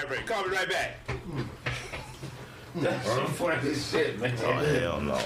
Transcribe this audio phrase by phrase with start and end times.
[0.00, 0.26] right break.
[0.26, 0.98] Call me right back.
[2.76, 4.34] That's some funny shit, man.
[4.44, 5.18] Oh, hell no.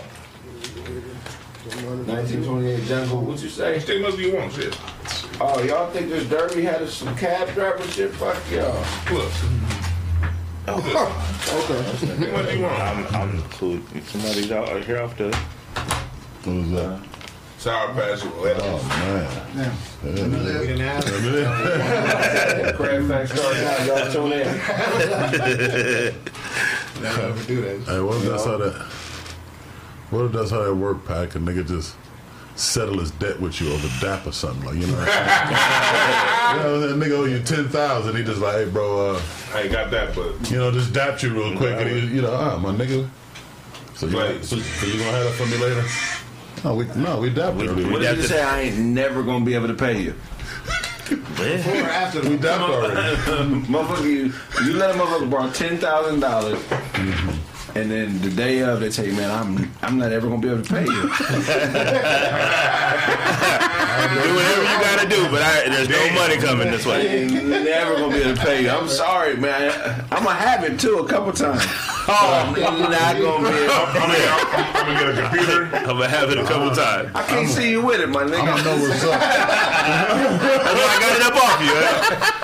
[1.66, 3.78] 1928 Jungle, what you say?
[3.78, 4.78] They must be one shit.
[5.40, 8.10] Oh, y'all think this derby had some cab driver shit?
[8.12, 8.84] Fuck y'all.
[9.12, 9.32] Look.
[11.46, 12.32] Okay.
[12.32, 12.80] What do you want?
[12.80, 13.78] I'm, I'm cool.
[14.06, 15.28] Somebody's out here off the.
[16.44, 16.86] What was that?
[16.86, 17.00] Uh,
[17.64, 18.60] Sour Patch Kids.
[18.62, 18.78] Oh
[19.56, 19.72] man.
[20.04, 21.02] We didn't have
[22.76, 23.84] Craig Facts start now.
[23.86, 24.46] Y'all tune in.
[27.02, 27.80] Never ever do that.
[27.86, 28.74] Hey, what if that's how that?
[30.10, 31.36] What if that's how that work, Pack?
[31.36, 31.96] A nigga just
[32.54, 34.98] settle his debt with you over DAP or something like you know.
[34.98, 38.14] you know, that nigga owe you ten thousand.
[38.14, 39.22] He just like, hey, bro, uh,
[39.54, 42.20] I ain't got that, but you know, just dap you real quick, and he, you
[42.20, 43.08] know, ah, my nigga.
[43.94, 44.44] So you, Right.
[44.44, 45.82] so, so you gonna have that for me later?
[46.64, 47.84] No, we no, we dapped We- already.
[47.84, 48.42] we- What did you say?
[48.42, 50.14] I ain't never gonna be able to pay you.
[51.08, 53.16] Before or after We the dapped already.
[53.72, 54.32] motherfucker, you,
[54.64, 57.78] you let a motherfucker borrow ten thousand dollars, mm-hmm.
[57.78, 60.48] and then the day of they tell you, man, I'm I'm not ever gonna be
[60.48, 61.10] able to pay you.
[63.94, 67.26] Do whatever you gotta do, but I, there's no money coming this way.
[67.28, 68.70] never gonna be able to pay you.
[68.70, 69.70] I'm sorry, man.
[70.10, 71.62] I'm gonna have it too a couple times.
[72.06, 73.54] Oh, I'm not gonna be.
[73.56, 75.60] Able, I'm gonna, I'm, I'm gonna get a computer.
[75.76, 77.02] I'm gonna have it a couple uh-huh.
[77.02, 77.10] times.
[77.14, 78.44] I can't see you with it, my I nigga.
[78.44, 79.20] don't know what's up.
[79.20, 81.74] That's why I got it up off you.
[81.80, 82.34] Huh?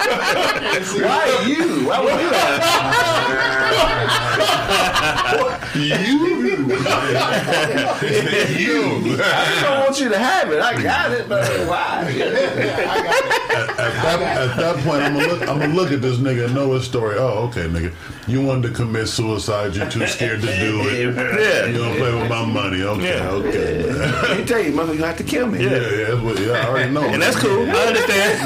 [1.04, 1.88] Why you?
[1.88, 2.30] Why would you
[8.58, 9.16] you.
[9.22, 10.60] I don't want you to have it.
[10.60, 12.04] I got it, but why?
[13.50, 15.42] At that, at that point, I'm gonna look.
[15.48, 17.16] I'm gonna look at this nigga and know his story.
[17.18, 17.92] Oh, okay, nigga,
[18.28, 19.74] you wanted to commit suicide.
[19.74, 20.90] You're too scared to do it.
[21.00, 21.72] You Yeah.
[21.72, 22.82] don't play with my money.
[22.82, 23.30] Okay, Yeah.
[23.30, 23.88] okay.
[23.88, 24.12] man.
[24.22, 25.64] Let me tell you, motherfucker, you have to kill me.
[25.64, 27.02] Yeah, yeah, that's what, yeah, I already know.
[27.02, 27.68] And that's cool.
[27.68, 28.40] I understand.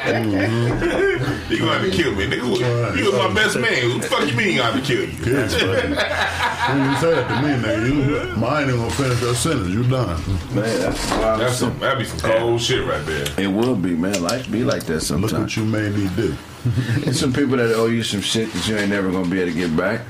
[0.00, 1.52] Mm-hmm.
[1.52, 2.96] You gonna have to kill me, nigga.
[2.96, 3.88] You was my best man.
[3.92, 5.16] What the fuck you mean I have to kill you?
[5.22, 5.54] Kids.
[5.54, 7.86] When you say that to me, nigga,
[8.32, 9.68] you, mine ain't gonna finish that sentence.
[9.68, 10.20] You done.
[10.54, 11.40] Man, that's wild.
[11.40, 13.26] That's some, that'd be some cold shit right there.
[13.38, 14.22] It will be, man.
[14.22, 15.32] Life be like that sometimes.
[15.32, 16.34] Look what you made me do.
[17.00, 19.52] There's some people that owe you some shit that you ain't never gonna be able
[19.52, 20.02] to get back.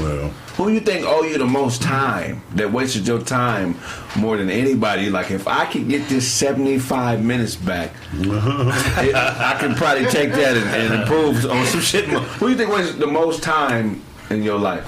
[0.00, 2.42] Well, Who you think owe you the most time?
[2.54, 3.76] That wasted your time
[4.16, 5.10] more than anybody?
[5.10, 10.56] Like if I could get this 75 minutes back, it, I could probably take that
[10.56, 12.08] and, and improve on some shit.
[12.08, 12.20] more.
[12.20, 14.86] Who you think wasted the most time in your life?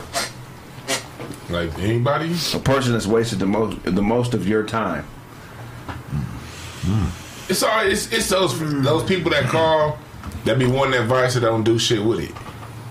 [1.50, 2.34] Like anybody?
[2.54, 5.06] A person that's wasted the most the most of your time.
[6.82, 7.50] Mm.
[7.50, 9.98] It's all it's, it's those those people that call
[10.44, 12.32] that be wanting advice that don't do shit with it.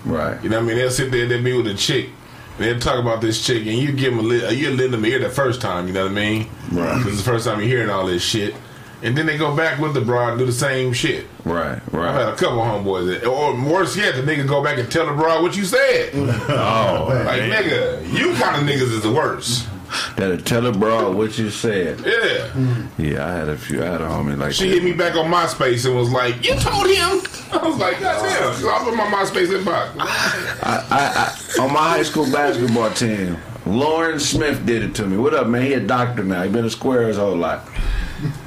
[0.04, 0.42] Right.
[0.42, 0.76] You know what I mean?
[0.78, 2.08] They'll sit there, they'll be with a chick,
[2.56, 4.92] and they'll talk about this chick, and you give them a li- uh, you lend
[4.92, 5.86] them ear the first time.
[5.86, 6.48] You know what I mean?
[6.72, 6.96] Right.
[6.98, 8.54] Because it's the first time you're hearing all this shit,
[9.02, 11.26] and then they go back with the broad and do the same shit.
[11.44, 11.80] Right.
[11.92, 12.08] Right.
[12.08, 15.06] I've had a couple homeboys, that, or worse yet, the nigga go back and tell
[15.06, 16.10] the broad what you said.
[16.14, 17.62] Oh, Like man.
[17.64, 19.68] nigga, you kind of niggas is the worst.
[20.16, 22.00] That'll tell a bro what you said.
[22.04, 22.86] Yeah.
[22.98, 23.82] Yeah, I had a few.
[23.82, 24.74] I had a homie like She that.
[24.74, 27.22] hit me back on MySpace and was like, "You told him."
[27.52, 29.90] I was like, "God damn!" So I put my MySpace inbox.
[29.98, 35.16] I, I, I, on my high school basketball team, Lauren Smith did it to me.
[35.16, 35.62] What up, man?
[35.62, 36.42] He a doctor now.
[36.42, 37.62] He been a square his whole life,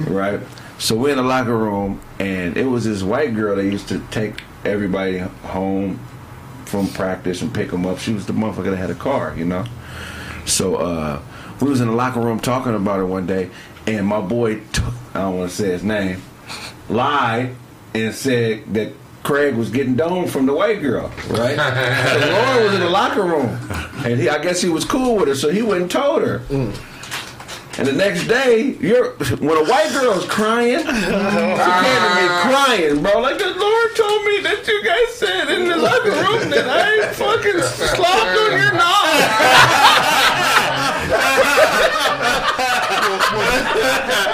[0.08, 0.40] right?
[0.78, 4.00] So we in the locker room, and it was this white girl that used to
[4.10, 5.98] take everybody home
[6.66, 7.98] from practice and pick them up.
[7.98, 9.64] She was the motherfucker that had a car, you know.
[10.44, 11.22] So uh,
[11.62, 13.48] we was in the locker room talking about her one day,
[13.86, 14.82] and my boy, t-
[15.14, 16.20] I don't want to say his name,
[16.88, 17.54] lied
[17.94, 18.92] and said that
[19.22, 21.56] Craig was getting domed from the white girl, right?
[21.56, 23.58] so Lauren was in the locker room,
[24.04, 26.40] and he, I guess he was cool with her, so he went and told her.
[26.48, 26.74] Mm.
[27.78, 33.00] And the next day, you're when a white girl's crying, she came to me crying,
[33.02, 33.18] bro.
[33.20, 37.06] Like the Lord told me that you guys said in the locker room that I
[37.06, 37.62] ain't fucking
[37.96, 40.38] slopped on your knob.
[43.32, 43.60] well,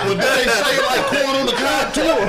[0.08, 2.20] did they say like corn on the cob tour?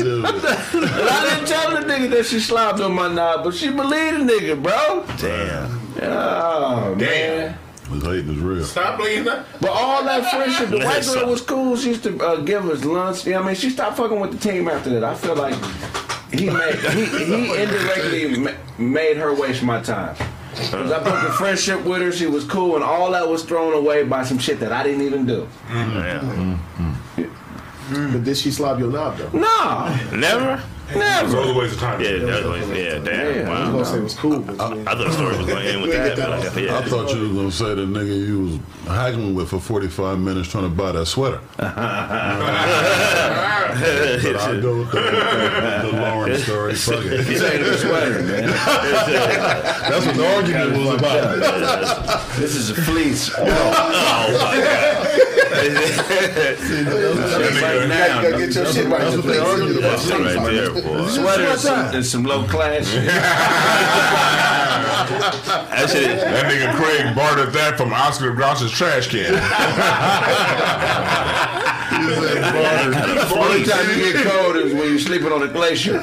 [0.00, 4.28] And I didn't tell the nigga that she slopped on my knob, but she believed
[4.28, 5.04] the nigga, bro.
[5.18, 5.80] Damn.
[6.02, 7.58] Oh, man.
[7.90, 8.64] This hate is real.
[8.64, 9.46] Stop believing that.
[9.60, 11.76] But all that friendship, the white girl was cool.
[11.76, 13.24] She used to uh, give us lunch.
[13.26, 13.56] You know what I mean?
[13.56, 15.04] She stopped fucking with the team after that.
[15.04, 15.54] I feel like
[16.32, 20.14] he made he, he indirectly ma- made her waste my time.
[20.52, 22.10] 'Cause I built a friendship with her.
[22.12, 25.02] She was cool, and all that was thrown away by some shit that I didn't
[25.02, 25.48] even do.
[25.70, 26.56] Yeah.
[27.90, 28.12] Mm.
[28.12, 29.30] But did she slob your knob though?
[29.30, 30.62] No, Never?
[30.92, 31.50] It was never.
[31.50, 32.00] a waste of time.
[32.00, 33.46] Yeah, that was, yeah, damn.
[33.46, 33.50] Yeah.
[33.50, 35.72] I was gonna say it was cool, but I thought the story was going to
[35.72, 36.16] end with that.
[36.16, 38.58] But I guess, I thought you was gonna say the nigga you was
[38.88, 41.40] haggling with for 45 minutes trying to buy that sweater.
[43.70, 46.74] But I'll go with the, the Lauren story.
[46.74, 47.24] Fuck it.
[47.24, 48.48] This ain't a sweater, man.
[49.88, 52.36] That's what the argument was about.
[52.36, 53.30] This is a fleece.
[53.38, 55.00] Oh, my right now.
[55.00, 55.16] gotta get your shit right.
[55.16, 55.20] That's what they argued about.
[55.20, 55.26] God.
[60.10, 61.06] Right there, boy.
[61.08, 61.44] Sweater
[61.94, 62.90] and some, low class.
[65.10, 66.18] That shit.
[66.18, 69.32] That nigga Craig bartered that from Oscar Grouch's trash can.
[73.20, 76.00] The only time you get cold is when you're sleeping on a glacier.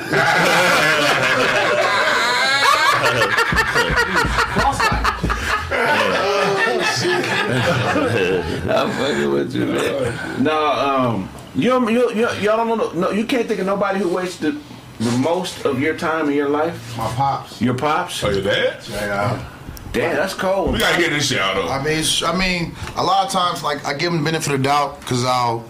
[8.70, 10.44] I'm fucking with you, man.
[10.44, 12.92] No, um, you, you, you, y'all don't know.
[12.92, 14.56] No, you can't think of nobody who wasted
[15.00, 16.98] the most of your time in your life.
[16.98, 17.62] My pops.
[17.62, 18.24] Your pops.
[18.24, 18.80] Oh, your dad?
[18.90, 19.50] Yeah.
[19.94, 20.74] Damn, that's cold.
[20.74, 21.70] We gotta get this shit out though.
[21.70, 24.60] I mean, I mean, a lot of times, like I give him the benefit of
[24.60, 25.66] the doubt because I'll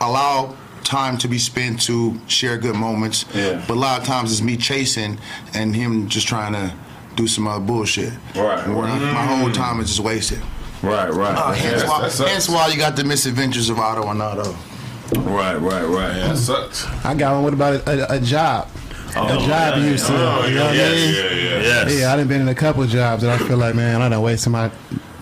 [0.00, 3.24] allow time to be spent to share good moments.
[3.32, 3.64] Yeah.
[3.66, 5.18] But a lot of times it's me chasing
[5.54, 6.74] and him just trying to
[7.14, 8.12] do some other bullshit.
[8.34, 8.58] Right.
[8.66, 10.42] And where I- my whole time is just wasted.
[10.84, 12.30] Right, right, Uh, hence, that's- why, that sucks.
[12.30, 14.54] hence why you got the misadventures of Otto and Otto.
[15.16, 16.14] right, right, right.
[16.14, 16.86] That sucks.
[17.04, 17.44] I got one.
[17.44, 18.68] What about a, a, a job?
[19.16, 20.12] Oh, a job you used to.
[20.12, 21.14] Oh, you know what I yeah, mean?
[21.14, 21.60] yeah, yeah.
[21.62, 22.00] Yes.
[22.00, 24.20] Yeah, I done been in a couple jobs that I feel like, man, I done
[24.22, 24.70] wasted my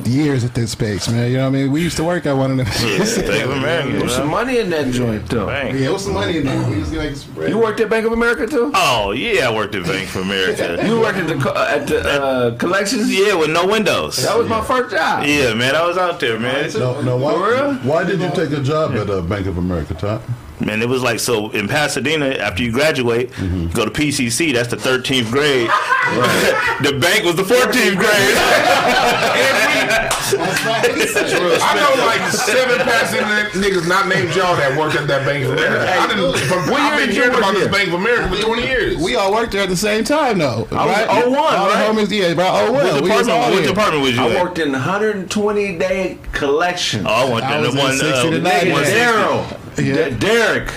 [0.07, 1.31] years at this space, man.
[1.31, 1.73] You know what I mean?
[1.73, 2.67] We used to work at one of them.
[2.67, 3.99] Yeah, Bank of America.
[3.99, 5.47] There's some money in that joint, though.
[5.47, 5.79] Bank.
[5.79, 6.69] yeah, what's the money in there?
[6.71, 7.49] We used to make some.
[7.49, 8.71] You worked at Bank of America too?
[8.75, 10.83] Oh yeah, I worked at Bank of America.
[10.87, 13.13] You worked at the co- at the uh, collections?
[13.13, 14.17] yeah, with no windows.
[14.23, 15.25] That was my first job.
[15.25, 16.71] Yeah, man, I was out there, man.
[16.75, 17.75] No, no, why, For real?
[17.91, 20.23] why did you take a job at uh, Bank of America, Todd?
[20.61, 22.27] Man, it was like so in Pasadena.
[22.29, 24.53] After you graduate, you go to PCC.
[24.53, 25.69] That's the 13th grade.
[26.83, 28.37] the bank was the 14th grade.
[30.35, 33.21] I know like seven passing
[33.61, 35.91] niggas not named y'all that worked at that Bank of America.
[35.91, 37.69] I didn't, from, What I've year been hearing work about this?
[37.69, 38.97] Bank of America for 20 years.
[39.03, 40.67] We all worked there at the same time, though.
[40.71, 41.27] I was right?
[41.27, 42.73] 01, All the homies, yeah, about 01.
[42.73, 43.31] What We department?
[43.39, 44.43] all What department was you I at?
[44.45, 47.05] worked in 120 day collection.
[47.07, 47.71] Oh, I went I there.
[47.71, 47.97] The one.
[47.97, 48.73] 60 to Uh, 90.
[48.73, 50.09] one- Daryl, Yeah.
[50.11, 50.69] D- Derek,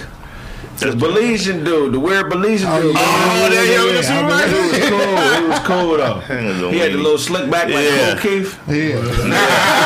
[0.80, 2.96] the Belizean dude, the weird Belizean Oh, dude.
[2.96, 3.02] yeah.
[3.02, 3.86] Oh, there you go.
[3.88, 4.50] Yeah, That's right.
[4.50, 5.42] He was cool.
[5.42, 6.20] He was cool though.
[6.72, 8.16] He had the little slick back like Yeah.
[8.20, 8.60] Kool Keith.
[8.68, 9.66] Yeah.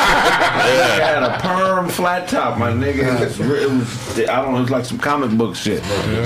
[0.59, 3.21] He had a perm flat top, my nigga.
[3.21, 5.81] It was, it was I don't know, it was like some comic book shit.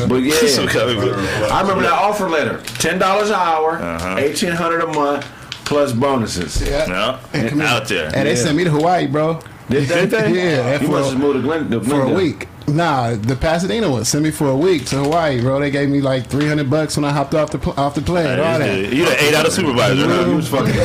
[0.09, 1.15] But yeah, Some comic book.
[1.51, 4.15] I remember that offer letter: ten dollars an hour, Uh-huh.
[4.17, 5.25] eighteen hundred a month,
[5.65, 6.61] plus bonuses.
[6.67, 6.85] Yeah.
[6.87, 8.07] No, And come out there.
[8.15, 9.39] And they sent me to Hawaii, bro.
[9.69, 10.07] Did they?
[10.07, 10.35] think?
[10.35, 12.15] Yeah, you must have moved to Glen to for a Glendale.
[12.15, 12.47] week.
[12.67, 15.59] Nah, the Pasadena one sent me for a week to Hawaii, bro.
[15.59, 18.01] They gave me like three hundred bucks when I hopped off the pl- off the
[18.01, 18.39] plane.
[18.39, 18.79] all that.
[18.93, 20.07] You the eight out of supervisor.
[20.07, 20.25] huh?
[20.29, 20.73] You was fucking.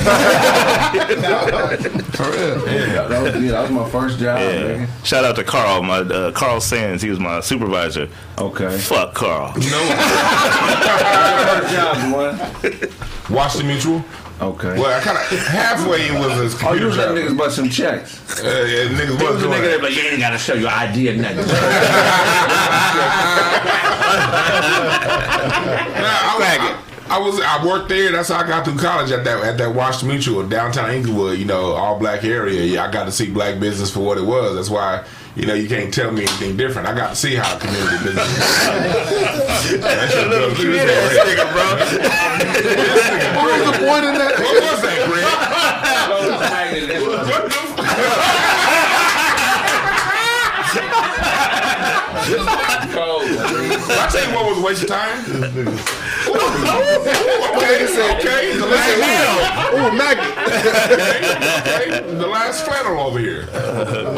[2.19, 2.67] For real.
[2.69, 4.39] yeah, that was, yeah, that was my first job.
[4.41, 4.87] Yeah.
[4.87, 4.89] nigga.
[5.07, 7.03] Shout out to Carl, my uh, Carl Sands.
[7.03, 8.09] He was my supervisor.
[8.39, 8.77] Okay.
[8.79, 9.53] Fuck Carl.
[9.53, 9.71] first
[11.75, 12.35] job, boy.
[13.35, 14.05] Washington Mutual.
[14.40, 14.79] Okay.
[14.79, 17.69] Well, I kind of halfway it was his Oh, you was letting niggas bust some
[17.69, 18.20] checks.
[18.43, 19.82] Uh, yeah, niggas was was a nigga that.
[19.82, 21.44] like, you ain't gotta show your ID or nothing.
[24.79, 26.46] Nah, I, was-
[27.08, 28.12] I, I was I worked there.
[28.12, 31.38] That's how I got through college at that at that Washington Mutual downtown Inglewood.
[31.38, 32.62] You know, all black area.
[32.62, 34.55] Yeah, I got to see black business for what it was.
[34.56, 35.05] That's why.
[35.37, 36.89] You know, you can't tell me anything different.
[36.89, 38.27] I got to see how a community business.
[39.70, 39.81] is.
[39.81, 40.75] That shit was good.
[40.75, 41.67] Look at nigga, bro.
[43.37, 44.35] What was the point in that?
[44.39, 45.25] What was that, Greg?
[46.08, 46.23] What
[50.73, 50.82] the
[52.28, 55.24] f- I tell you what was a waste of time.
[57.19, 57.84] okay,
[58.17, 58.56] okay.
[58.58, 58.98] The last
[59.70, 60.22] Oh, Maggie.
[61.62, 63.46] okay, the last flannel over here.
[63.52, 64.14] But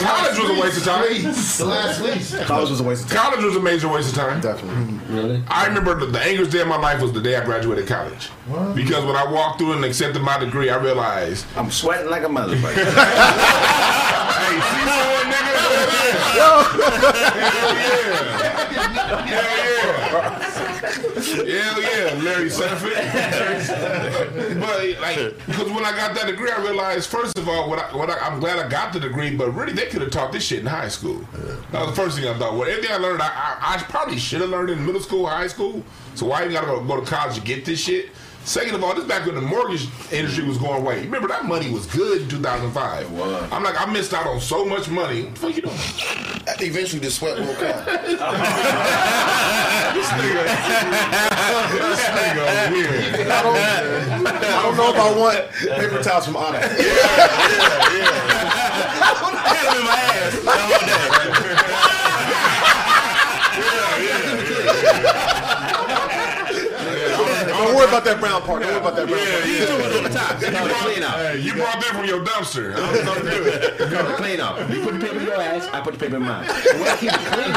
[0.00, 1.22] college was a waste of time.
[1.22, 2.34] The last lease.
[2.44, 3.18] College was a waste of time.
[3.30, 4.40] College was a major waste of time.
[4.40, 4.98] Definitely.
[5.08, 5.42] really?
[5.48, 8.30] I remember the, the angriest day of my life was the day I graduated college.
[8.74, 12.28] Because when I walked through and accepted my degree, I realized, I'm sweating like a
[12.28, 12.74] motherfucker.
[14.38, 14.58] hey,
[14.98, 15.54] someone, nigga?
[15.68, 16.18] Hell yeah.
[16.38, 16.62] Hell
[19.26, 19.58] yeah.
[21.48, 22.92] Hell yeah, Larry Sanford.
[24.60, 27.96] but like, because when I got that degree, I realized first of all, what I,
[27.96, 30.44] what I, I'm glad I got the degree, but really they could have taught this
[30.44, 31.20] shit in high school.
[31.72, 32.54] That was the first thing I thought.
[32.54, 35.48] Well, everything I learned, I, I, I probably should have learned in middle school, high
[35.48, 35.82] school.
[36.14, 38.10] So why you gotta go, go to college to get this shit?
[38.48, 41.02] Second of all, this back when the mortgage industry was going away.
[41.02, 43.12] Remember that money was good in 2005.
[43.12, 43.52] was.
[43.52, 45.24] I'm like, I missed out on so much money.
[45.24, 45.76] What the fuck you doing?
[46.58, 47.84] Eventually, the sweat will come.
[52.18, 53.28] Nigga, weird.
[53.28, 56.58] I don't, I don't know if I want paper towels from Anna.
[59.44, 61.98] Had him in my ass the whole day.
[67.48, 68.62] Don't worry about that brown part.
[68.62, 69.46] Don't worry about that brown part.
[69.46, 70.42] You was on the top.
[70.42, 72.74] You brought, hey, you brought that from your dumpster.
[72.74, 73.78] I don't know good.
[73.92, 74.58] No, clean up.
[74.70, 76.42] You put the paper in your ass, I put the paper in mine.
[76.50, 77.54] And when I keep it clean,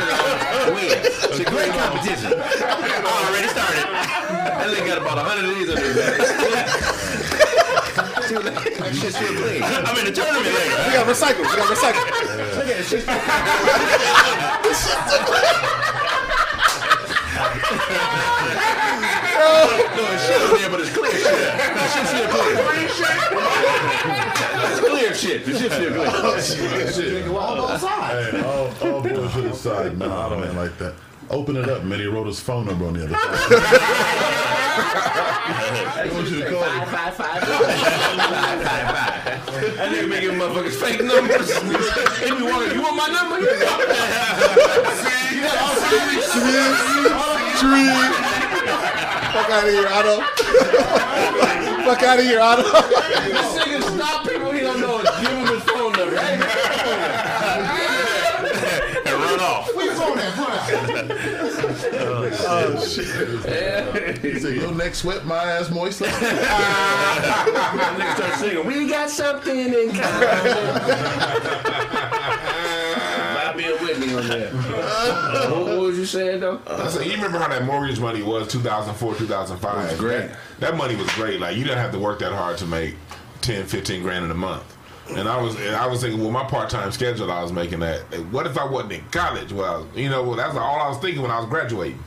[0.77, 1.09] wins.
[1.25, 2.37] It's a great competition.
[2.37, 3.85] I already started.
[4.61, 6.21] That nigga got about a hundred of these under his back.
[8.21, 9.63] See what that shit's still clean.
[9.65, 10.77] I'm in the tournament later.
[10.85, 11.49] We got recycled.
[11.49, 12.05] We got recycled.
[12.55, 13.09] Look at it, shit's
[19.41, 19.80] No, it's
[20.21, 21.25] shit in there, but it's clear shit.
[21.75, 22.55] The shit's still clear.
[24.69, 25.45] It's clear shit.
[25.45, 26.09] The shit's still clear.
[26.09, 26.37] Oh,
[28.31, 30.93] hey, all, all bullshit aside, man, I don't like that.
[31.29, 31.99] Open it up, man.
[31.99, 33.21] He wrote his phone number on the other side.
[34.73, 36.85] I want you to call him.
[36.87, 37.41] Five, five, five.
[37.41, 37.59] Five,
[38.63, 39.75] five, five.
[39.77, 41.49] That nigga making motherfuckers fake numbers.
[41.51, 43.39] If you want, you want my number?
[43.39, 43.67] Here you go.
[49.31, 50.21] Fuck out of here, Otto.
[51.85, 52.63] Fuck out of here, Otto.
[52.63, 55.01] This nigga stop people he don't know.
[55.01, 56.17] Give him his phone number.
[59.05, 59.71] And run off.
[59.75, 60.51] We phone that, run.
[62.43, 63.05] Oh, shit.
[64.21, 66.01] He said, your neck sweat, my ass moist.
[66.01, 66.15] Nigga
[68.15, 68.65] start singing.
[68.67, 71.37] We got something in common.
[74.27, 74.81] Bobby and Whitney on there.
[75.21, 76.61] Uh, what, what was you saying though?
[76.67, 79.77] I said, you remember how that mortgage money was 2004, 2005?
[79.77, 80.27] It was great.
[80.27, 81.39] That, that money was great.
[81.39, 82.95] Like you didn't have to work that hard to make
[83.41, 84.63] 10, 15 grand in a month.
[85.09, 88.01] And I was, and I was thinking, well, my part-time schedule, I was making that.
[88.31, 89.51] What if I wasn't in college?
[89.51, 92.01] Well, you know, well, that's all I was thinking when I was graduating.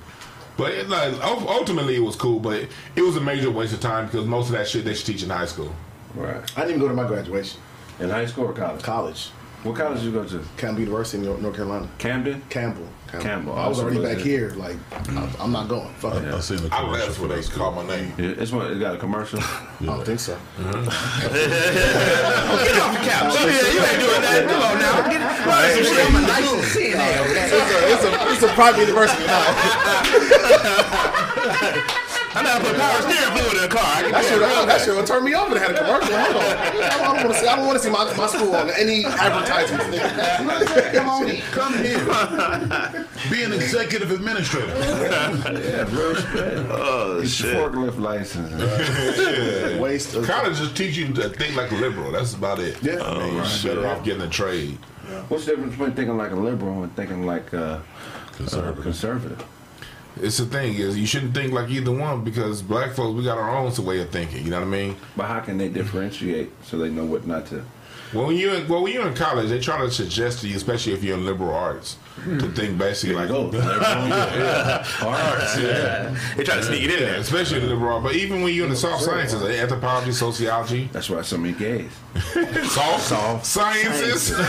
[0.56, 2.40] But it, like, ultimately, it was cool.
[2.40, 4.94] But it, it was a major waste of time because most of that shit they
[4.94, 5.74] should teach in high school.
[6.14, 6.36] Right.
[6.56, 7.60] I didn't even go to my graduation.
[8.00, 8.82] In high school or college?
[8.82, 9.30] College.
[9.64, 10.44] What college did you go to?
[10.58, 11.88] Campbell University in North- North Carolina.
[11.96, 12.42] Camden?
[12.50, 12.86] Campbell.
[13.20, 13.54] Campbell.
[13.54, 14.50] I was already back was here.
[14.56, 14.76] Like,
[15.08, 15.88] I'm, I'm not going.
[15.94, 16.34] Fuck it.
[16.34, 17.50] I seen the I commercial left for when they that.
[17.52, 18.12] called my name.
[18.18, 18.70] Yeah, it's one.
[18.70, 19.38] It got a commercial.
[19.42, 20.34] I don't think so.
[20.34, 20.72] Uh-huh.
[22.64, 23.34] Get off the couch.
[23.40, 24.44] Yeah, you ain't doing that.
[24.50, 25.08] Come on now.
[25.08, 25.72] Get, right.
[25.72, 26.04] some shit.
[26.04, 27.44] I'm a nice and seeing there, okay?
[27.44, 27.56] It's a,
[27.92, 29.44] it's a, it's a private university now.
[32.36, 33.84] I know how to put power steering fluid in the car.
[33.84, 34.66] I That do should, that.
[34.66, 36.16] that should have turned me off and had a commercial.
[36.16, 36.42] Hold on.
[36.42, 37.46] I don't want to see.
[37.46, 39.98] I don't want to see my, my school on any advertisements.
[40.98, 41.36] Come on.
[41.52, 43.06] Come here.
[43.30, 44.66] Be an executive administrator.
[44.66, 46.14] Yeah, bro.
[46.70, 47.54] Oh, It's shit.
[47.56, 48.52] forklift license.
[49.80, 52.10] Waste of College just teach you to think like a liberal.
[52.12, 52.76] That's about it.
[52.82, 53.00] Yeah.
[53.02, 54.76] I mean, you're better off getting a trade.
[55.28, 57.80] What's the difference between thinking like a liberal and thinking like uh, uh,
[58.82, 59.44] Conservative.
[60.20, 63.38] It's the thing is you shouldn't think like either one because black folks we got
[63.38, 64.44] our own way of thinking.
[64.44, 64.96] You know what I mean?
[65.16, 67.64] But how can they differentiate so they know what not to?
[68.14, 70.56] Well, when you in, well when you're in college, they try to suggest to you,
[70.56, 72.52] especially if you're in liberal arts, to hmm.
[72.52, 73.46] think basically like Go.
[75.02, 75.58] Arts.
[75.58, 76.16] Yeah.
[76.36, 77.20] They try to sneak it in yeah, there.
[77.20, 78.00] especially in liberal.
[78.00, 81.54] But even when you're in the soft sciences, like anthropology, sociology, That's why so many
[81.54, 81.90] gays.
[82.70, 84.44] soft, soft sciences versus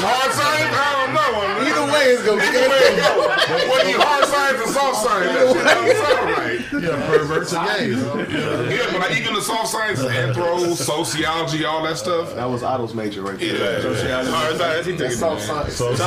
[0.00, 0.72] hard science.
[0.72, 1.46] I don't know.
[1.68, 3.88] Either way, it's gonna be Either way it go.
[3.90, 6.45] You hard science and soft science?
[6.80, 7.88] That shit don't sound right.
[7.90, 8.30] Yeah, perverts and gays.
[8.36, 8.76] Yeah.
[8.76, 12.34] Yeah, but like even the soft sciences, anthro, sociology, all that stuff.
[12.34, 13.80] That was Otto's major right there.
[14.06, 14.86] Yeah, Hard science.
[14.86, 15.18] He took That's it.
[15.18, 15.74] soft science.
[15.74, 16.06] So, so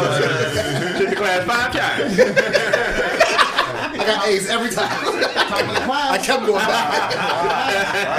[0.97, 2.19] Took the class five times.
[3.91, 4.87] I got A's every time.
[4.91, 7.15] I kept going back.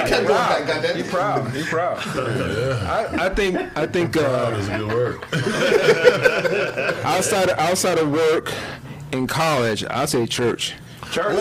[0.03, 0.67] I kept going back.
[0.67, 0.95] Goddamn.
[0.97, 1.51] He proud.
[1.55, 1.97] He proud.
[2.07, 3.57] I, I think.
[3.77, 4.13] I think.
[4.13, 5.23] that Uh, is a good word.
[7.05, 8.53] outside of, outside of work
[9.11, 10.73] in college, I'd say church.
[11.11, 11.35] Church.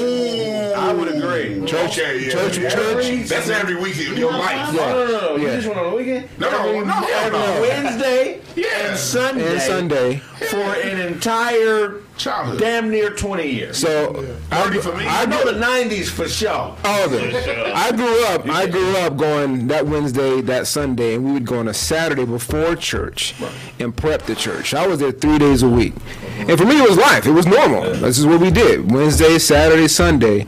[0.76, 1.64] I would agree.
[1.64, 1.92] Church.
[1.98, 2.30] Okay, yeah.
[2.32, 2.58] Church.
[2.58, 2.70] Yeah.
[2.70, 3.28] Church.
[3.28, 4.74] That's every week in your life.
[4.74, 5.36] No, no, no, no.
[5.36, 5.54] You Yeah.
[5.56, 6.28] just went on the weekend?
[6.38, 7.60] No, no, no, hell no.
[7.60, 8.66] Wednesday Yeah.
[8.90, 9.52] and Sunday.
[9.52, 10.16] And Sunday.
[10.50, 12.58] For an entire Childhood.
[12.60, 13.78] damn near 20 years.
[13.78, 15.06] So I, Thirty for me.
[15.06, 16.50] I know the 90s for sure.
[16.84, 17.34] all of it.
[17.74, 18.46] I grew up.
[18.48, 22.26] I grew up going that Wednesday, that Sunday, and we would go on a Saturday
[22.26, 23.34] before church
[23.78, 24.74] and prep the church.
[24.74, 25.94] I was there three days a week,
[26.36, 27.26] and for me, it was life.
[27.26, 27.82] It was normal.
[27.94, 30.46] This is what we did: Wednesday, Saturday, Sunday,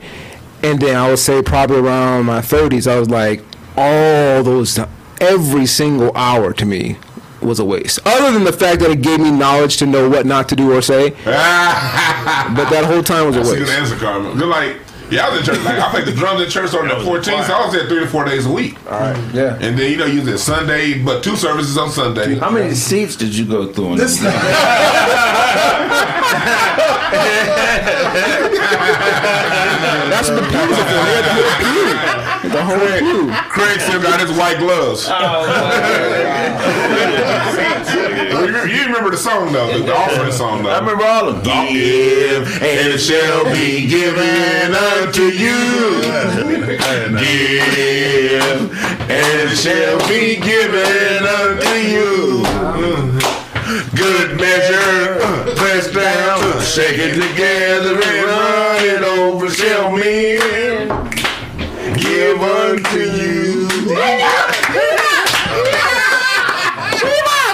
[0.61, 3.41] and then I would say probably around my thirties, I was like,
[3.75, 4.79] all those,
[5.19, 6.97] every single hour to me
[7.45, 7.99] was a waste.
[8.05, 10.71] Other than the fact that it gave me knowledge to know what not to do
[10.73, 13.71] or say, but that whole time was a That's a good waste.
[13.79, 14.37] answer, Carmen.
[14.37, 14.77] Good, like
[15.13, 15.63] Yeah, I was in church.
[15.63, 17.99] Like, I played the drums in church on the 14th, so I was there three
[17.99, 18.75] to four days a week.
[18.91, 19.15] All right.
[19.33, 19.59] Yeah.
[19.61, 22.35] And then, you know, you was at Sunday, but two services on Sunday.
[22.39, 23.89] How many seats did you go through?
[23.89, 24.33] On This- this?
[30.13, 30.93] That's what the pews are for.
[31.09, 32.49] They the whole pew.
[32.49, 33.31] The whole pew.
[33.49, 35.07] Craig still got his white gloves.
[35.07, 35.13] you,
[38.45, 40.69] remember, you remember the song, though, the, the offering song, though.
[40.69, 41.67] I remember all of them.
[41.67, 46.01] Give, and it shall be given unto you.
[47.19, 48.71] Give,
[49.09, 52.43] and shall be given unto you.
[53.95, 55.19] Good measure,
[55.57, 60.87] pressed down, shake it together and run it over, shall men
[61.97, 63.67] give unto you.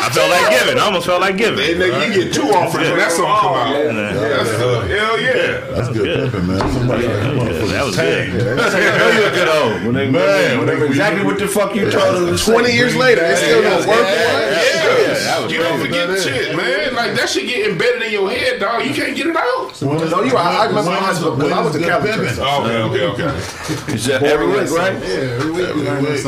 [0.01, 0.77] I felt like giving.
[0.79, 1.59] I almost felt like giving.
[1.71, 3.73] And then you get two offerings when that song come out.
[3.73, 5.75] That's, uh, hell yeah.
[5.75, 6.59] That's good pimping, man.
[6.73, 8.31] Somebody like that motherfucker That was tang.
[8.31, 8.57] good.
[8.57, 9.83] That's how you know you're a good old.
[9.85, 12.37] When they, Man, when they, when they- exactly what the fuck you told them.
[12.37, 14.05] Twenty years later, they still don't work.
[14.05, 16.93] Yeah, you don't forget shit, man.
[16.95, 18.85] Like that shit get embedded in your head, dog.
[18.85, 19.71] You can't get it out.
[19.81, 20.35] When is- No, you.
[20.35, 22.37] I, I remember when high school because I when went is Catholic.
[22.39, 24.27] Oh, okay, okay, okay.
[24.27, 24.93] Every week, right?
[24.93, 26.19] Yeah, every week we learn that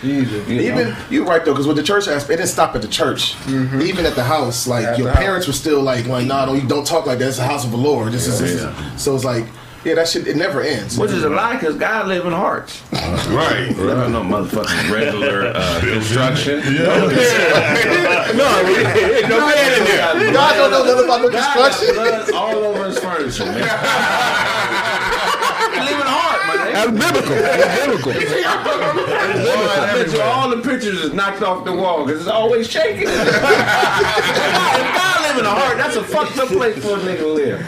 [0.00, 0.10] song.
[0.10, 0.60] Twice a week.
[0.62, 3.34] Even you're right though, because with the church aspect, it didn't stop at the church.
[3.48, 6.86] Even at the house, like your parents were still like, like, nah, don't you don't
[6.86, 7.28] talk like that.
[7.28, 8.12] It's a house of the Lord.
[8.12, 9.46] This is, this is so it's like,
[9.84, 10.26] yeah, that shit.
[10.26, 10.98] It never ends.
[10.98, 12.82] Which is a lie, because God live in hearts.
[12.92, 13.70] Right.
[13.76, 16.60] Live in no motherfucking regular uh, construction.
[16.74, 17.08] No,
[19.28, 20.32] No man in there.
[20.32, 22.34] God don't know nothing about no God construction.
[22.34, 23.62] all over his furniture, man.
[25.72, 26.67] He live in the heart, my nigga.
[26.78, 27.34] That's biblical.
[27.34, 28.12] That's biblical.
[28.12, 33.02] I bet you all the pictures is knocked off the wall because it's always shaking.
[33.08, 33.26] if God
[35.22, 37.60] live in the heart, that's a fucked up place for a nigga to live.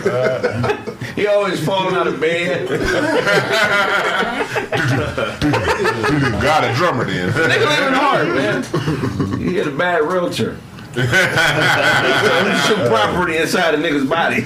[1.16, 2.68] he always falling out of bed.
[6.40, 7.30] got a drummer then.
[7.30, 8.64] Nigga live in the heart, man.
[9.40, 10.56] You get a bad realtor.
[10.94, 14.42] Some property inside a nigga's body.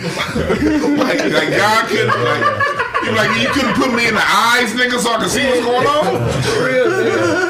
[0.97, 2.84] like, like God could like.
[3.05, 5.61] You like you couldn't put me in the eyes, nigga, so I can see what's
[5.61, 6.05] going on.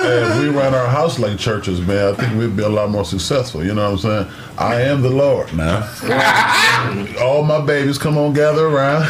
[0.03, 2.91] Hey, if we run our house like churches, man, I think we'd be a lot
[2.91, 3.65] more successful.
[3.65, 4.27] You know what I'm saying?
[4.59, 5.89] I am the Lord now.
[7.23, 9.07] all my babies come on, gather around.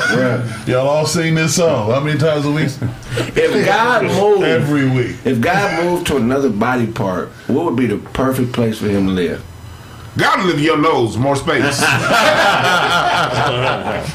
[0.68, 1.90] Y'all all sing this song.
[1.90, 2.68] How many times a week?
[3.36, 5.16] If God moved, Every week.
[5.24, 9.06] if God moved to another body part, what would be the perfect place for him
[9.06, 9.42] to live?
[10.16, 11.82] God live your nose, more space.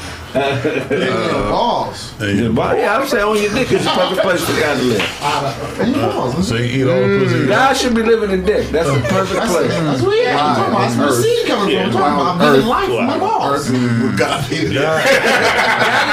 [0.32, 2.14] Balls.
[2.20, 4.60] Uh, and you, Body, yeah, I'm saying on your dick is the perfect place for
[4.60, 5.80] God to live.
[5.80, 6.48] And balls.
[6.48, 7.24] so you eat all the mm.
[7.24, 7.46] pussy.
[7.48, 8.68] God should be living in dick.
[8.68, 9.70] That's the uh, perfect place.
[9.70, 10.80] That's what yeah, I'm talking about.
[10.80, 11.86] That's where the seed coming from.
[11.86, 13.68] I'm talking about I'm living life with my balls.
[13.68, 13.80] Mm.
[13.80, 14.18] Mm.
[14.18, 15.02] God be God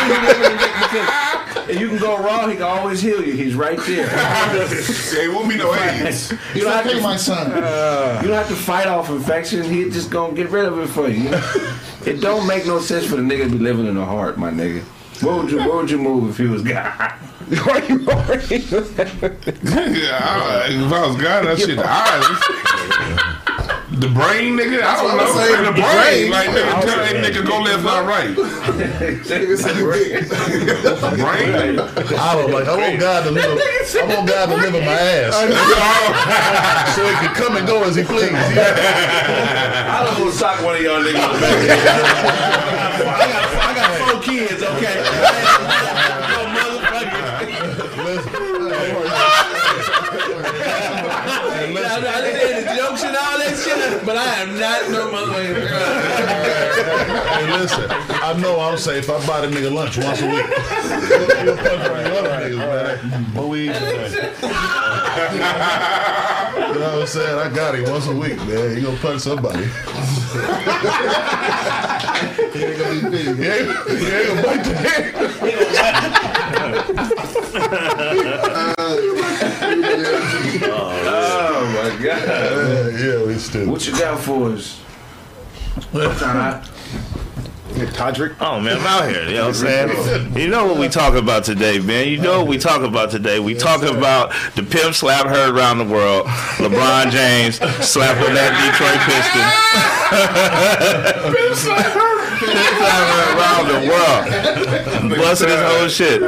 [0.08, 3.24] need be living in dick because if you can go wrong, he can always heal
[3.24, 3.34] you.
[3.34, 4.08] He's right there.
[4.08, 6.32] There won't be no AIDS.
[6.56, 7.52] You don't have Okay, to my son.
[7.52, 9.64] Uh, you don't have to fight off infection.
[9.64, 11.30] He just gonna get rid of it for you.
[12.06, 14.52] It don't make no sense for the nigga to be living in the heart, my
[14.52, 14.84] nigga.
[15.24, 17.12] Where would you Where would you move if he was God?
[17.64, 18.16] Why you yeah,
[20.22, 23.17] I, if I was God, that shit, the eyes.
[23.98, 24.86] The brain, nigga?
[24.86, 25.26] I don't know.
[25.34, 26.30] saying, the the brain.
[26.30, 26.32] brain.
[26.32, 28.30] Like, nigga, tell that nigga go left, not right.
[28.30, 28.46] The
[31.18, 31.80] brain?
[31.80, 33.58] I was like, I want God to live.
[33.58, 35.34] I want God to live in my ass,
[36.96, 38.30] so he can come and go as he please.
[38.32, 39.90] Yeah.
[39.98, 41.18] I don't want to sock one of y'all niggas.
[41.18, 43.02] in the back.
[43.02, 44.62] I got I got four kids.
[44.62, 45.02] Okay.
[51.90, 55.68] I did the jokes and all that shit, but I am not no motherfucker.
[57.28, 59.10] Hey, listen, I know I'm safe.
[59.10, 60.46] I buy the nigga lunch once a week.
[61.46, 63.24] You'll punch one of the other niggas, man.
[63.34, 64.34] What we eat today?
[66.58, 67.40] You know what I'm saying?
[67.40, 68.76] I got him once a week, man.
[68.76, 69.64] He gonna punch somebody.
[72.54, 73.38] he ain't gonna be big.
[73.38, 75.14] He ain't, he ain't gonna bite the head.
[80.70, 81.27] Oh,
[81.68, 82.28] Oh my god.
[82.28, 83.70] Yeah, yeah, we still.
[83.70, 84.82] What you got for us?
[85.92, 86.64] Todd?
[87.74, 88.36] Todrick.
[88.40, 89.24] Oh man, I'm out here.
[89.28, 90.34] You know what I'm saying?
[90.38, 92.08] You know what we talk about today, man.
[92.08, 93.40] You know what we talk about today.
[93.40, 96.26] We talk about the pimp slap heard around the world.
[96.58, 99.44] LeBron James slapping that Detroit Piston.
[101.36, 106.22] pimp slap around the world, busting his whole shit.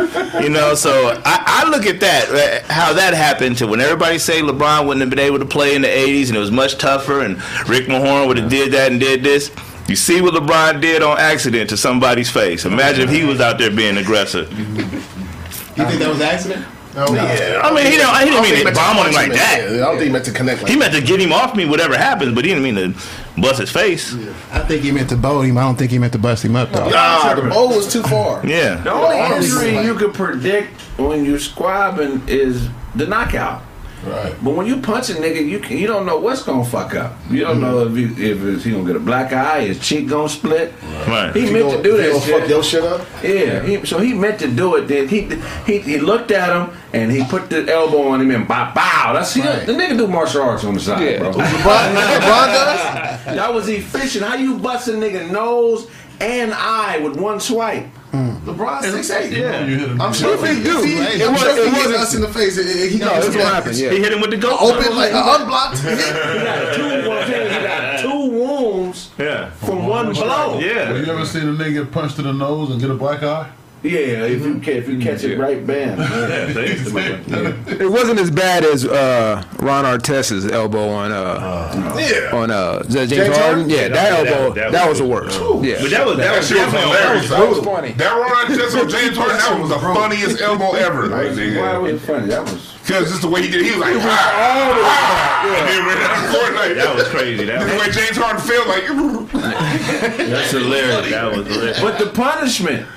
[0.44, 4.18] You know, so I, I look at that uh, how that happened to when everybody
[4.18, 6.78] say LeBron wouldn't have been able to play in the '80s and it was much
[6.78, 7.36] tougher, and
[7.68, 9.52] Rick Mahorn would have did that and did this.
[9.88, 12.66] You see what LeBron did on accident to somebody's face.
[12.66, 14.52] Imagine if he was out there being aggressive.
[14.60, 16.66] You think that was an accident?
[16.96, 17.62] No, yeah.
[17.64, 18.18] I mean, he don't.
[18.18, 19.62] He didn't mean to bomb on him like that.
[19.64, 20.64] I don't think he meant to connect.
[20.64, 23.00] Like He meant to get him off me, whatever happens, but he didn't mean to
[23.40, 24.14] bust his face.
[24.52, 25.58] I think he meant to bow him.
[25.58, 26.90] I don't think he meant to bust him up though.
[26.90, 28.46] Nah, the bow was too far.
[28.46, 28.82] Yeah.
[28.82, 33.62] The only injury you can predict when you're squabbing is the knockout.
[34.06, 34.34] Right.
[34.42, 37.14] But when you punch a nigga, you can, you don't know what's gonna fuck up.
[37.30, 40.08] You don't know if you, if it's, he gonna get a black eye, his cheek
[40.08, 40.74] gonna split.
[41.06, 41.34] Right.
[41.36, 42.40] He You meant gonna- to do you that gonna shit.
[42.40, 43.02] fuck your shit up?
[43.22, 44.88] Yeah, he, so he meant to do it.
[44.88, 45.28] Then he
[45.66, 48.74] he he looked at him and he put the elbow on him and bow.
[48.74, 49.12] bow.
[49.14, 51.32] That's he, the nigga do martial arts on the side, bro.
[51.34, 53.26] LeBron, LeBron does.
[53.36, 54.24] That was efficient.
[54.24, 55.88] How you bust a nigga nose
[56.22, 57.86] and eye with one swipe?
[58.12, 58.50] Hmm.
[58.50, 59.32] LeBron six eight.
[59.38, 59.66] Yeah.
[59.66, 60.02] You hit him.
[60.02, 62.16] I'm sure if he do, It I'm was- sure if it he hit wasn't- us
[62.16, 63.54] in the face, it- it- he No, got that's his what back.
[63.54, 63.76] happened.
[63.78, 63.90] Yeah.
[63.92, 64.58] He hit him with the goat.
[64.62, 65.98] Open like an unblocked hit.
[66.00, 66.04] He
[66.44, 67.10] got two.
[67.10, 67.34] What he
[67.68, 69.50] got two wounds Yeah.
[69.52, 70.60] from one blow.
[70.60, 70.86] Yeah.
[70.88, 73.22] Have you ever seen a nigga get punched in the nose and get a black
[73.24, 73.48] eye?
[73.82, 75.98] Yeah, if you ca- if you catch it right, bam.
[77.80, 82.36] It wasn't as bad as uh, Ron Artest's elbow on uh, Yeah.
[82.38, 83.42] on uh, James, James Harden.
[83.42, 83.70] Harden?
[83.70, 85.40] Yeah, Yeah, that, that- elbow that- that, that was was the worst.
[85.64, 87.30] Yeah, But that was that That was shit was definitely hilarious.
[87.30, 87.92] that was funny.
[87.94, 91.08] That Ron Artest on James Harden, that was the funniest elbow ever.
[91.08, 91.82] Like, Why nigga.
[91.82, 92.28] was it funny?
[92.28, 92.74] That was.
[92.84, 96.20] Because just the way he did, he was like, ah, ah, and then ran out
[96.20, 97.46] the court like that was crazy.
[97.46, 98.84] That The was, way James Harden felt like,
[100.28, 101.10] that's hilarious.
[101.12, 101.80] That was hilarious.
[101.80, 102.88] But the punishment,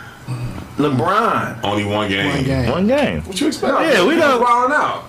[0.78, 1.62] LeBron.
[1.64, 2.70] only one game.
[2.70, 3.22] One game.
[3.22, 3.72] What you expect?
[3.80, 4.40] Yeah, we don't.
[4.40, 5.04] wilding out.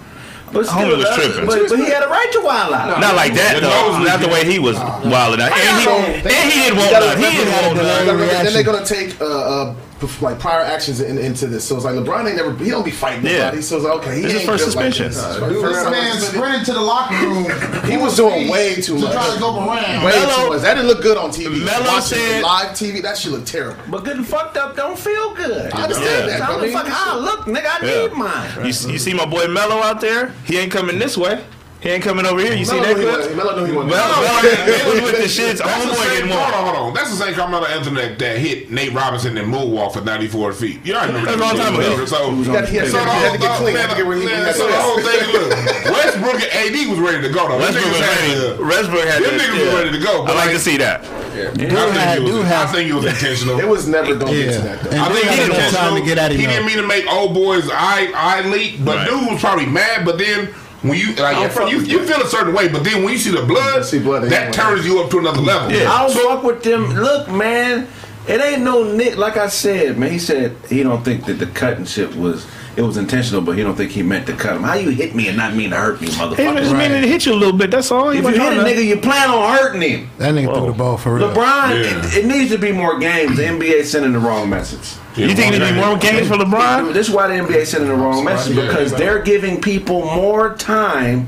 [0.51, 1.45] But still, Homie was that's- tripping.
[1.47, 2.99] But, but he had a right to wild out.
[2.99, 3.69] Not like that The though.
[3.89, 5.49] nose was Not the way he was wilding out.
[5.51, 7.17] And he, and he didn't want none.
[7.17, 7.75] He didn't want none.
[7.75, 9.73] You gotta remember, then they're gonna take uh,
[10.03, 11.63] uh, bef- like prior actions in, into this.
[11.67, 13.45] So it's like LeBron ain't never he don't be fighting Yeah.
[13.45, 13.61] nobody.
[13.61, 15.07] So it's like okay, he This is ain't first built like suspension.
[15.07, 15.17] this.
[15.23, 17.45] Uh, First This man sprinted to the locker room.
[17.89, 19.13] He was doing way too to much.
[19.13, 20.03] try to go around.
[20.03, 20.61] Way Melo- too much.
[20.61, 21.63] That didn't look good on TV.
[21.65, 23.01] Melo Watching said- live TV.
[23.01, 23.81] That shit looked terrible.
[23.89, 25.71] But getting fucked up don't feel good.
[25.73, 26.37] I understand Yeah.
[26.37, 26.41] that.
[26.41, 27.65] How but I the mean, fuck how I look, nigga?
[27.65, 28.07] I Yeah.
[28.07, 28.49] need mine.
[28.59, 30.33] You, you see my boy Melo out there?
[30.45, 31.43] He ain't coming this way.
[31.83, 32.53] He ain't coming over here.
[32.55, 33.35] You see that clip?
[33.35, 33.91] Melo knew he wasn't.
[33.91, 35.59] Melo, Melo, Melo with the shits.
[35.59, 36.93] That's the Homeboy same, didn't hold on, hold on.
[36.93, 40.79] That's the same Carmelo Anthony that, that hit Nate Robinson in moonwalk for 94 feet.
[40.85, 41.91] You already remember That's a long that time shit, ago.
[41.91, 42.07] whatever.
[42.07, 43.73] So, He had- he had to so the he had to get whole- clean.
[43.75, 45.49] Man, had to get where he- man, he had So the whole thing, look,
[45.91, 47.57] Westbrook and AD was ready to go though.
[47.59, 48.31] Westbrook was ready.
[48.31, 50.23] Uh, Westbrook had Them to- niggas was ready to go.
[50.23, 51.03] I like to see that.
[51.03, 53.59] I think, had- it was, do I think it was intentional.
[53.59, 54.57] It was never gonna get to Yeah.
[54.71, 54.83] that.
[54.83, 54.89] Though.
[54.91, 56.39] And I think Dude he had didn't time to get at him.
[56.39, 59.09] He didn't mean to make old boys eye eye leak, but Right.
[59.09, 60.05] dude was probably mad.
[60.05, 60.47] But then
[60.83, 62.05] when you like, at first you, you you.
[62.05, 64.51] feel a certain way, but then when you see the blood, See blood, that yeah.
[64.51, 65.71] turns you up to another level.
[65.71, 65.91] Yeah.
[65.91, 66.89] I don't fuck with them.
[66.93, 67.87] Look, man,
[68.27, 69.17] it ain't no Nick.
[69.17, 72.81] Like I said, man, he said he don't think that the cutting shit was it
[72.81, 74.63] was intentional, but he don't think he meant to cut him.
[74.63, 76.37] How you hit me and not mean to hurt me, motherfucker?
[76.37, 76.57] He motherfucker?
[76.57, 77.71] just meaning to hit you a little bit.
[77.71, 78.09] That's all.
[78.11, 80.09] He If you wasn't hit a trying to- nigga, you plan on hurting him.
[80.17, 81.29] That nigga threw the ball for real.
[81.29, 82.05] LeBron, Yeah.
[82.07, 83.37] it, it needs to be more games.
[83.37, 84.97] The NBA sending the wrong message.
[85.15, 86.93] You think there be more games for LeBron?
[86.93, 91.27] This is why the NBA sending the wrong message because they're giving people more time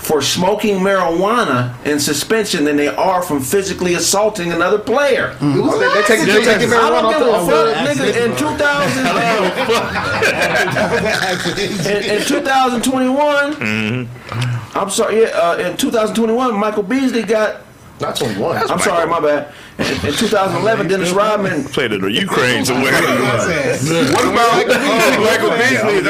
[0.00, 5.36] for smoking marijuana in suspension than they are from physically assaulting another player.
[5.40, 8.24] They, they take, they take I don't give a fuck, nigga.
[8.24, 9.06] In 2000,
[11.86, 14.08] in, in 2021,
[14.74, 15.20] I'm sorry.
[15.22, 17.60] Yeah, uh, in 2021, Michael Beasley got.
[18.00, 18.56] Not 21.
[18.70, 19.52] I'm sorry, my bad.
[19.80, 21.64] In, in 2011, Dennis Rodman.
[21.64, 22.92] Played in the Ukraine somewhere.
[22.92, 24.66] What about
[25.20, 26.00] Michael Beasley?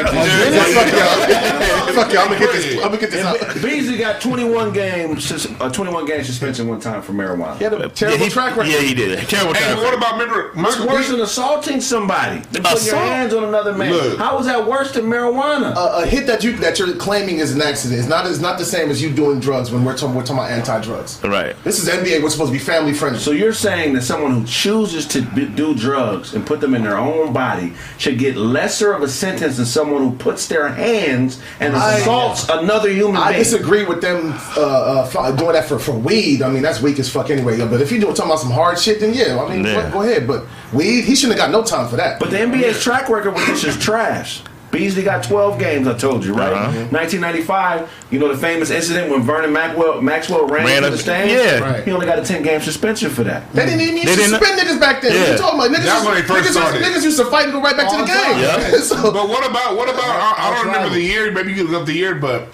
[0.73, 1.91] Fuck y'all.
[1.93, 2.21] Fuck y'all.
[2.21, 2.75] I'm gonna get this.
[2.75, 3.63] I'm gonna get this.
[3.63, 7.57] Beasley got 21 games, sus- a 21 game suspension one time for marijuana.
[7.57, 8.71] He had a terrible yeah, he, track record.
[8.71, 9.19] Yeah, he did.
[9.29, 12.41] Terrible track And what about remember It's worse than assaulting somebody.
[12.51, 13.93] Than putting your hands on another man.
[13.93, 14.17] Look.
[14.17, 15.75] How is that worse than marijuana?
[15.75, 18.57] a, a hit that you that you're claiming is an accident is not is not
[18.57, 21.21] the same as you doing drugs when we're talking we're talking about anti-drugs.
[21.23, 21.55] Right.
[21.63, 22.21] This is NBA.
[22.21, 23.19] We're supposed to be family friendly.
[23.19, 26.83] so you're saying that someone who chooses to be, do drugs and put them in
[26.83, 31.41] their own body should get lesser of a sentence than someone who puts their hands
[31.59, 33.43] and I- assaults another human I being?
[33.43, 36.41] disagree with them uh, uh, doing that for, for weed.
[36.41, 37.57] I mean, that's weak as fuck anyway.
[37.59, 39.89] But if you're doing talking about some hard shit, then yeah, I mean, Yeah.
[39.91, 40.25] go ahead.
[40.27, 42.19] But weed, he shouldn't have got no time for that.
[42.19, 44.41] But the NBA's track record with this is trash.
[44.71, 46.53] Beasley got 12 games, I told you, right?
[46.53, 46.87] Uh-huh.
[46.91, 50.97] 1995, you know the famous incident when Vernon Maxwell, Maxwell ran, Ran into up- the
[50.97, 51.33] stands?
[51.33, 51.59] yeah.
[51.59, 51.83] Right.
[51.83, 53.51] He only got a 10 game suspension for that.
[53.53, 55.11] they didn't even They didn't- suspend niggas back then.
[55.11, 55.31] What Yeah.
[55.33, 55.71] you talking about?
[55.71, 56.79] Niggas, That's when they first niggas, started.
[56.79, 58.39] Used, niggas used to fight and go right back to the game.
[58.39, 58.79] Yeah.
[58.81, 60.05] so, But what about what about?
[60.05, 61.31] I, I don't remember the year.
[61.31, 62.47] Maybe you can look up the year, but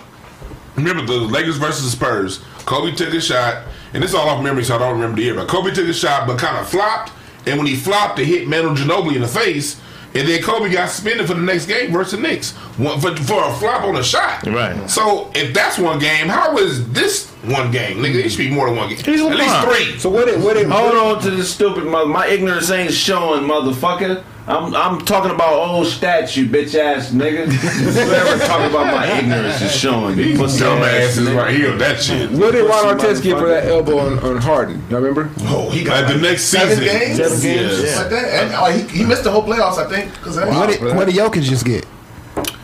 [0.76, 2.40] remember the Lakers versus the Spurs.
[2.66, 5.24] Kobe took a shot, and this is all off memory, so I don't remember the
[5.24, 5.36] year.
[5.36, 7.12] But Kobe took a shot, but kind of flopped,
[7.46, 9.78] and when he flopped, it hit Manu Ginobili in the face.
[10.18, 13.44] And then Kobe got suspended for the next game versus the Knicks one, for, for
[13.44, 14.46] a flop on a shot.
[14.46, 14.90] Right.
[14.90, 17.98] So if that's one game, how is this one one game.
[17.98, 18.98] Nigga, it should be more than one game.
[18.98, 20.00] He's At least three.
[20.00, 20.28] So what?
[20.28, 20.58] It, what?
[20.58, 22.08] It, hold on to this stupid mother.
[22.08, 24.24] My ignorance ain't showing, motherfucker.
[24.48, 27.48] I'm I'm talking about old stats, you bitch ass nigga.
[27.52, 30.18] Whoever talking about my ignorance is showing.
[30.18, 31.36] You pussy ass Dumbasses nigga.
[31.36, 32.32] right here that shit.
[32.32, 34.82] What did Ron Pussy Artest get for that elbow on, on Harden?
[34.90, 35.30] Y'all remember?
[35.42, 36.86] Oh, he got the next Seven season.
[36.86, 37.90] games, Seven games?
[37.90, 38.44] Something like that.
[38.44, 40.14] And, oh, he, he missed the whole playoffs, I think.
[40.22, 40.56] Cause of that.
[40.56, 41.86] What did, what did Jokic just get?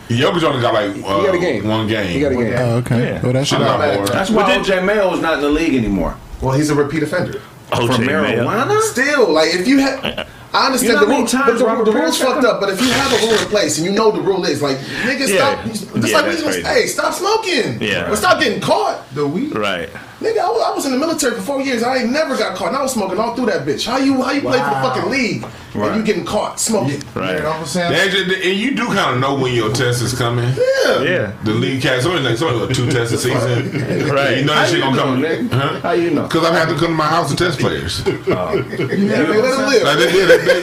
[0.08, 1.66] Jokic only got like uh, got a game.
[1.66, 2.06] one game.
[2.08, 2.52] He got a game.
[2.56, 3.12] Oh, okay.
[3.14, 3.22] Yeah.
[3.22, 3.96] Well, that should I got bad.
[3.96, 4.06] more.
[4.06, 6.16] That's why OJ Mayo is not in the league anymore.
[6.42, 7.40] Well, he's a repeat offender.
[7.68, 8.44] For OJ Mayo.
[8.44, 8.80] marijuana?
[8.82, 11.64] Still, like if you have, I understand You know the how many rule, but the,
[11.64, 12.60] Robert the rule's Parish fucked up.
[12.60, 14.76] But if you have a rule in place and you know the rule is like,
[14.76, 15.54] nigga, Yeah.
[15.62, 15.64] stop.
[15.66, 17.80] Just Yeah, like we just, hey, stop smoking.
[17.80, 18.08] Yeah.
[18.08, 19.02] But stop getting caught.
[19.14, 19.56] The weed.
[19.56, 19.88] Right.
[20.24, 21.82] Nigga, I was, I was in the military for four years.
[21.82, 22.68] I ain't never got caught.
[22.68, 23.86] And I was smoking all through that bitch.
[23.86, 27.02] How you how you play for the fucking league and you getting caught smoking?
[27.14, 27.36] Right.
[27.42, 30.48] They actually- and you do kind of know when your test is coming.
[30.84, 31.02] Yeah.
[31.02, 31.32] Yeah.
[31.44, 34.08] The league cats only like it's only like two tests a season.
[34.14, 34.38] Right.
[34.38, 35.22] You know How that shit you gonna know, come.
[35.22, 35.52] nigga?
[35.52, 35.80] Huh?
[35.80, 36.22] How you know?
[36.22, 38.02] Because I've had to come to my house to test players.
[38.06, 38.10] Oh.
[38.14, 39.82] Yeah, man, let him live.
[39.82, 40.28] Like they did.
[40.40, 40.60] They,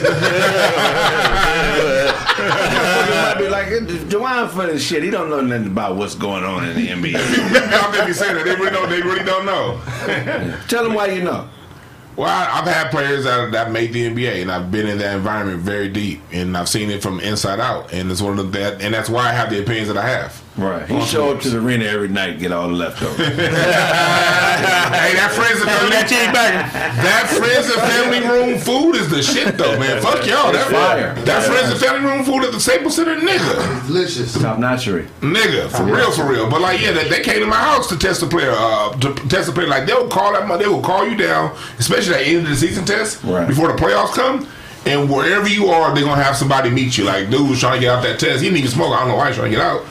[1.61, 1.61] You
[3.80, 5.02] might be for this shit.
[5.02, 7.72] He don't know nothing about what's going on in the NBA.
[7.72, 8.88] I'll maybe say that they really don't.
[8.88, 9.80] They really don't know.
[10.68, 11.48] Tell him why you know.
[12.16, 15.16] Well, I, I've had players that that made the NBA, and I've been in that
[15.16, 18.58] environment very deep, and I've seen it from inside out, and it's one of the,
[18.58, 20.41] that, and that's why I have the opinions that I have.
[20.56, 20.86] Right.
[20.86, 23.16] He show up to the arena every night, get all the leftovers.
[23.26, 23.36] hey,
[25.16, 30.02] that friends and family that friends and family room food is the shit, though, man.
[30.02, 30.52] Fuck y'all.
[30.52, 31.14] That, fire.
[31.24, 34.34] that friends and family room food at the Staples Center, nigga, Delicious.
[34.40, 35.04] Top notchery.
[35.20, 36.50] nigga, for real, for real.
[36.50, 39.14] But like, yeah, they, they came to my house to test the player, uh, to
[39.28, 39.68] test the player.
[39.68, 42.56] Like they'll call that, they will call you down, especially at the end of the
[42.56, 43.48] season test, Right.
[43.48, 44.46] before the playoffs come.
[44.84, 47.04] And wherever you are, they're gonna have somebody meet you.
[47.04, 48.42] Like, dude was trying to get out that test.
[48.42, 48.92] He didn't even smoke.
[48.92, 49.84] I don't know why he's trying to get out.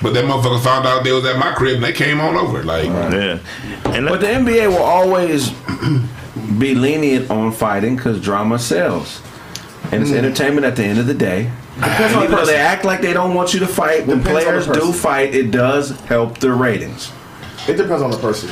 [0.00, 2.62] But that motherfucker found out they was at my crib and they came on over.
[2.62, 3.40] Like, Yeah.
[3.86, 5.50] And But the NBA will always
[6.58, 9.20] be lenient on fighting because drama sells.
[9.90, 10.18] And it's mm.
[10.18, 11.50] entertainment at the end of the day.
[11.76, 14.06] Depends on And the even though they act like they don't want you to fight,
[14.06, 17.10] when Depends players do fight, it does help the ratings.
[17.66, 18.50] It depends on the person.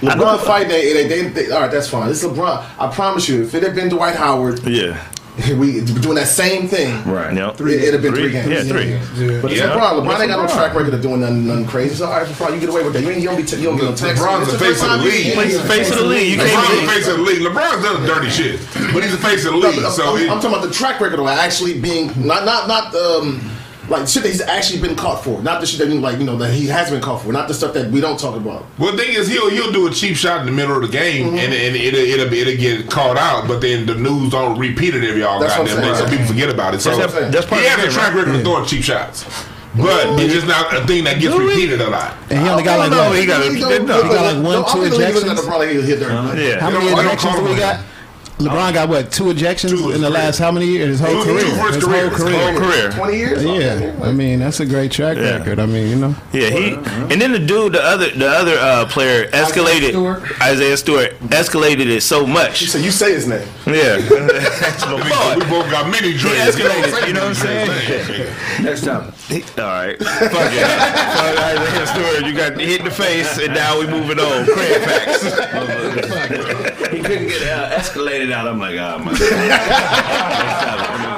[0.00, 2.08] LeBron fight they, they, they, they all right that's fine.
[2.08, 2.64] This is LeBron.
[2.78, 5.02] I promise you, if it had been Dwight Howard, yeah.
[5.58, 7.04] we doing that same thing.
[7.04, 7.34] Right.
[7.36, 7.60] Yep.
[7.60, 8.48] It, it'd have been three, games.
[8.48, 8.88] Yeah, three.
[9.26, 9.40] Yeah.
[9.42, 9.68] But it's Yeah.
[9.76, 10.00] LeBron.
[10.00, 11.94] LeBron It's ain't got no track record of doing nothing, nothing crazy.
[11.96, 13.02] So, all right, LeBron, you get away with that.
[13.02, 14.22] You, ain't, you don't be, t- you don't get no text.
[14.22, 15.46] LeBron's the face first of the time he- league.
[15.46, 16.32] He's the face of the league.
[16.32, 17.42] You LeBron's can't the face of the league.
[17.42, 18.60] LeBron's done dirty shit,
[18.94, 19.82] but he's the face of the league.
[19.82, 22.44] but So I'm, it, I'm talking about the track record of like actually being not
[22.44, 23.40] not not um
[23.88, 26.24] like shit that he's actually been caught for, not the shit that he, like you
[26.24, 28.64] know that he has been caught for, not the stuff that we don't talk about.
[28.78, 30.88] Well, the thing is, he'll he'll do a cheap shot in the middle of the
[30.88, 31.38] game, Mm-hmm.
[31.38, 33.46] and, and it'll, it'll it'll get caught out.
[33.48, 36.26] But then the news don't repeat it every all That's what goddamn day, so people
[36.26, 36.80] forget about it.
[36.80, 37.30] So That's- saying.
[37.32, 38.24] that's part he of the has a game, track right?
[38.26, 39.24] record of throwing cheap shots,
[39.76, 42.14] but it's just not a thing that gets repeated a lot.
[42.30, 43.18] And he only got like no, what?
[43.18, 43.68] he got He no.
[43.70, 45.36] He got like one, no, two I'm he ejections?
[45.36, 46.10] LeBron like he hit there.
[46.10, 46.60] Yeah.
[46.60, 47.80] How many They don't- they don't ejections we him got?
[48.38, 49.10] LeBron got what?
[49.10, 50.98] Two ejections Two in the his last how many years?
[50.98, 51.56] His whole Two- two career.
[51.56, 52.08] for his His career.
[52.10, 52.36] whole His.
[52.36, 52.90] Whole career.
[52.90, 53.42] Twenty years.
[53.42, 55.38] Yeah, I mean that's a great track Yeah.
[55.38, 55.58] record.
[55.58, 58.84] I mean, you know, Yeah, he and then the dude, the other, the other uh,
[58.86, 59.88] player escalated.
[59.90, 60.22] Stewart.
[60.42, 62.66] Isaiah Stewart escalated it so much.
[62.68, 63.48] So you say his name.
[63.66, 66.56] Yeah, We, both got many drinks.
[66.56, 68.32] escalated, you know what I'm saying?
[68.62, 69.12] Next time.
[69.58, 70.66] All right, fuck it.
[71.16, 72.26] Fuck Isaiah Stewart.
[72.26, 74.44] You got hit in the face, and now we moving on.
[74.44, 76.62] Craig facts.
[76.86, 78.46] He couldn't get uh, escalated out.
[78.46, 79.12] I'm like, ah, my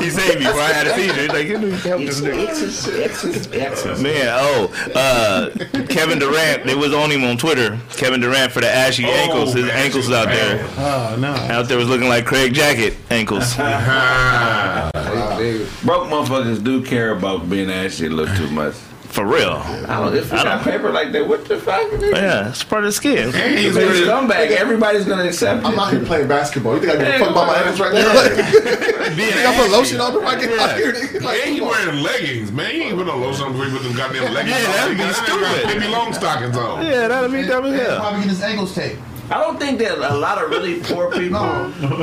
[0.00, 1.22] He saved me before I had a seizure.
[1.22, 1.46] He's like,
[1.82, 4.02] help this nigga.
[4.02, 5.50] Man, oh, uh,
[5.86, 7.78] Kevin Durant, they was on him on Twitter.
[7.90, 9.52] Kevin Durant for the ashy ankles.
[9.54, 10.64] His man, ankles out there.
[10.78, 13.54] oh no, Out there was looking like Craig Jacket ankles.
[15.84, 18.74] Broke motherfuckers do care about being ashy a little too much.
[19.10, 19.60] For real.
[19.88, 20.14] I don't.
[20.14, 21.82] If you I got don't- paper like that, what the fuck?
[22.00, 23.32] Yeah, it's part of the skin.
[23.32, 24.50] He's It's a scumbag.
[24.52, 25.78] Everybody's gonna accept I'm it.
[25.78, 26.74] out here playing basketball.
[26.74, 27.60] You think I give a Yeah, fuck about my yeah.
[27.60, 28.14] ankles right now?
[28.14, 28.36] Like,
[29.16, 30.92] Being you think I put lotion on before I get out here?
[30.92, 31.22] nigga?
[31.22, 32.70] Like, and he wearing leggings, man.
[32.70, 34.72] He ain't put no lotion on before he put them goddamn leggings Yeah, on.
[34.76, 35.72] that'd be got- he got stupid.
[35.80, 36.86] Pippi long stockings on.
[36.86, 37.98] Yeah, that'll be dumb as hell.
[37.98, 39.00] Probably get his ankles taped.
[39.30, 41.36] I don't think that a lot of really poor people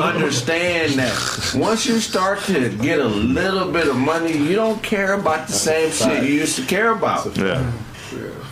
[0.02, 5.14] understand that once you start to get a little bit of money, you don't care
[5.14, 7.36] about the same shit you used to care about.
[7.38, 7.72] Yeah.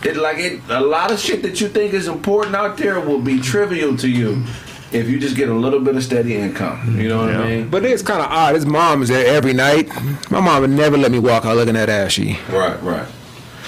[0.04, 3.20] It like it a lot of shit that you think is important out there will
[3.20, 4.44] be trivial to you
[4.92, 7.00] if you just get a little bit of steady income.
[7.00, 7.40] You know what Yeah.
[7.40, 7.68] I mean?
[7.70, 8.54] But it's kind of odd.
[8.54, 9.88] His mom is there every night.
[10.30, 12.38] My mom would never let me walk out looking at ashy.
[12.50, 13.08] Right, right.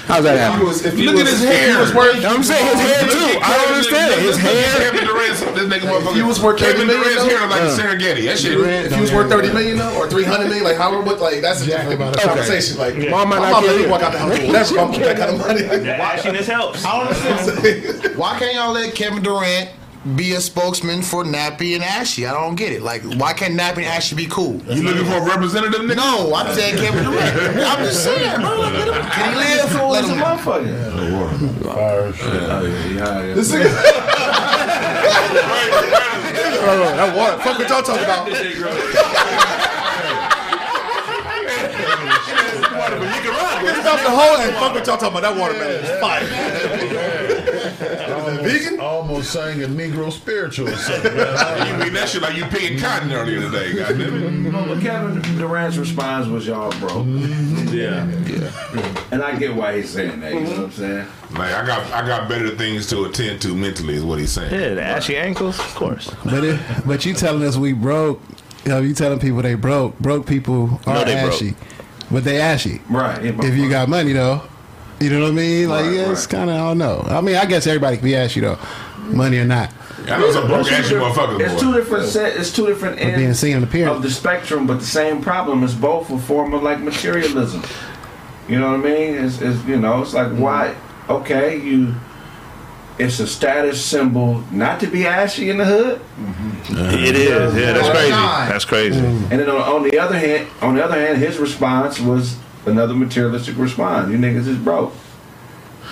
[0.08, 0.64] How's that happen?
[0.66, 1.78] was, if Look was, at his hair.
[1.94, 3.38] worth, I'm saying his hair too.
[3.44, 4.72] I don't understand look- his hair.
[4.88, 6.14] Kevin Durant's this nigga motherfucker.
[6.16, 7.76] he was worth Kevin 30 million, Durant's hair like the uh.
[7.76, 8.24] Serengeti.
[8.24, 8.56] That shit.
[8.56, 11.40] if he was worth thirty million though, or three hundred million, like however much, like
[11.42, 12.78] that's a different conversation.
[12.78, 13.84] Like, Mom might my not mom let care.
[13.84, 14.86] me walk out the house with whatever.
[14.88, 15.62] with that kind of money.
[15.62, 16.84] The ashiness helps.
[16.88, 18.16] I don't understand.
[18.16, 19.70] Why can't y'all let Kevin Durant
[20.16, 22.26] be a spokesman for Nappy and Ashy?
[22.26, 22.82] I don't get it.
[22.82, 24.56] Like, why can't Nappy and Ashy be cool?
[24.66, 25.96] You looking for a representative, nigga?
[25.96, 27.36] No, I'm saying Kevin Durant.
[27.66, 28.58] I'm just saying, bro.
[28.60, 29.74] Let him, can he live?
[29.74, 30.20] Let He's a him.
[30.22, 31.64] motherfucker.
[31.64, 32.42] Fire shit.
[32.42, 33.34] Yeah, yeah.
[33.34, 33.72] This nigga.
[36.96, 37.38] that water.
[37.42, 38.28] Fuck what y'all talking about.
[43.08, 45.22] Get off the hole and fuck what y'all talking about.
[45.22, 47.17] That watermelon is fire.
[48.36, 48.80] Vegan?
[48.80, 51.14] Almost sang a Negro spiritual or something.
[51.16, 51.68] man.
[51.78, 55.76] You mean that shit like you picking cotton earlier today, goddamn No, but Kevin Durant's
[55.76, 57.06] response was y'all broke.
[57.06, 57.68] Mm-hmm.
[57.76, 58.06] Yeah.
[58.26, 59.04] yeah.
[59.12, 61.06] And I get why he's saying that, you know what I'm saying?
[61.32, 64.52] Like I got, I got better things to attend to mentally, is what he's saying.
[64.52, 66.10] Yeah, the ashy ankles, of course.
[66.24, 68.20] But it, but you telling us we broke?
[68.64, 69.98] You know, you telling people they broke?
[69.98, 71.32] Broke people are No, they broke.
[71.34, 71.54] ashy,
[72.10, 72.80] but they ashy.
[72.88, 73.24] Right.
[73.24, 74.42] If you got money though,
[75.00, 75.68] you know what I mean?
[75.68, 76.30] Like Right, yeah, it's right.
[76.30, 77.04] kind of I don't know.
[77.06, 78.58] I mean, I guess everybody can be ashy though,
[78.98, 79.72] money or not.
[80.06, 81.40] I know some broke ass motherfuckers.
[81.40, 82.36] It's two different set.
[82.36, 85.62] It's two different being ends seen in the of the spectrum, but the same problem
[85.62, 87.62] is both a form of like materialism.
[88.48, 89.14] You know what I mean?
[89.14, 90.74] It's, it's you know, it's like why?
[91.08, 91.94] Okay, you.
[92.98, 96.76] It's a status symbol not to be ashy in the hood, mm-hmm.
[96.98, 97.54] It is.
[97.54, 98.10] Yeah, that's crazy.
[98.10, 98.98] That's crazy.
[98.98, 102.36] and then on, on the other hand, on the other hand, his response was
[102.68, 104.10] another materialistic response.
[104.10, 104.92] You niggas is broke.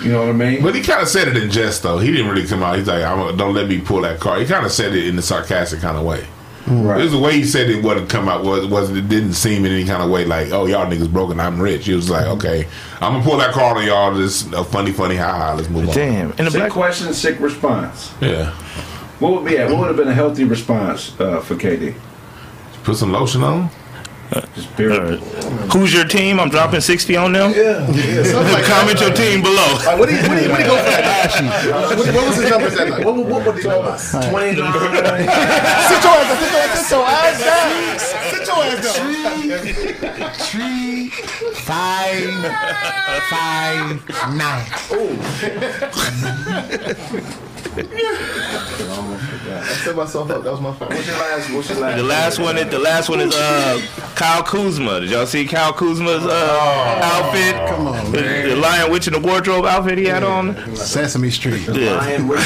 [0.01, 0.61] You know what I mean?
[0.61, 1.97] But he kind of said it in jest, though.
[1.97, 2.77] He didn't really come out.
[2.77, 5.17] He's like, I'm, "Don't let me pull that car." He kind of said it in
[5.17, 6.23] a sarcastic kind of way.
[6.67, 6.99] right.
[6.99, 7.83] It was the way he said it.
[7.83, 10.67] Wasn't come out was was it didn't seem in any kind of way like, "Oh,
[10.67, 11.39] y'all niggas broken.
[11.39, 12.67] I'm rich." He was like, "Okay,
[13.01, 14.15] I'm gonna pull that car on y'all.
[14.15, 15.53] Just a funny, funny, ha ha.
[15.53, 16.29] Let's move on." Damn.
[16.37, 18.13] And the Sick black question, sick response.
[18.21, 18.51] Yeah,
[19.19, 19.57] What would be?
[19.57, 21.95] What would have been a healthy response uh, for KD?
[22.83, 23.69] put some lotion on.
[24.55, 25.19] Just period.
[25.71, 26.39] Who's your team?
[26.39, 27.51] I'm dropping 60 on them.
[27.55, 28.51] Yeah, yeah.
[28.51, 29.55] Like Comment your team below.
[29.85, 31.97] Like, what do you, what do you, what do you go for that?
[31.97, 32.89] What, what was his numbers at?
[32.89, 33.95] Like, what, what, what would he go by?
[33.97, 34.27] Sit your
[36.17, 36.75] ass down.
[36.75, 38.36] Sit your ass down.
[38.67, 40.31] Sit your ass down.
[40.33, 41.09] Three,
[41.53, 42.29] five,
[43.29, 44.65] five, nine.
[48.39, 50.43] I set myself up.
[50.43, 50.91] That was my fault.
[50.91, 51.51] What's your last?
[51.53, 51.97] What's your last?
[51.97, 53.81] The last one is the last one is uh
[54.15, 54.99] Kyle Kuzma.
[55.01, 57.55] Did y'all see Kyle Kuzma's uh outfit?
[57.69, 60.55] Come on, the, the Lion Witch in the wardrobe outfit he had on.
[60.75, 61.67] Sesame Street.
[61.67, 62.39] Yeah, Lion with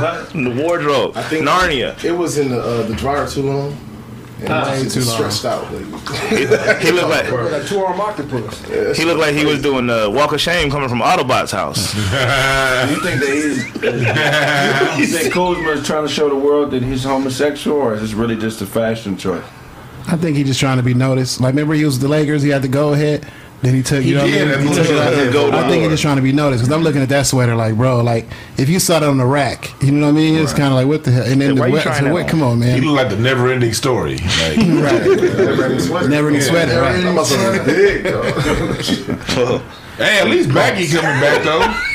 [0.00, 0.34] what?
[0.34, 1.16] in the wardrobe.
[1.16, 2.02] I think- Narnia.
[2.04, 3.76] It was in the uh, the dryer too long.
[4.40, 5.22] And it's way too long.
[5.46, 5.72] out.
[5.72, 6.36] Like, He,
[6.86, 8.96] he looked like like two arm octopus.
[8.96, 11.94] he looked like he was doing the walk of shame coming from Autobot's house.
[12.88, 13.66] You think that he's?
[15.12, 18.12] you think Kuzma is trying to show the world that he's homosexual, or is this
[18.14, 19.44] really just a fashion choice?
[20.06, 21.40] I think he's just trying to be noticed.
[21.40, 22.42] Like remember he was the Lakers.
[22.42, 23.26] He had the go ahead.
[23.60, 24.02] Then he took.
[24.02, 24.68] He you know did, what I mean?
[24.68, 25.32] and He took it out.
[25.32, 27.26] took the I think he's just trying to be noticed because I'm looking at that
[27.26, 30.12] sweater like, bro, like if you saw that on the rack, you know what I
[30.12, 30.36] mean?
[30.36, 31.24] It's kind of like what the hell.
[31.24, 32.28] And then Yeah, why the wet, so that wait, on?
[32.28, 32.80] come on, He man.
[32.82, 34.18] looked like the never-ending story.
[34.18, 34.58] Like,
[36.08, 36.80] never ending sweater.
[36.80, 37.00] Right?
[37.02, 39.58] That motherfucker big, though.
[40.04, 41.87] hey, at least Baggy coming back though.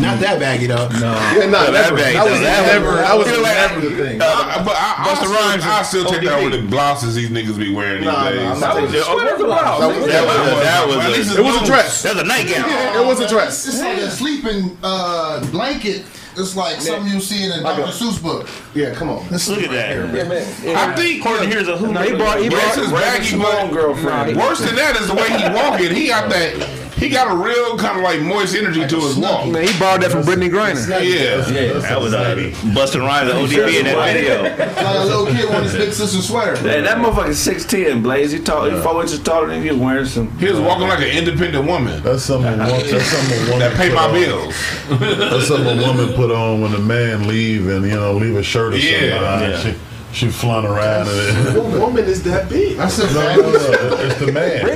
[0.00, 0.88] Not that baggy though.
[0.88, 1.12] No.
[1.36, 1.96] Yeah, nah, that never.
[1.96, 2.92] bag, That was that never.
[2.96, 4.22] That was Feel like- never the thing.
[4.22, 6.44] I, but I, I, Busta still, Rhymes I still take that ODB.
[6.50, 8.40] with the blouses these niggas be wearing these Nah, nah, days.
[8.40, 9.80] I'm not taking Yeah, that's a blouse.
[9.80, 12.04] That was- That was a- that was a- least It was a dress.
[12.04, 13.02] Nightgown.
[13.02, 13.66] It was a dress.
[13.68, 16.04] It's like a sleeping uh, blanket.
[16.34, 17.92] It's like something you see in a Like a- Dr.
[17.92, 18.48] Seuss book.
[18.74, 19.28] Yeah, come on.
[19.30, 20.76] Let's Look at that.
[20.76, 21.92] I think Courtney, here's a who.
[21.92, 24.38] No, he brought he brought his baggy Simone but girlfriend.
[24.38, 25.94] Worse than that is the way he walking.
[25.94, 26.54] He got that.
[27.02, 29.48] He got a real kind of like moist energy to his walk.
[29.48, 30.86] man, he borrowed that from Brittney Griner.
[31.02, 31.80] Yeah.
[31.80, 32.34] That was uh,
[32.74, 34.42] Busta Rhymes and ODB in that video.
[34.42, 36.56] Like a little kid with his big sister's sweater.
[36.56, 38.30] Hey, that motherfucker's six ten, Blaze.
[38.32, 40.30] He tall, he four inches taller than you, wearing some.
[40.38, 42.52] He was walking like an independent woman That's something.
[42.54, 44.14] a wo- That's something a woman that pay my on.
[44.14, 44.54] bills.
[45.00, 48.42] That's something a woman put on when the man leave and you know leave a
[48.42, 49.04] shirt or something.
[49.08, 49.18] Yeah.
[49.18, 49.52] behind.
[49.52, 49.58] Yeah.
[49.72, 49.74] She
[50.12, 51.56] she flaunt around and it.
[51.56, 52.76] What woman is that big?
[52.76, 53.36] That's it, No, man.
[53.38, 54.66] no, no, it's the man.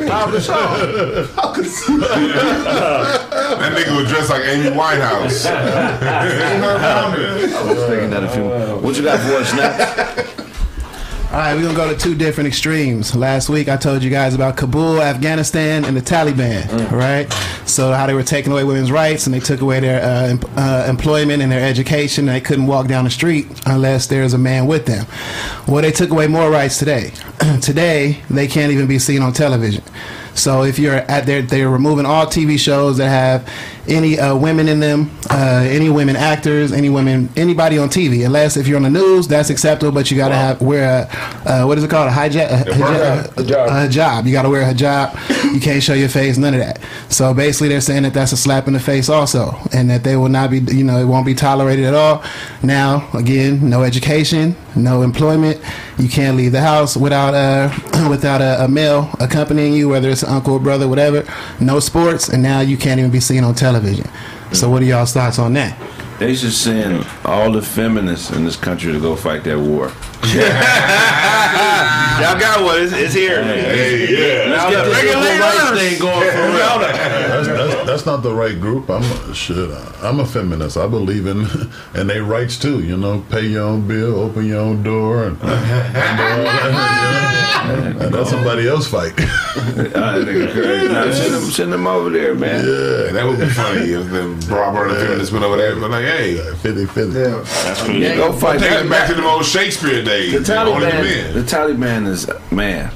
[3.58, 5.46] That nigga was dressed like Amy Winehouse.
[6.06, 8.44] I was thinking that a few.
[8.80, 10.32] What you got for us now?
[11.36, 13.14] All right, we're gonna go to two different extremes.
[13.14, 16.90] Last week, I told you guys about Kabul, Afghanistan, and the Taliban.
[16.90, 17.30] Right?
[17.66, 20.40] So how they were taking away women's rights and they took away their uh, em-
[20.56, 22.24] uh, employment and their education.
[22.24, 25.04] They couldn't walk down the street unless there's a man with them.
[25.68, 27.10] Well, they took away more rights today.
[27.60, 29.84] today, they can't even be seen on television.
[30.32, 33.46] So if you're at there, they're removing all TV shows that have
[33.88, 38.24] any uh, women in them, uh, any women actors, any women, anybody on TV.
[38.24, 41.08] Unless if you're on the news, that's acceptable, but you got to have wear
[41.44, 44.26] a uh, what is it called a hijab, a, hijab, a, a hijab.
[44.26, 45.54] You got to wear a hijab.
[45.54, 46.80] You can't show your face, none of that.
[47.08, 50.16] So basically, they're saying that that's a slap in the face also, and that they
[50.16, 52.24] will not be, you know, it won't be tolerated at all.
[52.62, 55.60] Now, again, no education, no employment.
[55.98, 57.70] You can't leave the house without a
[58.10, 61.24] without a, a male accompanying you, whether it's an uncle or brother, whatever.
[61.60, 63.75] No sports, and now you can't even be seen on television.
[64.52, 65.76] So, what are y'all's thoughts on that?
[66.18, 69.88] They should send all the feminists in this country to go fight that war.
[72.16, 72.80] Y'all got one.
[72.82, 73.44] It's, it's here.
[73.44, 74.50] Hey, yeah.
[74.50, 76.80] Let's get this civil rights thing going for real.
[77.96, 78.90] That's, that's, that's not the right group.
[78.90, 79.70] I'm a, shit.
[80.02, 80.76] I'm a feminist.
[80.76, 81.46] I believe in
[81.94, 82.82] and they rights too.
[82.82, 86.36] You know, pay your own bill, open your own door, and, and, uh,
[87.66, 89.14] you know, and let somebody else fight.
[89.18, 90.92] Ah, nigga crazy.
[90.92, 92.64] Nah, send, them, send them over there, man.
[92.64, 95.74] Yeah, that would be funny if the broad burner feminists went over there.
[95.76, 97.12] But like, hey, 50 50.
[97.12, 100.46] That's what Yeah, go fight take that it back to the old Shakespeare days.
[100.46, 101.34] The Only the men.
[101.34, 102.92] the Taliban is man.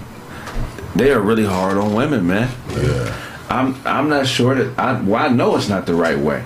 [0.95, 2.51] They are really hard on women, man.
[2.71, 3.30] Yeah.
[3.51, 6.45] I'm I'm not sure that I well I know it's not the right way.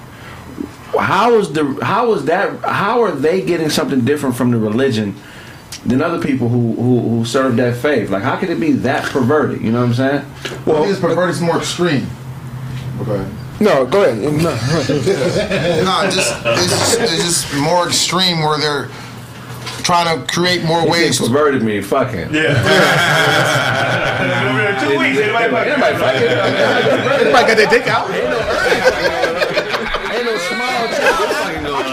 [0.99, 5.15] How is the how is that how are they getting something different from the religion
[5.85, 8.09] than other people who who, who serve that faith?
[8.11, 9.61] Like how could it be that perverted?
[9.61, 10.25] You know what I'm saying?
[10.65, 11.31] Well, I think it's perverted.
[11.35, 12.07] It's more extreme.
[13.01, 13.27] Okay.
[13.61, 14.19] No, go ahead.
[14.43, 14.51] No.
[15.85, 18.89] No, just it's, just it's just more extreme where they're
[19.83, 21.29] trying to create more Ways ways.
[21.29, 22.33] perverted me fucking.
[22.35, 22.55] Yeah.
[24.81, 25.19] Two weeks.
[25.19, 26.29] Anybody fuck- Anybody fucking?
[26.29, 28.11] Everybody got their dick out.
[30.11, 31.93] Ain't no small child fucking going on.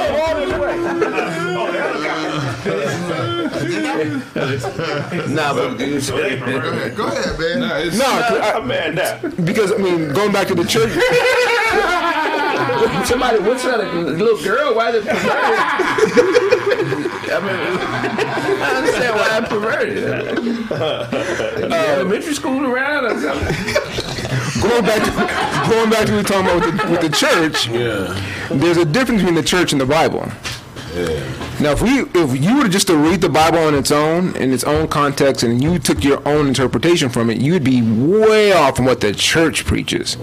[4.34, 4.38] Oh,
[5.30, 7.60] nah, but Go ahead, go ahead, man.
[7.60, 9.22] Nah, it's- No, 'cause I- Man, that.
[9.46, 10.92] because I mean, going back to the church,
[13.08, 13.80] Somebody, what's that?
[13.80, 14.74] A little girl?
[14.76, 16.61] Why is it perverted?
[17.34, 17.56] I mean,
[18.62, 20.02] I understand why I'm perverted.
[20.72, 21.08] Uh,
[21.98, 23.56] elementary school around or something.
[24.62, 27.10] going back to going back to what we were talking about with the, with the
[27.10, 27.68] church.
[27.68, 28.58] yeah.
[28.58, 30.32] There's a difference between the church and the Bible.
[31.60, 34.52] Now, if we if you were just to read the Bible on its own in
[34.52, 38.76] its own context, and you took your own interpretation from it, you'd be way off
[38.76, 40.18] from what the church preaches.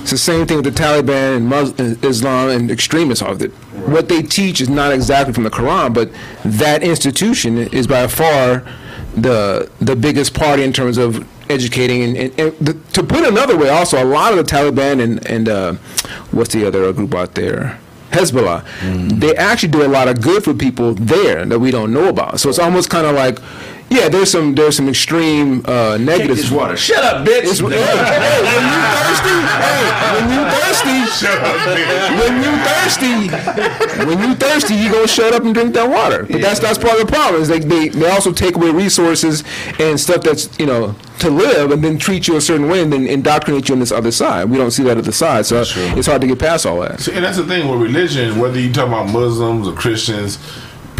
[0.00, 3.50] It's the same thing with the Taliban and Muslim, Islam and extremists of it.
[3.86, 6.10] What they teach is not exactly from the Quran, but
[6.44, 8.64] that institution is by far
[9.14, 13.28] the the biggest party in terms of educating and, and, and the, to put it
[13.28, 15.72] another way also a lot of the Taliban and and uh,
[16.30, 17.78] what's the other group out there
[18.10, 18.64] Hezbollah.
[18.80, 19.20] Mm.
[19.20, 22.40] They actually do a lot of good for people there that we don't know about.
[22.40, 23.38] So it's almost kind of like
[23.90, 26.76] yeah there's some there's some extreme uh, negatives this water.
[26.76, 27.44] Shut up, bitch.
[27.44, 29.84] It's- hey, hey, when you thirsty, hey,
[30.20, 35.74] when you thirsty, when you thirsty, when you thirsty, you gonna shut up and drink
[35.74, 36.24] that water.
[36.24, 37.42] But that's that's part of the problem.
[37.42, 39.44] Is they, they they also take away resources
[39.78, 42.92] and stuff that's you know to live, and then treat you a certain way, and
[42.92, 44.48] then indoctrinate you on this other side.
[44.48, 47.00] We don't see that other side, so it's hard to get past all that.
[47.00, 50.38] See, and that's the thing with religion, whether you talk about Muslims or Christians,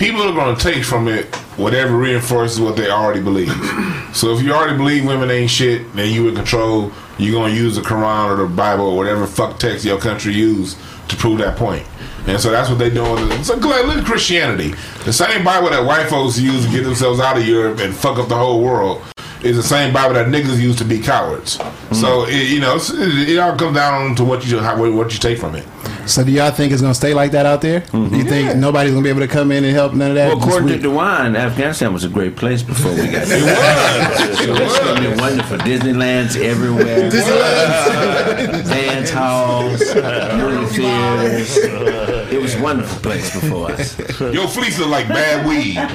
[0.01, 3.53] people are going to take from it whatever reinforces what they already believe.
[4.14, 7.61] so if you already believe women ain't shit, then you in control, you're going to
[7.61, 10.74] use the Quran or the Bible or whatever fuck text your country use
[11.09, 11.86] to prove that point.
[12.26, 13.44] And so that's what they doing.
[13.44, 14.72] So like, look at Christianity.
[15.05, 18.18] The same Bible that white folks use to get themselves out of Europe and fuck
[18.18, 19.03] up the whole world
[19.42, 21.53] is the same Bible that niggas use to be cowards.
[21.92, 22.28] So mm.
[22.28, 25.38] it, you know, it, it all comes down to what you how, what you take
[25.38, 25.66] from it.
[26.07, 27.80] So do y'all think it's gonna stay like that out there?
[27.80, 28.28] Do you mm-hmm.
[28.28, 30.28] think nobody's gonna be able to come in and help none of that?
[30.28, 33.38] Well, according we- to Dewan, Afghanistan was a great place before we got there.
[33.38, 34.61] It was.
[34.61, 35.59] It's gonna be wonderful.
[35.59, 37.11] Disneyland's everywhere.
[37.11, 42.19] Dance halls, movie theaters.
[42.31, 43.99] It was a wonderful place before us.
[44.20, 45.74] Your fleece look like bad weed.
[45.76, 45.91] That's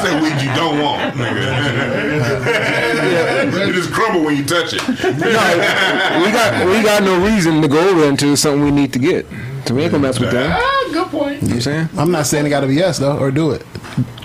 [0.00, 1.50] that weed you don't want, nigga.
[3.68, 4.80] it just crumble when you touch it.
[4.88, 4.94] No,
[6.24, 9.26] we got we got no reason to go over into something we need to get.
[9.66, 10.58] So we ain't gonna mess with that.
[10.60, 11.42] Ah, good point.
[11.42, 11.88] You know what I'm saying?
[11.96, 13.64] I'm not saying it got to be us though, or do it.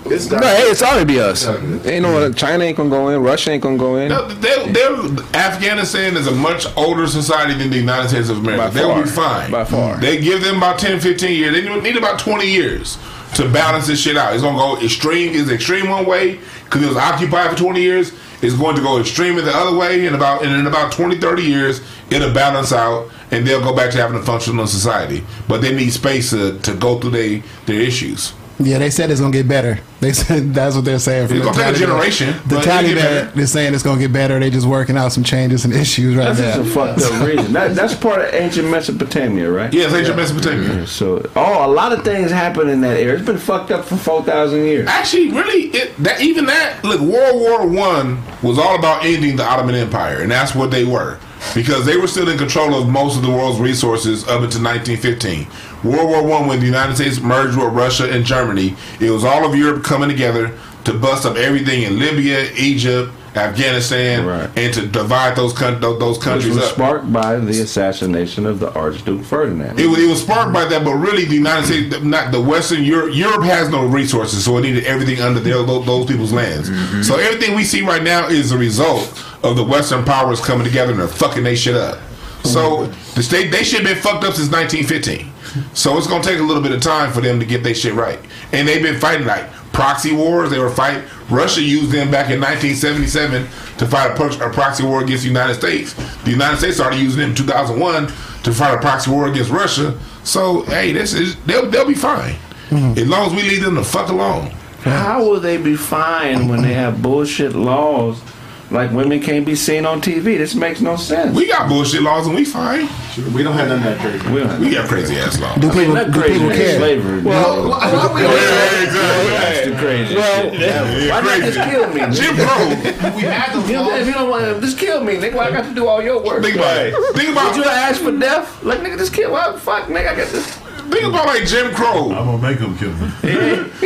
[0.08, 0.44] It's No, not.
[0.44, 1.46] hey, it's already be us.
[1.46, 3.20] Ain't no China ain't gonna go in.
[3.22, 4.08] Russia ain't gonna go in.
[4.08, 4.92] No, they, they're,
[5.34, 8.64] Afghanistan is a much older society than the United States of America.
[8.64, 9.02] By They'll far.
[9.02, 9.50] be fine.
[9.50, 9.96] By far.
[9.96, 11.52] They give them about 10, 15 years.
[11.54, 12.98] They need about 20 years
[13.34, 14.32] to balance this shit out.
[14.32, 15.34] It's going to go extreme.
[15.34, 18.12] Is extreme one way because it was occupied for 20 years.
[18.42, 20.06] It's going to go extreme in the other way.
[20.06, 23.90] And about and in about 20, 30 years, it'll balance out and they'll go back
[23.90, 25.24] to having a functional society.
[25.48, 28.32] But they need space to, to go through their, their issues.
[28.58, 29.78] Yeah, they said it's gonna get better.
[30.00, 31.28] They said that's what they're saying.
[31.28, 31.88] From It's the gonna take a Taliban.
[31.88, 33.30] generation, The but it'll get Taliban, better.
[33.36, 34.40] they're saying it's gonna get better.
[34.40, 36.62] They just working out some changes and issues right That's now.
[36.64, 37.52] just a fucked up region.
[37.52, 39.72] That, that's part of ancient Mesopotamia, right?
[39.74, 40.86] Yeah, it's ancient Mesopotamia.
[40.86, 43.16] So, oh, a lot of things happen in that area.
[43.16, 44.88] It's been fucked up for four thousand years.
[44.88, 49.44] Actually, really, it, that even that look, World War One was all about ending the
[49.44, 51.18] Ottoman Empire, and that's what they were
[51.54, 55.46] because they were still in control of most of the world's resources up until 1915.
[55.84, 59.44] World War One, when the United States merged with Russia and Germany, it was all
[59.48, 64.48] of Europe coming together to bust up everything in Libya, Egypt, Afghanistan, Right.
[64.56, 66.74] and to divide those those, those Which countries was up.
[66.74, 69.78] sparked by the assassination of the Archduke Ferdinand.
[69.78, 72.82] It was, it was sparked by that, but really the United States, not the Western
[72.82, 73.14] Europe.
[73.14, 76.70] Europe has no resources, so it needed everything under their, those, those people's lands.
[76.70, 77.02] Mm-hmm.
[77.02, 80.92] So everything we see right now is a result of the Western powers coming together
[80.92, 81.98] and they're fucking they shit up.
[82.44, 85.32] So oh the state they should have been fucked up since 1915.
[85.74, 87.94] So it's gonna take a little bit of time for them to get their shit
[87.94, 88.18] right.
[88.52, 90.50] And they've been fighting like proxy wars.
[90.50, 91.02] They were fighting.
[91.28, 93.42] Russia used them back in 1977
[93.78, 95.92] to fight a, pro- a proxy war against the United States.
[96.24, 99.98] The United States started using them in 2001 to fight a proxy war against Russia.
[100.24, 102.34] So hey, this is they'll they'll be fine
[102.70, 102.98] mm-hmm.
[102.98, 104.50] as long as we leave them the fuck alone.
[104.82, 108.22] How will they be fine when they have bullshit laws
[108.70, 110.36] like women can't be seen on TV?
[110.38, 111.36] This makes no sense.
[111.36, 112.88] We got bullshit laws and we fine.
[113.32, 114.28] We don't have none of that crazy.
[114.60, 115.60] We We got crazy ass laws.
[115.60, 116.76] Do people, not do crazy people care?
[116.78, 117.22] slavery.
[117.22, 120.14] Well, Well, why we that's the crazy.
[120.16, 122.00] Well, why not just kill me?
[122.14, 122.68] Jim Crow.
[123.16, 125.34] we had those You know, if you don't want to, just kill me, nigga.
[125.34, 126.42] Why I got to do all your work?
[126.42, 126.94] Think about it.
[127.14, 128.62] Think about Would you ask for death?
[128.64, 129.32] Like, nigga, just kill.
[129.32, 130.46] Well, fuck, nigga, I got this.
[130.90, 132.10] think about like Jim Crow.
[132.12, 133.08] I'm gonna make them kill me.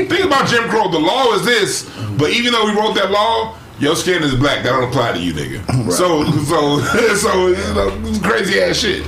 [0.07, 0.91] Think about Jim Crow.
[0.91, 4.62] The law is this, but even though we wrote that law, your skin is black.
[4.62, 5.61] That don't apply to you, nigga.
[5.91, 6.78] So, so,
[7.16, 9.05] so, you know, it's crazy ass shit.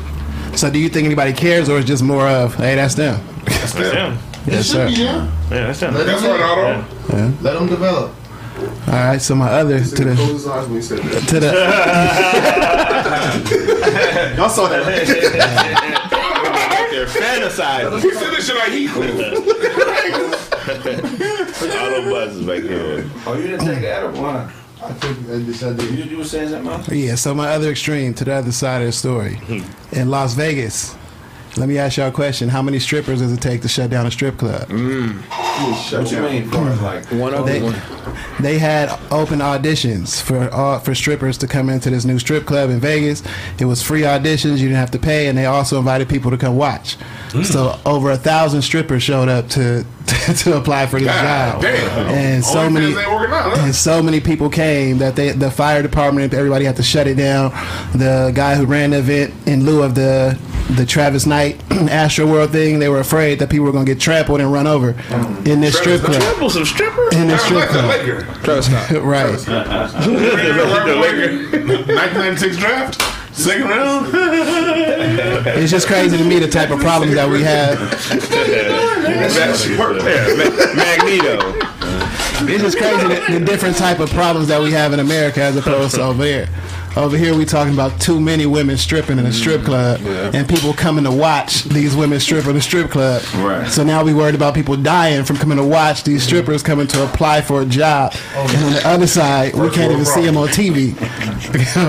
[0.59, 3.20] So, do you think anybody cares, or it's just more of, hey, that's them?
[3.45, 3.95] That's them.
[3.95, 4.16] Yeah,
[4.47, 4.87] Yes, Should sir.
[4.89, 5.31] be, yeah.
[5.51, 5.95] yeah, that's them.
[5.95, 7.33] Let That's them, right, Otto.
[7.43, 8.12] let them develop.
[8.89, 9.20] All right.
[9.23, 11.29] So my other to the Close his eyes when he said that.
[11.29, 11.53] to the
[14.37, 14.83] Y'all saw that.
[14.85, 15.07] right?
[16.91, 18.03] They're fantasizing.
[18.03, 19.03] He said this shit like he cool.
[20.68, 23.10] All them back there.
[23.26, 24.50] Oh, you didn't take that or what?
[24.84, 26.10] I think I just said You, that.
[26.10, 26.88] you were saying something else?
[26.90, 27.14] yeah.
[27.14, 29.40] So my other extreme to the other side of the story
[29.92, 30.96] in Las Vegas.
[31.56, 34.06] Let me ask y'all a question: How many strippers does it take to shut down
[34.06, 34.68] a strip club?
[34.68, 35.22] Mm.
[35.53, 36.50] What you mean?
[36.50, 37.61] Like One of They,
[38.40, 42.70] they had open auditions for uh, for strippers to come into this new strip club
[42.70, 43.22] in Vegas.
[43.59, 46.38] It was free auditions; you didn't have to pay, and they also invited people to
[46.38, 46.96] come watch.
[47.44, 49.84] So over a thousand strippers showed up to
[50.36, 52.09] to, apply for this God job, damn.
[52.09, 53.64] and so Only many fans ain't working out, huh?
[53.64, 57.16] and so many people came that they the fire department everybody had to shut it
[57.16, 57.50] down.
[57.92, 60.38] The guy who ran the event in lieu of the
[60.70, 64.00] the Travis Knight Astro World thing, they were afraid that people were going to get
[64.00, 64.92] trampled and run over
[65.47, 66.20] in this strip club.
[66.20, 67.14] Triple some strippers?
[67.14, 68.22] In this strip club, Laker.
[68.43, 68.90] Travis Scott.
[69.03, 69.38] right?
[69.38, 71.59] The Laker.
[71.93, 73.03] 1996 draft.
[73.34, 74.14] Second round.
[75.45, 77.78] It's just crazy to me the type of problems that we have.
[80.76, 81.59] Magneto.
[82.45, 85.57] It's just crazy the, the different type of problems that we have in America as
[85.57, 86.49] opposed to over here.
[86.95, 90.05] Over here, we talking about too many women stripping in a strip mm-hmm.
[90.05, 93.22] club, and people coming to watch these women strip in a strip club.
[93.36, 93.66] Right.
[93.70, 97.05] So now we worried about people dying from coming to watch these strippers coming to
[97.05, 98.55] apply for a job, oh.
[98.55, 100.93] and on the other side, we can't even see them on TV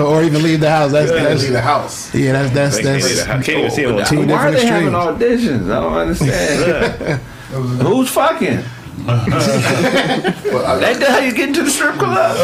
[0.00, 0.92] or even leave the house.
[0.92, 1.10] That's,
[1.42, 2.14] Leave the house.
[2.14, 3.28] yeah, that's that's that's.
[3.28, 4.30] I can't even see him on TV.
[4.30, 5.70] Why are different they having auditions?
[5.70, 7.20] I don't understand.
[7.54, 8.64] Who's fucking?
[9.06, 12.36] Ain't that how you get into the strip club?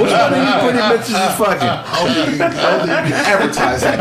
[0.00, 1.68] Which one of you pretty bitches is fucking?
[3.12, 3.98] Advertise that.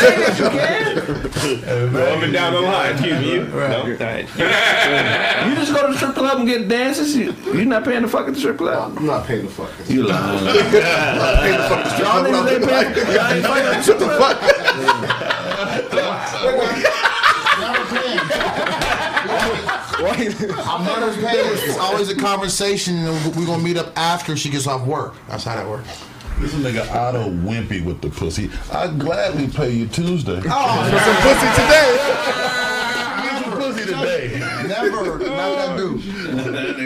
[0.00, 1.92] Vegas, you can.
[1.92, 2.92] Going down the line.
[2.92, 3.32] Excuse me.
[3.34, 3.52] You, no?
[3.52, 4.28] All right.
[5.46, 7.16] You just go to the strip club and get dances.
[7.16, 8.96] You, you not paying the fuck at the strip club.
[8.98, 9.70] I'm not paying the fuck.
[9.88, 10.38] You lying.
[10.48, 11.98] I'm not paying the fuck.
[11.98, 12.26] Y'all club.
[12.26, 13.14] niggas ain't paying.
[13.14, 15.36] Y'all ain't fucking the strip club.
[20.06, 21.52] I'm never paying.
[21.52, 25.14] It's always a conversation, and we're gonna meet up after she gets off work.
[25.28, 26.04] That's how that works.
[26.38, 28.50] This nigga Otto wimpy with the pussy.
[28.72, 30.40] I'd gladly pay you Tuesday.
[30.46, 31.98] Oh, for some pussy today.
[33.22, 34.38] Get some pussy today.
[34.66, 36.00] Never, never that dude.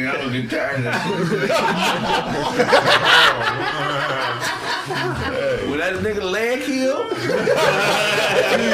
[0.09, 1.05] I don't get tired of that.
[5.71, 7.15] When that nigga leg heal, you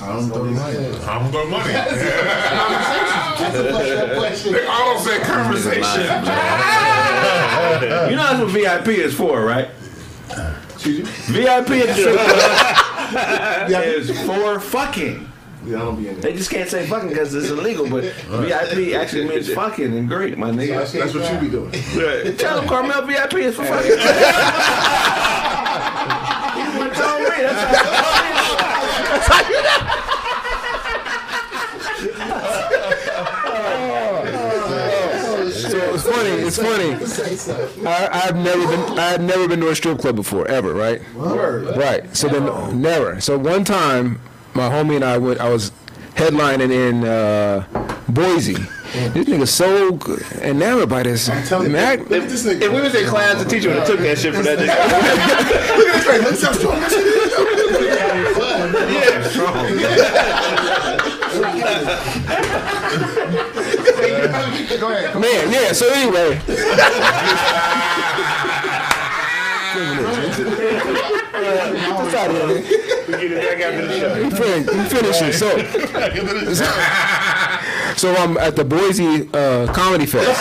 [0.00, 0.78] I don't throw money.
[0.78, 1.72] I'm going money.
[1.72, 1.92] That's
[3.56, 4.52] a question.
[4.52, 6.02] They all said conversation.
[8.10, 9.70] You know that's what VIP is for, right?
[10.78, 11.96] VIP at
[13.68, 15.32] the is for fucking.
[15.66, 16.30] Yeah, I don't be in there.
[16.30, 20.38] They just can't say fucking because it's illegal, but VIP actually means fucking in Greek,
[20.38, 20.78] my nigga.
[20.78, 21.72] That's, that's what you be doing.
[22.36, 23.90] Tell them Carmel VIP is for fucking.
[23.90, 23.96] He
[26.78, 27.26] wouldn't tell me.
[27.26, 28.06] That's how
[35.52, 36.30] So it's funny.
[36.30, 37.86] It's funny.
[37.86, 38.98] I, I've never been.
[38.98, 40.74] I've never been to a strip club before, ever.
[40.74, 41.00] Right.
[41.14, 42.14] Right.
[42.16, 43.20] So then, never.
[43.20, 44.20] So one time,
[44.56, 45.38] my homie and I went.
[45.40, 45.70] I was
[46.14, 47.66] headlining in uh,
[48.08, 48.54] Boise.
[48.54, 51.28] This nigga so good, enamored by this.
[51.28, 52.62] I'm telling you, man, look this nigga.
[52.62, 54.58] If we was in class, the teacher would have took that shit for that.
[54.58, 54.74] nigga.
[55.76, 56.22] Look at this face.
[56.24, 57.26] Look at how strong that shit is.
[64.80, 65.20] Go ahead.
[65.20, 65.72] man, yeah.
[65.72, 66.40] So anyway,
[71.46, 72.46] What's out here.
[72.48, 74.14] We get it back after the show.
[74.14, 75.32] He fin- he finishing.
[75.32, 75.56] So,
[77.96, 80.40] so I'm at the Boise uh, Comedy Fest.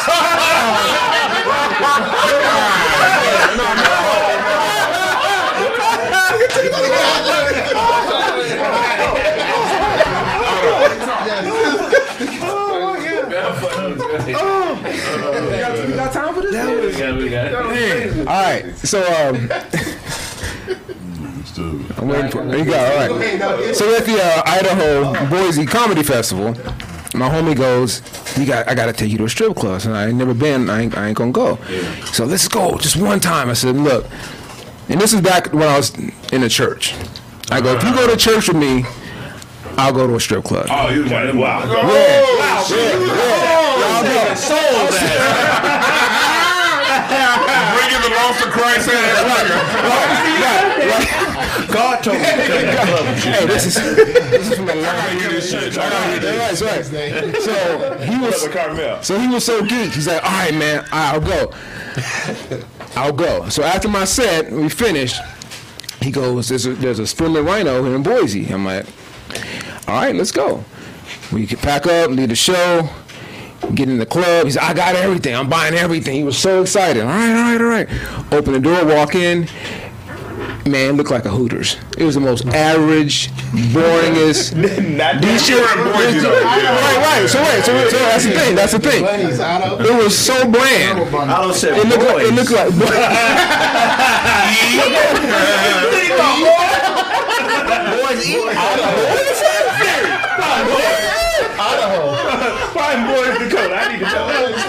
[18.17, 18.75] All right.
[18.77, 19.49] So um,
[21.45, 21.97] Stupid.
[21.97, 22.43] I'm waiting for.
[22.45, 22.77] There you go.
[22.77, 23.75] All right.
[23.75, 26.53] So at the uh, Idaho Boise Comedy Festival,
[27.13, 28.01] my homie goes,
[28.37, 30.33] "You got, I got to take you to a strip club." And I ain't never
[30.33, 30.69] been.
[30.69, 31.57] I ain't, I ain't gonna go.
[32.11, 33.49] So let's go, just one time.
[33.49, 34.05] I said, "Look,"
[34.89, 35.93] and this is back when I was
[36.33, 36.93] in the church.
[37.51, 38.83] I go, "If you go to church with me,
[39.77, 41.31] I'll go to a strip club." Oh, you wow.
[41.35, 41.63] wow.
[41.93, 42.25] Yeah,
[42.69, 42.99] yeah,
[44.03, 44.35] yeah.
[47.05, 49.44] Bringing the lost to Christ ass
[51.67, 53.05] God told me to come to the club.
[53.17, 54.83] Hey, this is this is from a long.
[56.21, 56.85] That's right.
[56.85, 59.05] So he was.
[59.05, 59.91] So he was so geek.
[59.91, 61.51] He's like, all right, man, I'll go.
[62.95, 63.49] I'll go.
[63.49, 65.19] So after my set, we finished.
[66.01, 68.45] He goes, there's a, there's a Spearmint Rhino here in Boise.
[68.53, 68.85] I'm like,
[69.87, 70.63] all right, let's go.
[71.31, 72.87] We can pack up, leave the show,
[73.73, 74.45] get in the club.
[74.45, 75.33] He's like, I got everything.
[75.35, 76.15] I'm buying everything.
[76.15, 77.01] He was so excited.
[77.01, 78.33] All right, all right, all right.
[78.33, 79.47] Open the door, walk in.
[80.67, 81.77] Man, looked like a Hooters.
[81.95, 83.29] It was the most average,
[83.71, 84.55] boringest.
[84.97, 87.27] Not These You were in Boise, Right, right.
[87.29, 88.55] So wait, so, wait, so that's the thing.
[88.55, 89.03] That's the thing.
[89.05, 91.01] It was so bland.
[91.15, 92.49] I don't say It looked like it boys.
[92.49, 92.73] looked like.
[102.73, 103.75] Fine boys Dakota.
[103.75, 104.64] I need to know.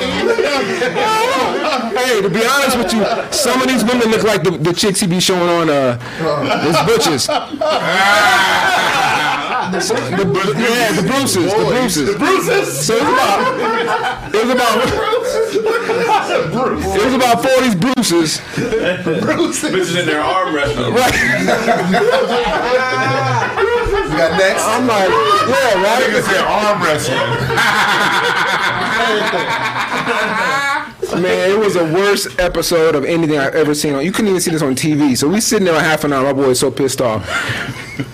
[1.97, 5.01] Hey, to be honest with you, some of these women look like the, the chicks
[5.01, 5.99] he be showing on uh,
[6.61, 7.27] his butches.
[7.27, 7.37] the,
[10.59, 12.87] yeah, the Bruces, the Bruces, the Bruces.
[12.87, 13.41] So it was about,
[14.35, 14.77] it was about,
[16.97, 18.41] it was about forty Bruces.
[18.57, 20.95] Bitches in their arm wrestling.
[20.95, 21.15] Right.
[24.17, 24.63] We got next.
[24.65, 26.03] I'm like, yeah, right.
[26.03, 27.19] Niggas said arm wrestling.
[31.23, 34.01] Man, it was the worst episode of anything I've ever seen.
[34.01, 35.19] You couldn't even see this on TV.
[35.19, 36.25] So we sitting there a half an hour.
[36.25, 37.29] My boy is so pissed off.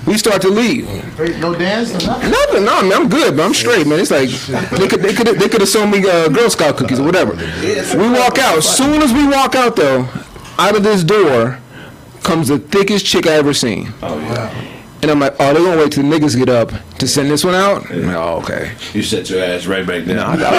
[0.05, 0.87] We start to leave.
[1.39, 2.31] No dance, no nothing.
[2.33, 2.65] Nothing.
[2.65, 4.01] No, man, I'm good, but I'm straight, man.
[4.01, 4.29] It's like
[4.71, 7.35] they could they could they could have sold me uh, Girl Scout cookies or whatever.
[7.37, 8.59] We walk out.
[8.59, 10.09] As soon as we walk out, though,
[10.59, 11.61] out of this door
[12.25, 13.93] comes the thickest chick I ever seen.
[14.03, 14.72] Oh yeah.
[15.03, 17.45] And I'm like, oh, they're gonna wait till the niggas get up to send this
[17.45, 17.91] one out.
[17.91, 18.71] I'm like, oh, okay.
[18.95, 20.19] You set your ass right back down.
[20.21, 20.53] I was out.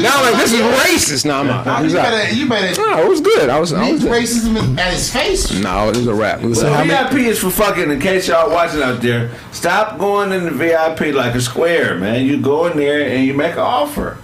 [0.00, 1.24] Now I'm like, this is racist.
[1.26, 1.66] No, I'm not.
[1.66, 2.02] I was You out.
[2.04, 3.50] better, you better No, it was good.
[3.50, 3.72] I was.
[3.72, 5.50] I meet was racism at his face.
[5.60, 6.42] no, it was a rap.
[6.42, 7.90] It was Well, how many- VIP is for fucking.
[7.90, 12.24] In case y'all watching out there, stop going in the VIP like a square, man.
[12.24, 14.16] You go in there and you make an offer.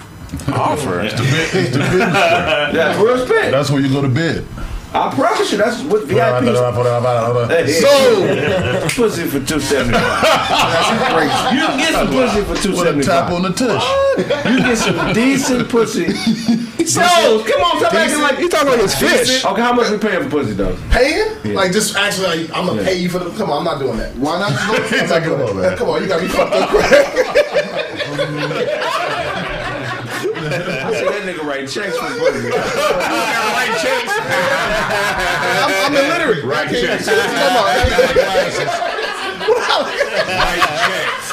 [0.53, 1.03] offer.
[1.03, 1.20] That's
[2.99, 3.51] real respect.
[3.51, 4.47] That's where you go to bed.
[4.95, 7.80] I promise you, that's what VIP is.
[7.80, 11.55] So, pussy for two seventy five.
[11.55, 13.82] You can get some pussy for two with tap on the tush.
[14.45, 16.05] You get some decent pussy.
[16.82, 19.45] Yo, come on, stop acting like You talking like it's fish?
[19.45, 20.76] Okay, how much we paying for pussy though?
[20.90, 21.55] Paying?
[21.55, 23.30] Like just actually, like, I'm gonna pay you for the.
[23.30, 24.14] Come on, I'm not doing that.
[24.16, 25.76] Why not just go I'm not doing on, man.
[25.78, 26.68] Come on, you got me fucked up.
[31.62, 32.48] I said that nigga write checks for pussy.
[33.54, 34.12] Write checks.
[35.62, 36.42] I'm, I'm illiterate.
[36.44, 37.06] Write I can't- checks.
[37.06, 37.64] Come on.
[40.42, 41.26] Write checks.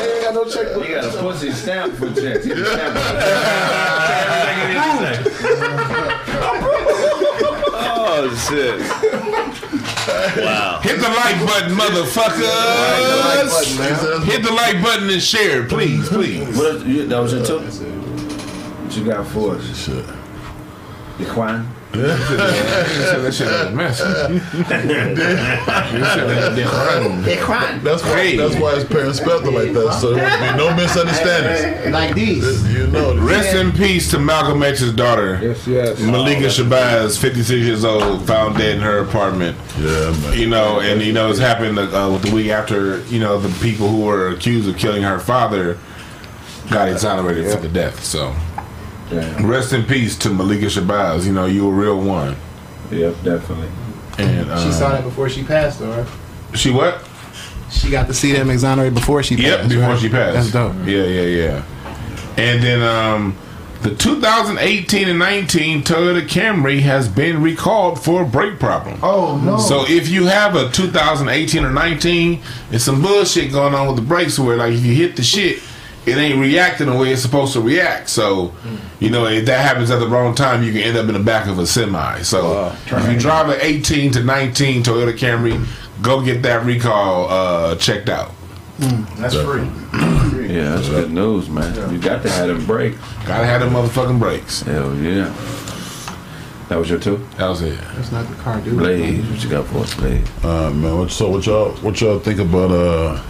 [0.00, 0.84] ain't got no checkbook.
[0.84, 2.44] He got a pussy stamp for checks.
[2.44, 2.96] He stamp
[8.20, 8.80] Oh shit!
[10.44, 10.80] Wow.
[10.82, 12.42] Hit the like button, motherfuckers.
[14.24, 16.56] Hit the like button and share, please, please.
[16.56, 17.60] What is, you, that was your two?
[17.60, 19.84] What you got for us?
[19.84, 20.04] Shit.
[21.20, 21.68] Equine?
[21.98, 24.04] That shit was messy.
[27.82, 28.36] That's why.
[28.36, 31.92] That's why his parents spelled it like that, so there would be no misunderstandings.
[31.92, 32.72] Like these.
[32.72, 33.16] You know.
[33.16, 35.38] Rest in peace to Malcolm X's daughter.
[35.42, 36.00] Yes, yes.
[36.00, 39.56] Malikah Shabazz, 56 years old, found dead in her apartment.
[39.78, 40.38] Yeah, man.
[40.38, 43.48] You know, and you know, it's happened uh, with the week after, you know, the
[43.62, 45.78] people who were accused of killing her father
[46.70, 48.04] got exonerated for the death.
[48.04, 48.34] So,
[49.10, 51.26] rest in peace to Malikah Shabazz.
[51.26, 52.36] You know, you a real one.
[52.90, 53.68] Yep, definitely.
[54.18, 56.08] And uh, She saw that before she passed, though, right?
[56.54, 57.06] she what?
[57.70, 59.68] She got to see them exonerated before she Yep, passed.
[59.68, 59.98] before right?
[60.00, 60.34] she passed.
[60.34, 60.74] That's dope.
[60.86, 61.64] Yeah, yeah, yeah.
[62.38, 63.36] And then um,
[63.82, 68.98] the 2018 and 19 Toyota Camry has been recalled for a brake problem.
[69.02, 69.58] Oh no.
[69.58, 72.40] So if you have a 2018 or 19,
[72.70, 75.60] it's some bullshit going on with the brakes where like if you hit the shit,
[76.08, 78.08] it ain't reacting the way it's supposed to react.
[78.08, 78.52] So,
[79.00, 81.20] you know, if that happens at the wrong time, you can end up in the
[81.22, 82.22] back of a semi.
[82.22, 85.64] So if you drive an 18 to 19 Toyota Camry,
[86.02, 88.32] go get that recall uh, checked out.
[88.78, 89.68] That's free.
[90.48, 91.92] Yeah, that's good news, man.
[91.92, 92.94] You got to have them break.
[93.26, 94.62] Gotta have them motherfucking brakes.
[94.62, 95.24] Hell yeah.
[96.70, 97.18] That was your two?
[97.36, 97.78] That was it.
[97.96, 98.78] That's not the car, dude.
[98.78, 100.26] Blaze, what you got for us, Blaze?
[100.42, 103.22] Uh, man, what, so what y'all what y'all think about uh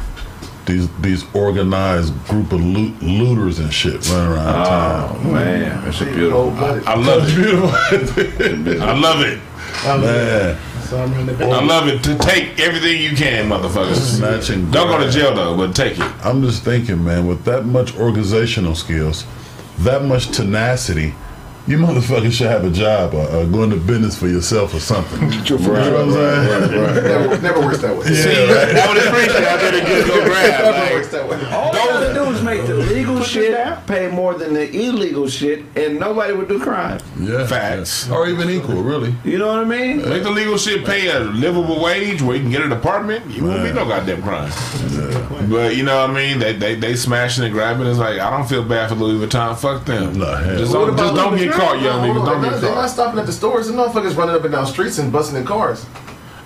[0.69, 5.17] these these organized group of loot, looters and shit running around oh, town?
[5.19, 5.85] Oh, man.
[5.85, 6.51] That's a beautiful.
[6.53, 7.39] I love it.
[8.87, 9.41] I love it.
[9.83, 10.59] Man,
[11.43, 12.03] I love it.
[12.05, 13.97] To take everything you can, motherfuckers.
[13.97, 14.71] snatching.
[14.71, 16.25] Don't go to jail though, but take it.
[16.25, 19.27] I'm just thinking, man, with that much organizational skills,
[19.81, 21.15] that much tenacity,
[21.69, 25.21] you motherfuckers should have a job or, or go into business for yourself or something.
[25.33, 26.73] you know what I'm saying?
[27.05, 28.05] Never, never works that way.
[28.09, 29.45] That would appreciate.
[29.45, 30.65] I better just go grab.
[30.65, 31.37] Never Like, works that way.
[31.53, 35.65] All you gotta do is make the legal shit pay more than the illegal shit,
[35.77, 37.01] and nobody would do crime.
[37.19, 38.07] Yeah, Facts.
[38.09, 38.15] yeah.
[38.15, 39.15] or even equal, really.
[39.25, 40.09] You know what I mean?
[40.09, 43.27] Make the legal shit pay a livable wage where you can get an apartment.
[43.31, 44.51] You won't be no goddamn crime.
[45.51, 46.39] But you know what I mean?
[46.39, 47.87] They they they smashing and grabbing.
[47.87, 49.57] It's like I don't feel bad for Louis Vuitton.
[49.57, 50.19] Fuck them.
[50.19, 50.43] Nah.
[50.57, 52.27] Just don't, just don't get caught, young Hold niggas.
[52.27, 53.67] Don't they're get not- They're not stopping at the stores.
[53.69, 55.87] The motherfuckers running up and down streets and busting in cars.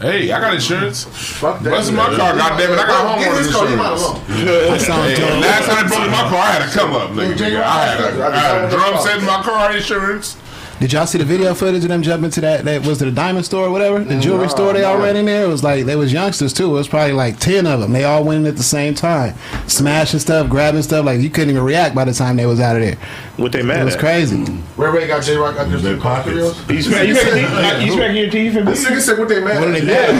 [0.03, 1.05] Hey, I got insurance.
[1.05, 1.70] Fuck that.
[1.70, 2.78] Busting my car, goddamn it!
[2.78, 3.64] I got Get his homeowners car.
[3.64, 4.03] Leave him insurance.
[4.03, 4.22] alone.
[4.42, 7.36] Hey, last time they broke my car, I had to come up, nigga.
[7.36, 10.36] Jay, I had a, I had a I- drum set in my car insurance.
[10.80, 12.64] Did y'all see the video footage of them jumping to that?
[12.64, 14.00] That was it a diamond store or whatever?
[14.03, 15.44] The jewelry store they all ran in there.
[15.44, 16.70] It was like they was youngsters too.
[16.70, 17.92] It was probably like ten of them.
[17.92, 19.36] They all went in at the same time,
[19.68, 21.07] smashing stuff, grabbing stuff.
[21.07, 22.96] Like you couldn't even react by the time they was out of there.
[23.37, 24.01] What they It mad was at?
[24.01, 24.45] crazy.
[24.76, 26.26] Where they got J Rock out there Their some pockets.
[26.26, 26.68] materials?
[26.70, 27.35] You smack, you smack, your
[27.78, 29.80] teeth- you smack your teeth and This nigga said what they mad What are at.
[29.80, 30.12] they mad?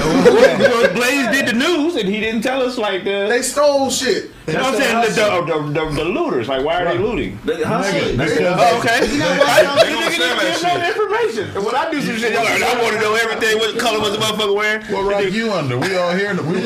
[0.73, 3.27] Well, Blaze did the news and he didn't tell us like the.
[3.29, 4.31] They stole shit.
[4.47, 5.01] You know what I'm saying?
[5.01, 6.49] The, the, the, the, the looters.
[6.49, 7.39] Like, why are they looting?
[7.45, 8.19] They hustling.
[8.21, 9.07] Oh, okay.
[9.07, 10.97] They I, gonna you niggas sell that didn't know the shit.
[10.97, 11.57] information.
[11.57, 13.59] And when I do some shit, y'all like, I want to know everything.
[13.59, 14.83] What color was the motherfucker wearing?
[14.87, 15.79] What rock you under?
[15.79, 16.35] We all here.
[16.43, 16.59] We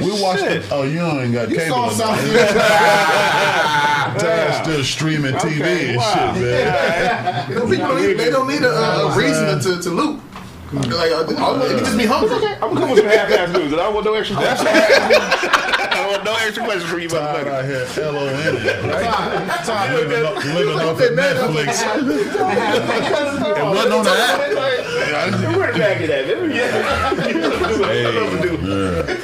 [0.00, 0.64] we watched it.
[0.72, 1.90] Oh, you ain't got You cable.
[1.90, 2.32] saw in something.
[4.16, 6.34] Dad's still streaming TV Okay, and wow.
[6.34, 7.46] shit, man.
[7.48, 10.20] People don't need, they don't need a, a reason to, to loot.
[10.72, 12.46] Like, uh, it can just be hungry.
[12.46, 15.74] I'm gonna come with some half-ass news, and I want no extra questions.
[16.08, 17.52] I want no extra questions from you, Tired motherfucker.
[17.52, 19.64] out here, L O N, right?
[19.64, 21.68] Tired living, off- living off of Netflix.
[23.58, 24.38] It wasn't on the app.
[25.56, 26.24] Where the back of that?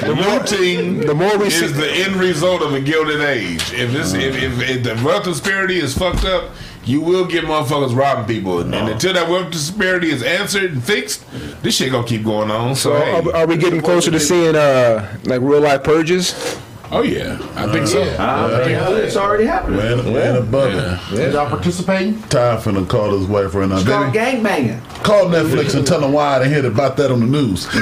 [0.01, 3.73] The looting The more we see, is the end result of a gilded age.
[3.73, 6.51] If this, if, if, if the wealth disparity is fucked up,
[6.85, 10.85] you will get motherfuckers robbing people, and, and until that wealth disparity is answered and
[10.85, 11.25] fixed,
[11.63, 12.75] this shit gonna keep going on.
[12.75, 13.31] So, so hey.
[13.31, 16.59] are, are we getting closer to seeing uh like real life purges?
[16.95, 18.03] Oh yeah, I think so.
[18.03, 19.79] It's already happening.
[19.79, 20.73] Man, man above
[21.13, 21.33] it.
[21.33, 22.21] Y'all participating?
[22.23, 23.77] Ty finna call his wife right now.
[23.77, 24.81] It's called Baby, gangbanging.
[25.05, 27.67] call Netflix and tell them why I didn't hear about that on the news.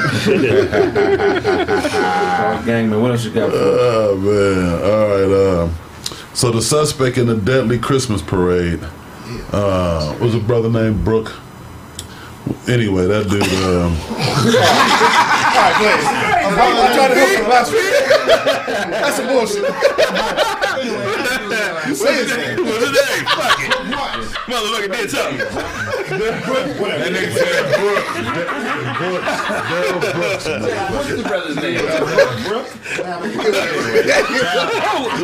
[1.53, 3.01] Called gangman.
[3.01, 3.51] What else you got?
[3.53, 4.83] Oh man!
[4.83, 5.31] All right.
[5.63, 5.75] Um,
[6.35, 8.81] so the suspect in the deadly Christmas parade
[9.53, 11.33] uh, was a brother named Brooke.
[12.69, 13.43] Anyway, that dude.
[13.65, 13.97] Um,
[16.45, 17.93] I'm trying to help you last week.
[19.01, 19.65] That's some bullshit.
[21.89, 22.65] you say his name.
[22.65, 23.25] What's his name?
[23.27, 24.32] Fuck it.
[24.47, 25.39] Motherfucker did something.
[25.39, 28.11] That nigga said Brooks.
[29.71, 30.47] Bill Brooks.
[30.91, 31.79] What's the brother's name?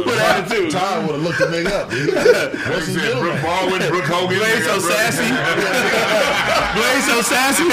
[0.06, 0.60] What happened to?
[0.68, 1.86] Would have looked the nigga up.
[2.70, 3.42] What's his middle Brooke?
[3.42, 4.38] Baldwin, Brooke Hogan.
[4.38, 5.26] Blaze so sassy.
[6.78, 7.64] Blaze so sassy.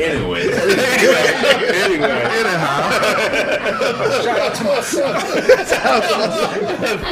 [0.00, 0.52] Anyway,
[1.80, 2.20] anyway.
[2.30, 2.90] Anyhow.
[4.22, 5.22] Shout out to myself.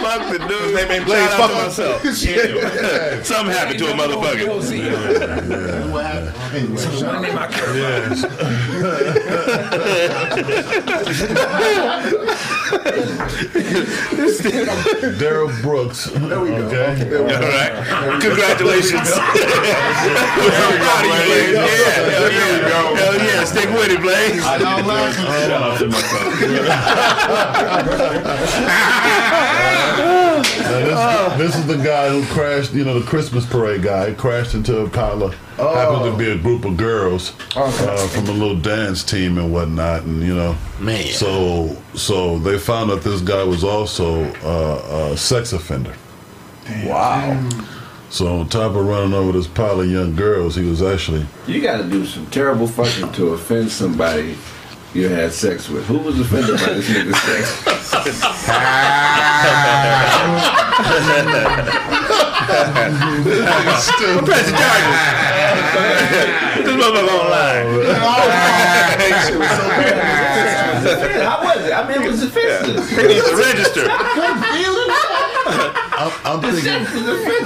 [0.03, 0.74] Fuck the dude.
[0.74, 1.33] name ain't Blaze.
[1.35, 3.24] Fuck to myself.
[3.24, 4.47] Something happened to a motherfucker.
[5.93, 6.35] What happened?
[6.55, 7.22] Anyway, shout out.
[7.22, 8.22] name I care Yes.
[15.18, 16.07] Darrell Brooks.
[16.07, 16.57] There we go.
[16.66, 17.16] Okay.
[17.16, 18.20] All right.
[18.20, 19.09] Congratulations.
[19.11, 19.20] We're
[20.79, 21.53] proud of you, Blaze.
[21.53, 21.62] Yeah,
[22.11, 22.97] hell yeah.
[22.97, 23.45] Hell yeah.
[23.45, 24.43] Stick with it, Blaze.
[24.43, 26.35] Shout out to myself.
[30.70, 34.10] Now, this, this is the guy who crashed, you know, the Christmas parade guy.
[34.10, 38.26] He crashed into a pile of, happened to be a group of girls uh, from
[38.26, 40.02] a little dance team and whatnot.
[40.02, 41.06] And, you know, Man.
[41.06, 45.94] so so they found out this guy was also uh, a sex offender.
[46.84, 47.48] Wow.
[48.10, 51.60] So on top of running over this pile of young girls, he was actually You
[51.60, 54.36] got to do some terrible fucking to offend somebody
[54.95, 55.84] you had sex with.
[55.86, 57.62] Who was offended by this nigga's sex?
[64.24, 64.99] Press the charges.
[66.64, 67.66] This motherfucker online.
[71.22, 71.72] How was it?
[71.72, 72.89] I mean, it was offensive.
[72.91, 73.84] He needs to register.
[75.99, 77.44] I'm, I'm thinking, I'm thinking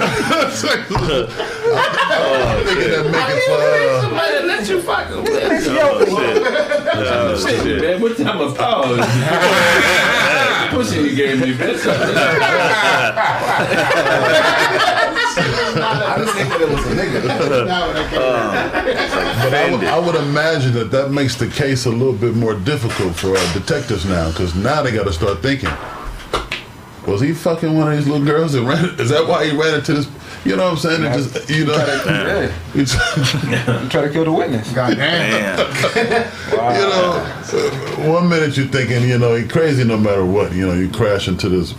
[2.91, 3.57] that making for.
[3.57, 5.67] Uh, Somebody let you fucking with.
[6.95, 7.63] Oh, shit.
[7.63, 8.99] Shit, man, what time of pause?
[10.69, 11.81] Pussy you gave me, bitch.
[15.35, 17.65] I just think that it was a nigga.
[17.65, 18.19] Now when I came
[19.43, 22.53] But I would, I would imagine that that makes the case a little bit more
[22.53, 25.71] difficult for uh, detectives now, because now they got to start thinking:
[27.07, 28.85] Was he fucking one of these little girls that ran?
[28.99, 30.07] Is that why he ran into this?
[30.45, 31.03] You know what I'm saying?
[31.03, 32.93] It just, you know, it's,
[33.89, 34.71] Try to kill the witness.
[34.73, 35.57] God damn.
[35.57, 36.31] Damn.
[36.51, 40.53] you know, one minute you're thinking, you know, he crazy no matter what.
[40.53, 41.73] You know, you crash into this,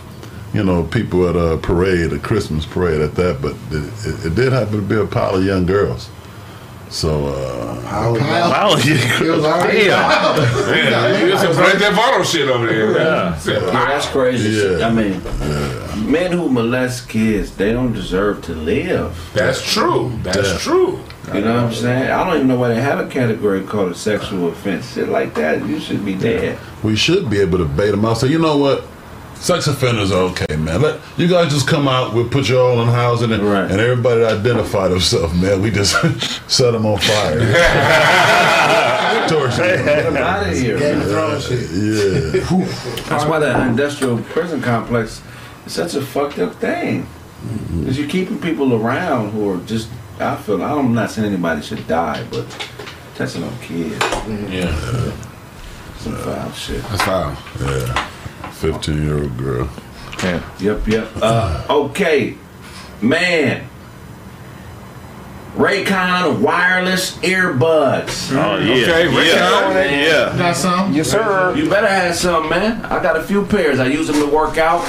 [0.53, 4.35] you know, people at a parade, a Christmas parade at that, but it, it, it
[4.35, 6.09] did happen to be a pile of young girls.
[6.89, 8.13] So, uh, Kyle.
[8.13, 12.91] Wow, you- It was already Yeah, you some Grand Theft Auto shit over there.
[12.91, 13.37] Yeah.
[13.45, 14.49] Yeah, that's crazy.
[14.79, 14.87] Yeah.
[14.87, 15.21] I mean,
[16.09, 19.15] men who molest kids, they don't deserve to live.
[19.33, 20.11] That's true.
[20.23, 20.57] That's Yeah.
[20.59, 20.99] true.
[21.33, 22.11] You know what I'm saying?
[22.11, 24.93] I don't even know why they have a category called a sexual offense.
[24.93, 26.57] Shit like that, you should be dead.
[26.83, 28.19] we should be able to bait them out.
[28.19, 28.85] So, you know what?
[29.35, 30.81] Sex offenders are okay, man.
[30.81, 32.13] Let you guys just come out.
[32.13, 33.69] We'll put you all in housing, and, Right.
[33.69, 35.61] and everybody identify themselves, man.
[35.61, 35.91] We just
[36.51, 37.39] set them on fire.
[39.29, 39.85] Torture them.
[39.85, 40.77] Get them out of here.
[40.79, 41.41] Game man.
[41.41, 41.69] shit.
[41.71, 42.41] Yeah.
[43.07, 45.21] That's why that industrial prison complex
[45.65, 47.03] is such a fucked up thing.
[47.03, 47.81] Mm-hmm.
[47.81, 51.85] Because you're keeping people around who are just, I feel, I'm not saying anybody should
[51.87, 52.45] die, but
[53.15, 53.93] touching on kids,
[54.49, 54.71] Yeah.
[55.97, 56.81] some foul shit.
[56.83, 57.37] That's fine.
[57.59, 58.09] Yeah.
[58.55, 59.69] 15 year old girl.
[60.59, 61.09] Yep, yep.
[61.21, 62.37] Uh, okay,
[63.01, 63.67] man.
[65.55, 68.31] Raycon wireless earbuds.
[68.35, 68.73] Oh, yeah.
[68.73, 69.83] Okay, Rick yeah.
[69.83, 70.37] Yeah.
[70.37, 70.93] Got some?
[70.93, 71.55] Yes, sir.
[71.55, 72.83] You better have some, man.
[72.85, 73.79] I got a few pairs.
[73.79, 74.85] I use them to work out.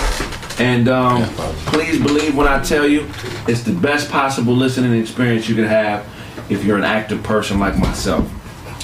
[0.59, 1.23] And um,
[1.67, 3.09] please believe when I tell you,
[3.47, 6.05] it's the best possible listening experience you can have
[6.49, 8.29] if you're an active person like myself.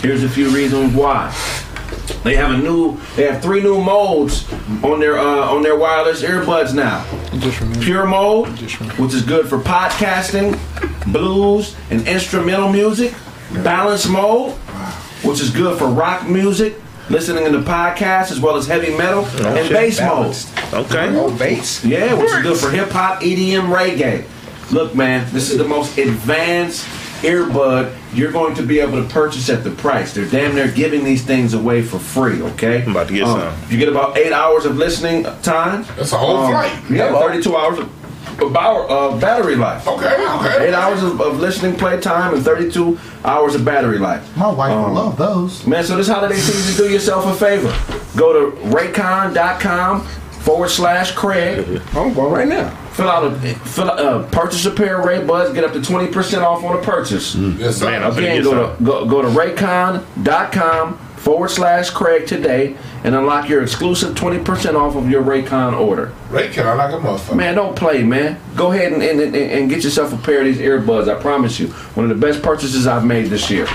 [0.01, 1.33] Here's a few reasons why.
[2.22, 4.50] They have a new, they have three new modes
[4.82, 7.04] on their uh, on their wireless earbuds now.
[7.80, 8.48] Pure mode,
[8.98, 10.58] which is good for podcasting,
[11.12, 13.14] blues, and instrumental music.
[13.64, 14.52] Balance mode,
[15.24, 19.68] which is good for rock music, listening to podcasts as well as heavy metal, and
[19.68, 20.34] bass mode.
[20.72, 21.14] Okay.
[21.16, 21.84] Oh, bass.
[21.84, 24.24] Yeah, which is good for hip hop, EDM, reggae.
[24.72, 26.86] Look, man, this is the most advanced
[27.22, 30.12] earbud you're going to be able to purchase at the price.
[30.14, 32.82] They're damn near giving these things away for free, okay?
[32.82, 33.70] I'm about to get Um, some.
[33.70, 35.84] You get about eight hours of listening time.
[35.96, 36.72] That's a whole flight.
[36.90, 39.86] Yeah, 32 hours of, of power, uh, battery life.
[39.88, 40.06] Okay,
[40.36, 40.68] okay.
[40.68, 44.36] Eight hours of, of listening play time and 32 hours of battery life.
[44.36, 45.66] My wife Um, will love those.
[45.66, 47.68] Man, so this holiday season, do yourself a favor.
[48.16, 50.02] Go to raycon.com
[50.42, 51.80] forward slash Craig.
[51.94, 52.76] I'm going right now.
[52.93, 55.80] Fill out a fill out, uh, purchase a pair of Ray Buds, get up to
[55.80, 57.34] 20% off on a purchase.
[57.34, 57.86] Yes, sir.
[57.90, 63.14] Man, I'm finna Again, go to go, go to raycon.com forward slash Craig today and
[63.14, 66.12] unlock your exclusive 20% off of your Raycon order.
[66.30, 67.36] Raycon I like a motherfucker.
[67.36, 68.40] Man, don't play, man.
[68.57, 71.09] Go ahead and, and, and, and get yourself a pair of these earbuds.
[71.09, 71.68] I promise you.
[71.95, 73.66] One of the best purchases I've made this year.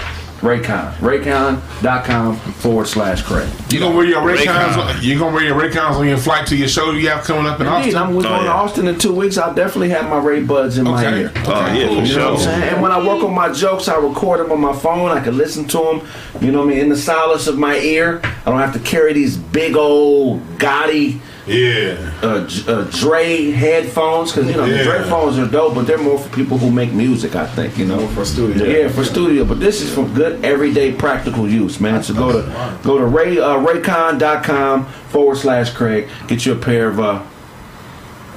[0.41, 0.93] Raycon.
[0.97, 3.49] Raycon.com forward slash Craig.
[3.71, 4.73] You gonna wear your Raycons?
[4.73, 5.01] Raycon.
[5.03, 7.59] You gonna wear your Raycons on your flight to your show you have coming up
[7.59, 7.95] in Indeed, Austin?
[7.97, 8.49] I'm oh, going Oh, to.
[8.51, 9.37] Austin in two weeks.
[9.37, 11.21] I'll definitely have my Ray Buds in my Okay.
[11.21, 11.31] ear.
[11.45, 12.37] Oh yeah, for You know what I'm sure.
[12.37, 12.63] saying?
[12.63, 15.09] And when I work on my jokes, I record them on my phone.
[15.11, 16.01] I can listen to them,
[16.41, 18.21] you know what I mean, in the solace of my ear.
[18.45, 22.11] I don't have to carry these big old gaudy Yeah.
[22.21, 24.83] uh, uh, Dre headphones because you know the Yeah.
[24.83, 27.35] Dre phones are dope, but they're more for people who make music.
[27.35, 28.63] I think you know for studio.
[28.65, 29.45] Yeah, for studio.
[29.45, 32.03] But this is for good everyday practical use, man.
[32.03, 36.07] So go to go to Ray uh, Raycon.com forward slash Craig.
[36.27, 37.21] Get you a pair of uh,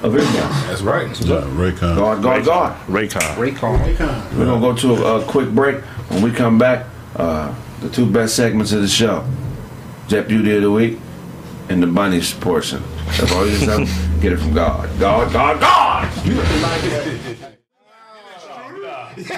[0.02, 0.66] of earphones.
[0.66, 1.06] That's right.
[1.20, 1.96] Yeah, Raycon.
[1.96, 2.72] Guard, guard, guard.
[2.86, 3.20] Raycon.
[3.36, 4.36] Raycon.
[4.36, 5.80] We're gonna go to a, a quick break.
[6.11, 6.86] When we come back,
[7.16, 9.24] uh, the two best segments of the show:
[10.08, 10.98] Jet Beauty of the Week
[11.71, 12.83] and the Bunnies portion.
[13.18, 14.21] That's all you just have.
[14.21, 14.89] Get it from God.
[14.99, 16.27] God, God, God.
[19.16, 19.31] Wait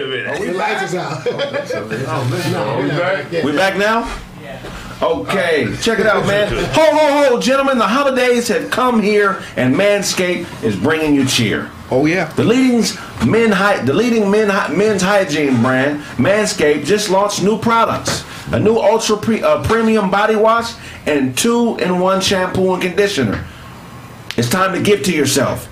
[0.00, 0.40] a minute.
[0.40, 1.22] The lights is out.
[1.26, 4.18] oh We back now?
[5.02, 6.52] Okay, check it out, man.
[6.52, 11.70] Ho, ho, ho, gentlemen, the holidays have come here, and Manscaped is bringing you cheer.
[11.90, 12.26] Oh yeah.
[12.34, 12.82] The leading
[13.26, 18.58] men, hy- the leading men, hy- men's hygiene brand, Manscaped, just launched new products: a
[18.58, 20.74] new ultra pre- uh, premium body wash
[21.06, 23.44] and two-in-one shampoo and conditioner.
[24.36, 25.68] It's time to give to yourself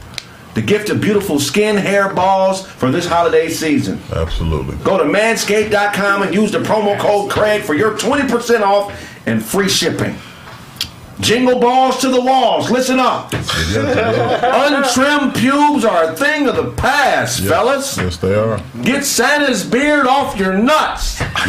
[0.54, 4.00] the gift of beautiful skin, hair, balls for this holiday season.
[4.12, 4.76] Absolutely.
[4.84, 8.92] Go to manscaped.com and use the promo code Craig for your 20% off
[9.26, 10.16] and free shipping.
[11.20, 12.70] Jingle balls to the walls.
[12.70, 13.32] Listen up.
[13.32, 17.96] Untrimmed pubes are a thing of the past, fellas.
[17.96, 18.62] Yes, they are.
[18.82, 21.18] Get Santa's beard off your nuts.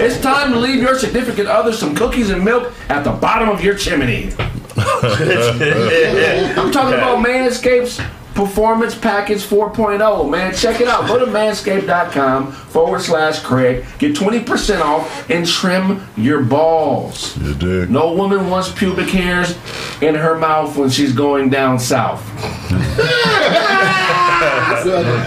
[0.00, 3.62] it's time to leave your significant other some cookies and milk at the bottom of
[3.62, 4.32] your chimney.
[4.76, 8.00] I'm talking about Manscaped's
[8.34, 10.54] Performance Package 4.0, man.
[10.54, 11.06] Check it out.
[11.06, 13.84] Go to manscaped.com forward slash Craig.
[13.98, 17.36] Get 20% off and trim your balls.
[17.38, 17.90] You dig?
[17.90, 19.56] No woman wants pubic hairs
[20.02, 22.24] in her mouth when she's going down south.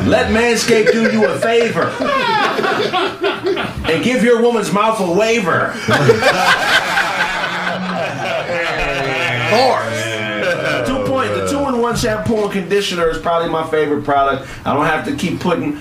[0.07, 1.85] Let Manscaped do you a favor
[3.91, 5.73] and give your woman's mouth a waiver.
[9.47, 9.96] Two point,
[11.93, 14.47] the two-in-one shampoo and conditioner is probably my favorite product.
[14.65, 15.79] I don't have to keep putting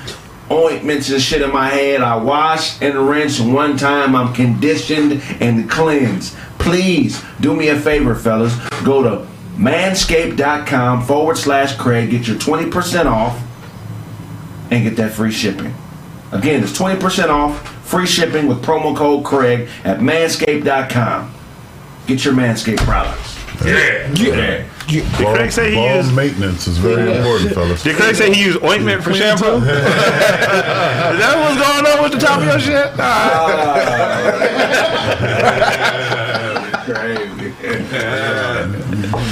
[0.50, 2.02] ointments and shit in my head.
[2.02, 4.14] I wash and rinse one time.
[4.14, 6.36] I'm conditioned and cleansed.
[6.58, 8.54] Please do me a favor, fellas.
[8.84, 9.26] Go to
[9.56, 12.10] manscaped.com forward slash Craig.
[12.10, 13.40] Get your 20% off
[14.70, 15.74] and get that free shipping.
[16.32, 21.32] Again, it's 20% off, free shipping with promo code Craig at manscaped.com.
[22.06, 23.36] Get your Manscaped products.
[23.64, 24.12] Yeah.
[24.12, 24.64] Yeah.
[24.86, 26.14] Did Craig say he Ball used?
[26.14, 27.82] maintenance is very important, fellas.
[27.82, 29.56] Did Craig say he used ointment for shampoo?
[29.62, 32.92] is that what's going on with the top of your shit?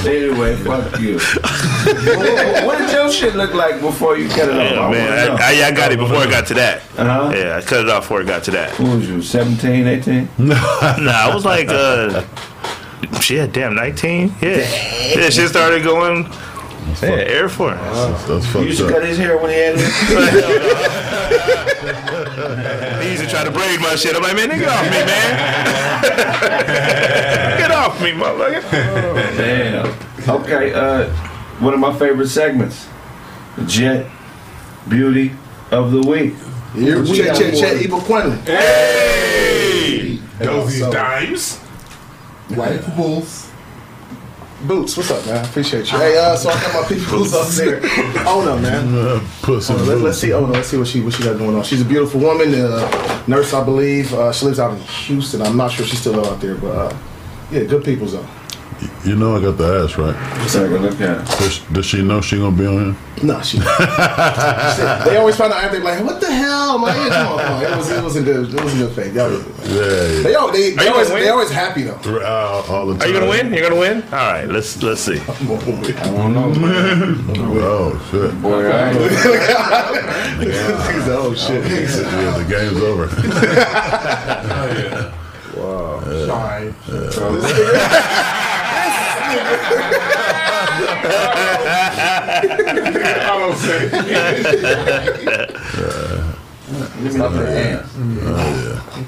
[0.07, 1.19] anyway, fuck you.
[1.19, 4.73] what, what did your shit look like before you cut it off?
[4.73, 5.31] Yeah, man.
[5.31, 6.83] I, I, yeah, I got it before it got to that.
[6.97, 7.33] Uh-huh.
[7.35, 8.79] Yeah, I cut it off before it got to that.
[8.79, 10.29] What was you, 17, 18?
[10.39, 12.25] nah, I was like, uh,
[13.21, 14.35] shit, damn, 19?
[14.41, 14.57] Yeah.
[15.17, 16.27] Yeah, shit started going.
[17.03, 17.79] Yeah, Air Force.
[17.81, 18.93] That's, that's He used to up.
[18.93, 19.81] cut his hair when he had it.
[23.03, 24.17] He used to try to braid my shit.
[24.17, 25.37] I'm like, man, nigga, get off me, man.
[27.59, 29.37] get off me, motherfucker.
[29.37, 29.93] Damn.
[30.41, 31.11] Okay, uh,
[31.61, 32.89] one of my favorite segments.
[33.67, 34.07] Jet
[34.89, 35.33] Beauty
[35.71, 36.35] of the Week.
[36.75, 37.81] Here we check, check, check.
[37.83, 38.39] Evil Quentin.
[38.45, 40.19] Hey!
[40.39, 41.61] Those so- dimes.
[42.49, 43.51] White Bulls.
[44.67, 45.45] Boots, what's up, man?
[45.45, 45.99] Appreciate you.
[45.99, 47.81] Hey, uh, so I got my peoples up there.
[48.27, 48.95] Oh no, man.
[48.95, 49.75] Uh, Pussy.
[49.75, 50.33] Let, us see.
[50.33, 51.63] Oh no, let's see what she what she got going on.
[51.65, 54.15] She's a beautiful woman, uh, nurse, I believe.
[54.15, 55.43] Uh, she lives out in Houston.
[55.43, 56.97] I'm not sure she's still out there, but uh,
[57.51, 58.27] yeah, good people's though.
[59.05, 60.15] You know I got the ass right.
[60.49, 61.27] Take a look at.
[61.39, 62.97] Does, does she know she gonna be on here?
[63.23, 63.59] No, she.
[63.59, 63.65] she-
[65.05, 66.75] they always find out after like, what the hell?
[66.77, 67.63] I'm like, yeah, come on, come on.
[67.63, 69.15] It was it was a good it was a good fake.
[69.15, 70.23] Y'all, Yeah.
[70.23, 71.99] they all they, they always they always happy though.
[72.05, 73.03] Uh, all the time.
[73.03, 73.53] Are you gonna win?
[73.53, 74.03] You're gonna win?
[74.05, 75.21] All right, let's let's see.
[75.21, 76.53] I don't know.
[77.63, 78.43] Oh shit.
[78.43, 79.13] Boy, I ain't-
[80.43, 81.65] He's oh shit.
[81.65, 83.09] Yeah, the game's over.
[93.27, 93.89] I don't say.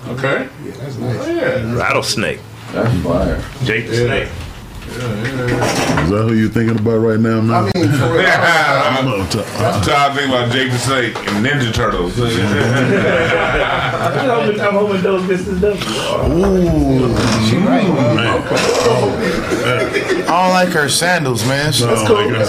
[0.09, 0.49] Okay.
[0.65, 1.77] Yeah, that's nice.
[1.77, 2.41] Rattlesnake.
[2.73, 3.43] That's fire.
[3.65, 4.29] Jake the Snake.
[4.97, 7.51] Is that who you're thinking about right now, man?
[7.55, 8.27] I mean, for real.
[8.29, 12.15] I'm up to- I'm tired of thinking about Jake the Snake and Ninja Turtles.
[14.57, 15.77] Come home and those business done.
[20.29, 21.73] I don't like her sandals, man.
[21.73, 22.47] She- Oh, my God.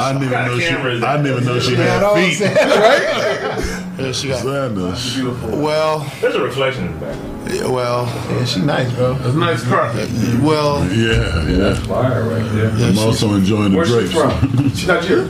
[0.00, 0.66] I didn't even know she.
[1.04, 3.74] I didn't even know she had feet.
[3.98, 4.42] Yeah, she got.
[4.42, 5.18] Sandals.
[5.42, 7.16] Well, There's a reflection in the back.
[7.52, 9.16] yeah, well, Yeah, she nice, bro.
[9.16, 10.08] It's a nice carpet.
[10.40, 10.84] well.
[10.92, 11.74] Yeah, yeah.
[11.80, 12.70] Fire right there.
[12.90, 14.12] I'm also enjoying the Where's she grapes.
[14.12, 14.70] from?
[14.74, 15.24] She's not you.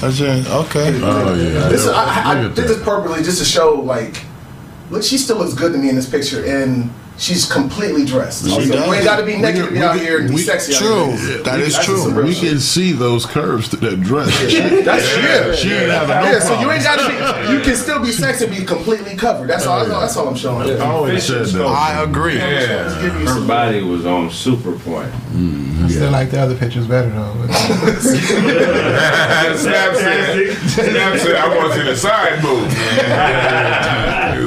[0.00, 0.46] That's it.
[0.50, 1.00] Okay.
[1.02, 1.68] Oh yeah.
[1.68, 2.68] This is, I, I, I Look at did that.
[2.74, 4.22] this purposely just to show, like,
[4.90, 8.44] look, she still looks good to me in this picture, and she's completely dressed.
[8.44, 8.86] She So does.
[8.86, 10.34] You ain't got to be We naked can- to be we out here and be
[10.36, 10.74] we- sexy.
[10.74, 11.16] out True.
[11.16, 11.42] here.
[11.42, 11.98] That is That's true.
[11.98, 12.50] some real We shit.
[12.50, 14.28] can see those curves through that dress.
[14.84, 15.54] That's yeah.
[15.54, 17.08] She ain't having no Yeah, so you ain't got to
[17.48, 17.52] be.
[17.54, 19.48] You can still be sexy and be completely covered.
[19.48, 19.84] That's all.
[19.86, 20.70] That's all I'm showing.
[20.80, 21.64] I always said that.
[21.66, 22.38] I agree.
[22.38, 25.12] Just give Her body was on super point.
[25.36, 27.46] I still like the other pictures better though.
[29.56, 32.70] Snap said, Snap said, I want to see the side move.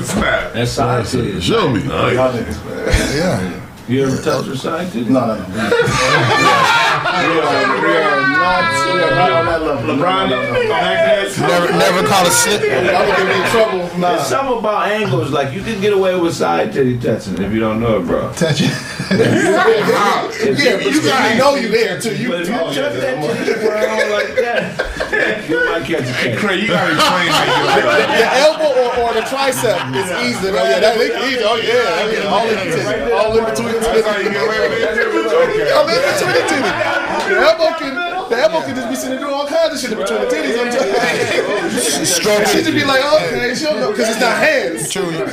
[0.05, 0.53] Snap.
[0.53, 1.41] That side titty.
[1.41, 1.81] Show me.
[1.91, 2.33] Oh, y'all.
[3.13, 3.63] Yeah.
[3.89, 5.09] You ever touch her side titty?
[5.09, 6.83] No, no, no.
[7.17, 8.93] We are, we are not.
[8.93, 9.95] We are not on that level.
[9.95, 10.29] LeBron.
[11.39, 12.61] Never, never call a slip.
[12.61, 13.99] Y'all gonna get me in trouble.
[13.99, 14.15] Nah.
[14.15, 15.31] There's something about angles.
[15.31, 18.31] Like you can get away with side titty touching if you don't know it, bro.
[18.33, 18.71] Touch it.
[20.37, 22.15] Yeah, but you gotta know you there too.
[22.15, 24.86] You But if you oh, touch yeah, that titty around like that,
[25.49, 26.37] you might catch a case.
[26.39, 28.07] Craig, you gotta explain that.
[28.17, 30.49] The elbow or, or the tricep is easy.
[30.49, 31.41] Oh yeah, that is easy.
[31.43, 32.29] Oh yeah, yeah.
[32.29, 34.35] all in the titty, all in between the That's how you titty.
[34.35, 34.87] get away with it?
[35.37, 35.69] Okay.
[35.69, 36.65] I'm in between.
[37.27, 37.93] The elbow can,
[38.29, 40.27] the elbow can just be sitting there doing all kinds of shit in between the
[40.27, 40.57] titties.
[40.59, 40.97] I'm telling you.
[42.05, 42.63] Stroke She it.
[42.65, 44.89] just be like, okay, she'll know because it's not hands.
[44.91, 45.09] True.
[45.11, 45.25] You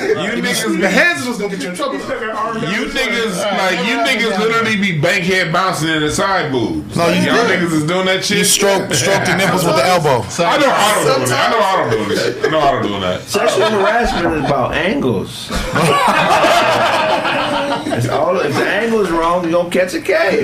[0.42, 1.94] niggas, The hands is what's gonna get you in trouble.
[1.98, 6.96] you niggas, like you niggas literally be bankhead bouncing in the side boobs.
[6.96, 8.38] No, you Y'all niggas is doing that shit.
[8.38, 10.22] You stroke, stroke the nipples with the elbow.
[10.44, 11.44] I know I don't do that.
[11.44, 12.44] I know I don't do that.
[12.44, 13.20] I know I don't do that.
[13.22, 15.48] Sexual harassment is about angles.
[17.96, 20.40] it's all, if the angle is wrong, you don't catch a case.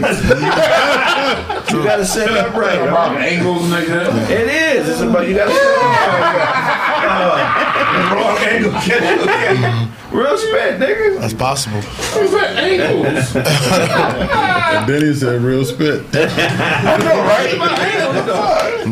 [1.70, 2.80] you gotta set it up right.
[2.80, 4.30] About angles, nigga.
[4.30, 4.88] It is.
[4.88, 8.12] It's about you gotta set it up right.
[8.14, 8.72] wrong angle.
[8.80, 9.88] catch.
[10.12, 11.20] Real spit, nigga.
[11.20, 11.80] That's possible.
[11.80, 13.36] What's that angles?
[13.36, 16.04] And then he said real spit.
[16.12, 17.54] I know, right?
[17.54, 18.86] About angles, dog.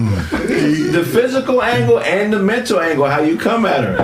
[0.92, 4.00] The physical angle and the mental angle, how you come at her,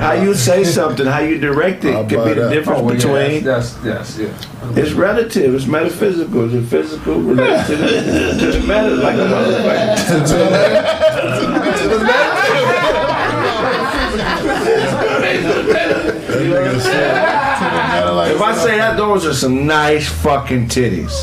[0.00, 2.52] how you say something, how you direct it, I'll could be the that.
[2.52, 3.42] difference Oh, between.
[3.44, 4.46] Yes, yes, yes.
[4.76, 5.54] It's relative.
[5.54, 6.54] It's metaphysical.
[6.54, 10.84] It's physical related to the, to matter, like a motherfucker.
[16.34, 17.14] That nigga said.
[18.34, 21.14] If I say that, those are some nice fucking titties.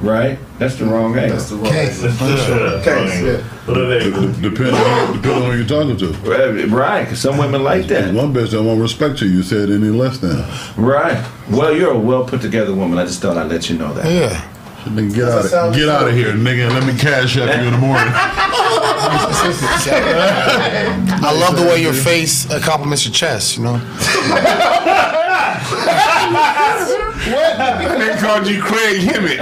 [0.00, 0.38] Right?
[0.58, 1.36] That's the wrong angle.
[1.36, 1.70] That's the wrong.
[1.72, 2.00] Case.
[2.00, 3.42] Case, yeah.
[3.66, 4.74] Depending on, depending
[5.42, 6.06] on who you're talking to.
[6.28, 8.12] Right, Right, 'cause some women like that.
[8.14, 9.28] One bitch that won't respect you.
[9.28, 10.42] You said any less than.
[10.76, 11.22] Right.
[11.50, 12.98] Well, you're a well put together woman.
[12.98, 14.06] I just thought I'd let you know that.
[14.10, 14.40] Yeah.
[14.84, 16.64] Nigga, get out of get out of here, nigga.
[16.68, 18.08] and Let me cash out you in the morning.
[21.22, 23.76] I love the way your face uh, compliments your chest, you know?
[28.00, 29.38] They called you Craig Hemet.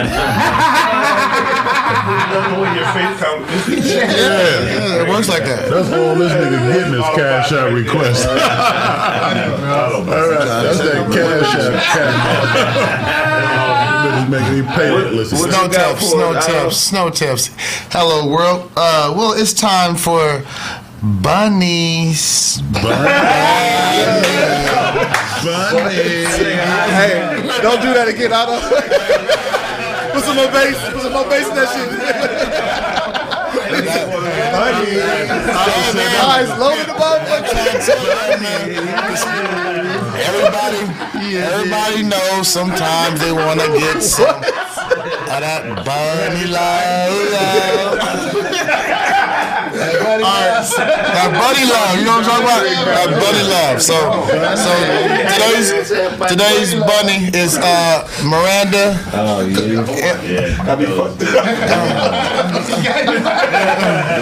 [3.79, 5.69] Yeah, it works like that.
[5.71, 8.27] That's all this nigga getting is cash out request.
[8.29, 9.47] all right,
[10.63, 11.83] that's that cash out.
[11.83, 12.15] Cash.
[14.07, 14.65] Bitches making.
[14.69, 17.51] What Snow tips, snow tips, snow tips.
[17.91, 18.71] Hello, world.
[18.77, 20.45] Uh, well, it's time for
[21.03, 22.63] bunnies.
[22.73, 24.19] Bunnies
[25.45, 25.95] Bunny
[26.99, 28.33] Hey, don't do that again.
[28.33, 28.59] I don't.
[30.13, 30.77] Put some more bass.
[30.91, 31.89] Put some more bass in that shit.
[36.25, 36.95] Eyes low in the
[40.19, 40.81] Everybody,
[41.37, 47.99] everybody knows sometimes they want to get some of that bunny love.
[49.79, 52.67] All right, that buddy love, you know what I'm talking about?
[52.67, 53.79] That buddy love.
[53.79, 53.95] So,
[54.59, 54.71] so
[55.39, 55.71] today's
[56.27, 58.99] today's bunny is uh, Miranda.
[59.15, 59.47] Oh,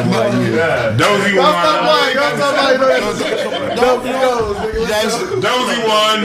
[0.07, 1.87] Dozy Y'all stop one.
[1.87, 2.15] lying.
[2.17, 3.77] Y'all stop lying.
[3.77, 4.71] Don't you know?
[4.73, 6.23] You guys, Dozy one.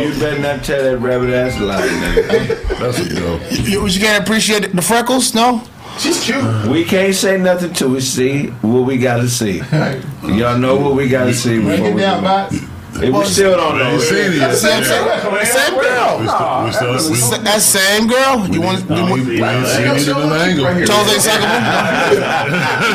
[0.00, 2.78] You better not tell that rabbit ass lie, nigga.
[2.78, 3.40] that's a go.
[3.50, 5.62] you, you can't appreciate the freckles, no?
[5.98, 6.66] She's cute.
[6.68, 9.58] We can't say nothing till we see what we gotta see.
[10.24, 12.60] Y'all know what we gotta see Break it down, do
[13.02, 13.10] it.
[13.12, 13.28] box.
[13.28, 13.90] If we still don't know.
[13.90, 14.54] ain't seen it.
[14.56, 15.04] Same, same,
[15.44, 16.18] same girl.
[16.20, 18.46] We still, we still, we, That same girl.
[18.48, 18.88] You want?
[18.88, 19.26] no, You we, want?
[19.28, 20.66] we ain't seen it in an angle.
[20.66, 22.24] Jose Sacramento.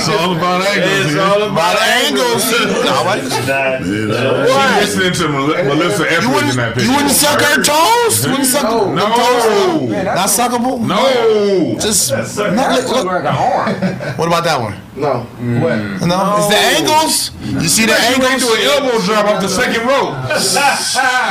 [0.00, 1.06] It's all about angles.
[1.06, 2.44] It's all about angles.
[2.90, 3.20] No, what?
[3.20, 6.88] She listening to Melissa Etheridge in that picture.
[6.90, 8.24] you wouldn't suck her toes?
[8.24, 8.94] You wouldn't suck No.
[8.96, 9.90] her toes?
[9.90, 10.80] Not suckable?
[10.80, 11.76] No.
[11.78, 13.04] Just not, look, look.
[13.06, 13.74] like a horn.
[14.16, 14.74] What about that one?
[15.00, 15.24] No.
[15.60, 16.06] What?
[16.06, 17.30] No, it's the angles.
[17.40, 18.42] You see the You ain't angles?
[18.44, 20.14] do an elbow drop off the second rope.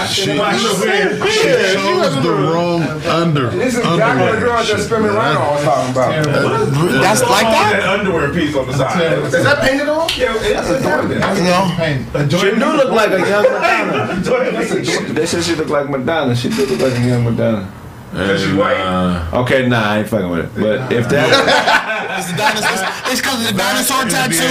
[0.09, 3.49] She chose the wrong under.
[3.51, 7.01] This is exactly the girl that Spearmint Rhino was talking about.
[7.01, 7.83] That's like that.
[7.99, 9.01] underwear piece on the side.
[9.23, 10.07] Is that painted on?
[10.07, 11.09] That's a joint.
[11.09, 15.13] You know, She do look like a young Madonna.
[15.13, 16.35] They said she looked like Madonna.
[16.35, 17.71] She do look like a young Madonna.
[18.11, 20.59] And, uh, Okay, nah, I ain't fucking with it.
[20.59, 21.29] But if that,
[22.19, 23.11] it's dinosaur.
[23.11, 24.49] It's because of the dinosaur tattoo.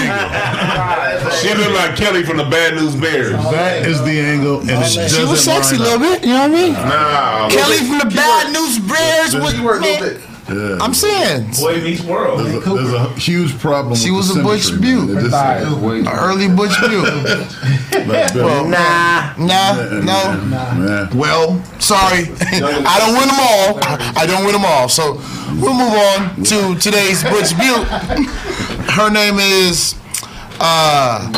[1.43, 3.33] she look like Kelly from the Bad News Bears.
[3.51, 6.23] That is the angle, and it She doesn't was sexy a line little bit.
[6.23, 6.73] You know what I mean?
[6.73, 7.49] Nah.
[7.51, 10.29] Kelly from the Bad News Bears was.
[10.49, 10.79] Keyword a little Man, bit.
[10.79, 10.85] Yeah.
[10.85, 12.41] I'm saying, Boy meets world.
[12.41, 13.95] There's a, there's a huge problem.
[13.97, 15.07] She with was the a Butch symmetry, man.
[15.07, 16.07] Butte.
[16.07, 17.05] It early Butch Butte.
[18.09, 20.45] like, Well, nah, Nah, no.
[20.77, 21.09] man.
[21.17, 23.79] Well, sorry, I don't win them all.
[24.19, 24.89] I don't win them all.
[24.89, 25.15] So
[25.61, 27.87] we'll move on to today's Butch Butte.
[28.91, 29.95] Her name is
[30.61, 31.31] uh,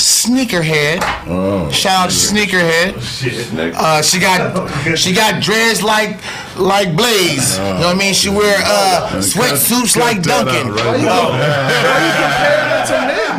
[0.00, 0.98] Sneakerhead.
[1.26, 2.94] Oh, Shout out to Sneakerhead.
[3.76, 4.66] Uh, she got
[4.98, 6.18] she got dreads like
[6.56, 7.58] like Blaze.
[7.58, 8.14] You know what I mean?
[8.14, 10.72] She wear uh, sweatsuits cut like that Duncan.
[10.72, 11.00] out right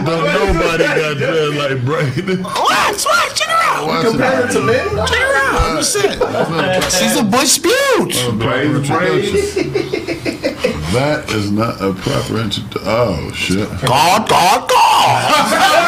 [0.05, 2.35] Don't nobody got dread like Brady.
[2.41, 3.01] What?
[3.03, 3.35] What?
[3.35, 3.87] Check her out.
[3.87, 4.11] Watch it.
[4.53, 4.87] to men?
[5.07, 5.61] Check her out.
[5.61, 6.19] I'm just saying.
[6.91, 8.13] She's a Butch Butte.
[8.39, 9.55] Plays braids.
[10.93, 12.81] That is not a proper introduction.
[12.85, 13.69] Oh shit!
[13.87, 15.77] God, God, God.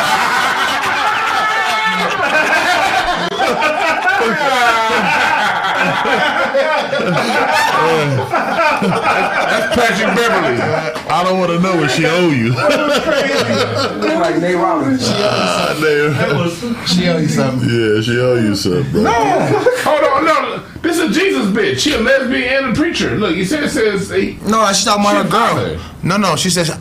[9.74, 10.58] Patrick Beverley.
[11.10, 12.54] I don't want to know what she owe you.
[14.20, 15.04] like Nate Rollins.
[15.06, 16.14] Ah, damn.
[16.88, 17.70] She owe you something.
[17.70, 19.04] Yeah, she owe you something, bro.
[19.12, 20.43] Hold on, no.
[20.84, 21.80] This is Jesus bitch.
[21.80, 23.16] She a lesbian and a preacher.
[23.16, 25.56] Look, you said it says he, No, she's talking about her girl.
[25.56, 25.80] father.
[26.04, 26.74] No, no, she says she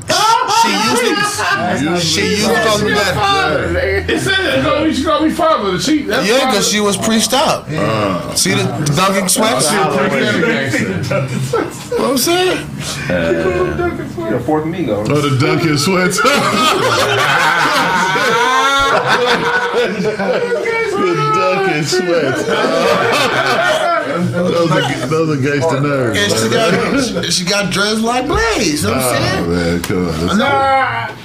[0.68, 1.14] usually
[2.00, 3.14] she usually calls me that.
[4.08, 5.78] it said it's gonna be, she gonna be father.
[5.78, 7.66] She that's Yeah, because she was preached up.
[7.68, 8.34] Uh.
[8.34, 8.64] See the
[8.96, 9.68] Duncan sweats?
[9.68, 10.84] She You a Christianity
[11.98, 12.66] what I'm saying?
[13.08, 15.00] The fourth amigo.
[15.00, 16.16] Oh, the Dunkin' sweats.
[16.22, 16.28] the
[21.34, 22.42] Dunkin' sweats.
[24.30, 26.18] those, are, those are gangster nerves.
[26.18, 28.82] And she got she got dressed like Blaze.
[28.82, 29.50] You know what I'm Oh saying?
[29.50, 30.38] man, come on.
[30.38, 31.18] That's-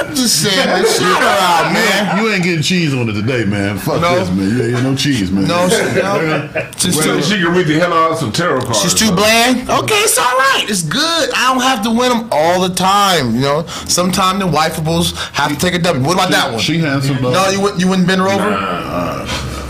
[0.00, 2.18] I'm just saying, man, shout her out, man.
[2.24, 3.78] You ain't getting cheese on it today, man.
[3.78, 4.18] Fuck No.
[4.18, 4.48] this, man.
[4.56, 5.46] You ain't get no cheese, man.
[5.46, 6.48] No, she, no.
[6.78, 8.82] She's Well, too, she can read the hell out of some tarot cards.
[8.82, 9.68] she's too bland.
[9.70, 10.64] Okay, it's all right.
[10.68, 11.30] It's good.
[11.34, 13.34] I don't have to win them all the time.
[13.36, 16.04] You know, sometimes the wifeables have to take a W.
[16.04, 16.60] What about that one?
[16.60, 17.32] She handsome though.
[17.32, 17.80] No, you wouldn't.
[17.80, 18.50] You wouldn't bend her over.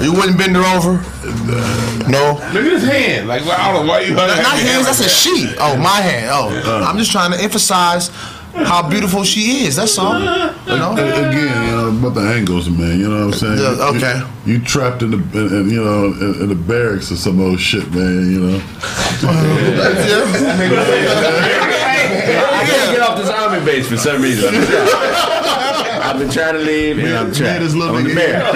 [0.01, 0.93] You wouldn't bend her over.
[2.11, 3.29] No, Look at his hand.
[3.29, 4.15] Like I don't know why you.
[4.15, 4.87] That's not hands.
[4.87, 5.55] That's a she.
[5.59, 6.31] Oh, my hand.
[6.33, 6.87] Oh, uh.
[6.87, 8.09] I'm just trying to emphasize
[8.55, 9.77] how beautiful she is.
[9.77, 10.19] That's all.
[10.19, 10.25] You
[10.77, 10.93] know.
[10.93, 12.99] Again, you know about the angles, man.
[12.99, 13.59] You know what I'm saying?
[13.59, 14.23] Yeah, okay.
[14.47, 17.41] You, you trapped in the, in, in, you know, in, in the barracks or some
[17.41, 18.31] old shit, man.
[18.31, 18.57] You know.
[22.43, 24.49] I can't get off this army base for some reason.
[26.11, 27.61] I've been trying to leave, and I'm Man, trapped.
[27.61, 28.53] this little I'm the nigga- bear.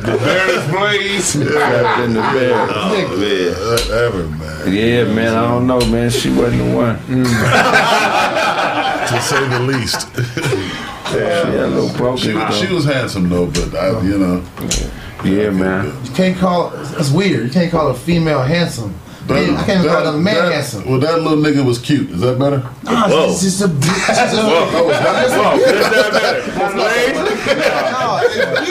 [0.00, 1.32] The Bears Blaze.
[1.32, 2.52] Trapped in the bear.
[2.68, 3.54] Oh, man.
[3.70, 4.72] Whatever, man.
[4.72, 5.34] Yeah, man.
[5.34, 6.10] I don't know, man.
[6.10, 6.96] She wasn't the one.
[7.08, 7.26] Mm.
[9.06, 10.08] To say the least.
[11.14, 12.18] Yeah, a little broken.
[12.18, 14.42] She, was- she was handsome though, but I, you know.
[15.24, 15.86] Yeah, man.
[16.04, 17.44] You can't call it's weird.
[17.46, 18.94] You can't call a female handsome.
[19.28, 20.84] I can't even call a man that- handsome.
[20.88, 22.10] Well, that little nigga was cute.
[22.10, 22.58] Is that better?
[22.84, 23.30] Nah, Whoa.
[23.30, 23.64] it's just a.
[23.66, 26.76] It's just a Whoa, does that matter?
[26.76, 26.86] no,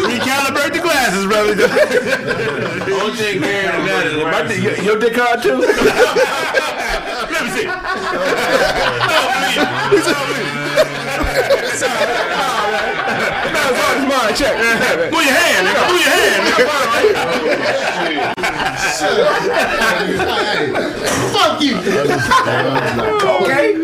[0.07, 1.51] Recalibrate the glasses, brother.
[3.01, 5.57] Only thing Gary got is my dick- your, your dick hard too.
[7.31, 7.67] Let me see.
[14.35, 14.57] Check.
[15.11, 15.87] Move your hand, nigga.
[15.87, 16.41] Move your hand,
[18.17, 18.34] nigga.
[21.31, 21.75] Fuck you.
[23.35, 23.75] Okay.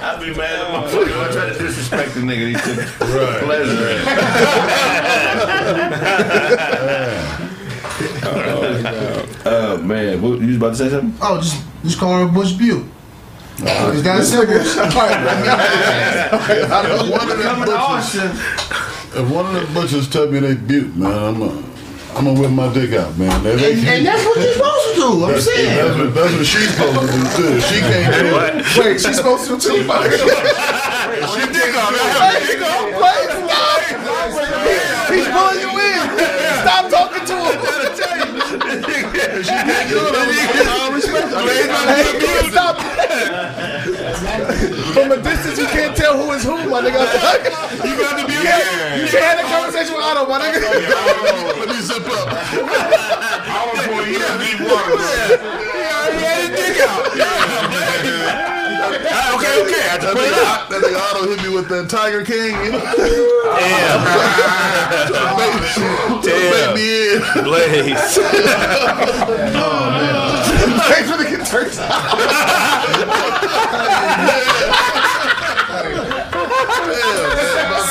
[0.00, 1.16] I'd be mad at motherfucker.
[1.18, 2.44] I try to disrespect the nigga.
[2.48, 4.06] He took pleasure in it.
[9.44, 11.14] Oh man, what, you was about to say something?
[11.22, 12.84] Oh, just just call her Bush Butte.
[13.60, 14.54] It's that simple.
[16.38, 18.14] If one of them butchers,
[19.16, 21.48] if one of them butchers tell me they butte, man, I'm a,
[22.14, 23.44] I'm gonna whip my dick out, man.
[23.46, 25.24] If they And, and that's what you're supposed to do.
[25.24, 25.76] I'm that's, saying.
[25.76, 27.60] that's what, that's what she's supposed to do too.
[27.60, 28.54] She can't do it.
[28.78, 29.82] Wait, she's supposed to do too.
[31.18, 31.90] She dick off.
[35.10, 36.04] He's pulling you in.
[36.62, 39.07] Stop talking to him.
[39.38, 39.46] Hey,
[42.50, 42.74] stop.
[44.92, 46.98] From a distance, you can't tell who is who, my nigga.
[47.84, 50.60] You got to be You can't, you can't have a conversation with Otto, my nigga.
[51.56, 52.28] Let me zip up.
[53.46, 54.98] I was going to deep water.
[59.10, 59.84] Ah, Okay, okay.
[59.90, 60.68] I just put it out.
[60.70, 62.54] That nigga Otto hit me with that Tiger King.
[62.64, 62.80] You know?
[66.22, 66.48] Damn.
[66.52, 67.20] Let me in.
[67.44, 68.18] Blaze.
[70.88, 71.72] Thanks for the get turned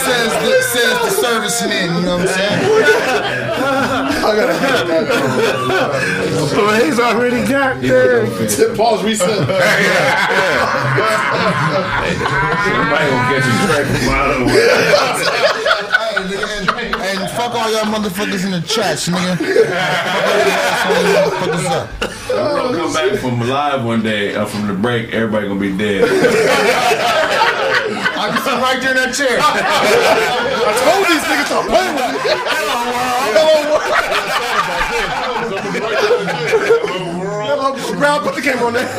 [0.08, 3.87] Says the, says the serviceman, you know what I'm saying?
[6.54, 8.26] Blaze already got there.
[8.76, 9.30] Pause, reset.
[9.38, 9.56] Somebody
[13.08, 14.48] gonna get you straight from Otto.
[14.48, 19.38] Hey, nigga, and, and fuck all y'all motherfuckers in the chats, nigga.
[19.38, 19.78] Fuck
[20.88, 21.88] all y'all motherfuckers up.
[22.30, 25.14] We're gonna come back from live one day uh, from the break.
[25.14, 27.44] Everybody gonna be dead.
[28.18, 29.38] I can sit right there in that chair.
[29.40, 32.20] I told these niggas to play with me.
[33.30, 33.70] Hello,
[37.20, 37.78] world.
[37.98, 38.88] Brown, put the camera on there.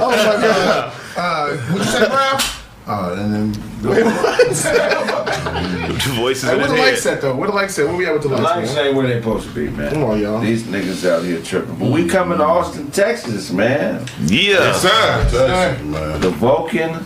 [0.00, 0.92] oh my god.
[1.16, 2.57] Uh, what'd you say, Brown?
[2.90, 3.52] Oh, and then
[3.82, 4.48] Wait, what?
[6.16, 7.14] Voices Hey, in where his the lights head.
[7.14, 7.34] at though?
[7.36, 7.86] What the lights at?
[7.86, 8.56] Where we at with the The lights?
[8.56, 8.86] lights man?
[8.86, 9.92] ain't where they supposed to be, man.
[9.92, 10.40] Come on, y'all.
[10.40, 11.74] These niggas out here tripping.
[11.76, 14.06] But we coming to Austin, Texas, man.
[14.24, 14.72] Yeah.
[14.72, 15.78] Sir.
[15.84, 16.20] Man.
[16.20, 17.04] The Vulcan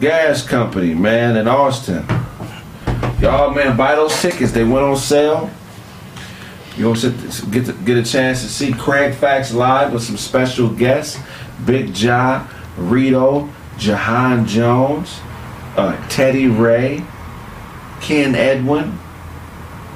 [0.00, 2.04] Gas Company, man, in Austin.
[3.20, 4.52] Y'all, man, buy those tickets.
[4.52, 5.50] They went on sale.
[6.76, 7.14] You'll sit,
[7.50, 11.18] get to, get a chance to see Craig Fax live with some special guests:
[11.66, 12.46] Big Ja,
[12.76, 13.48] Rito,
[13.78, 15.20] Jahan Jones,
[15.76, 17.04] uh, Teddy Ray,
[18.00, 18.98] Ken Edwin.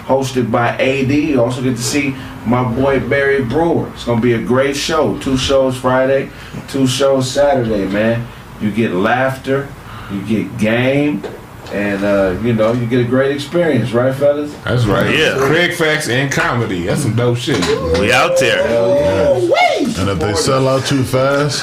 [0.03, 1.11] Hosted by AD.
[1.13, 2.11] You also get to see
[2.45, 3.89] my boy Barry Brewer.
[3.95, 5.17] It's gonna be a great show.
[5.21, 6.29] Two shows Friday,
[6.69, 8.27] two shows Saturday, man.
[8.61, 9.73] You get laughter,
[10.11, 11.23] you get game,
[11.71, 14.53] and uh, you know you get a great experience, right, fellas?
[14.65, 15.15] That's right.
[15.17, 15.37] Yeah.
[15.39, 16.83] Craig Facts and comedy.
[16.87, 17.59] That's some dope shit.
[18.01, 18.67] We out there.
[18.67, 19.99] Hell yeah.
[19.99, 21.63] And if they sell out too fast,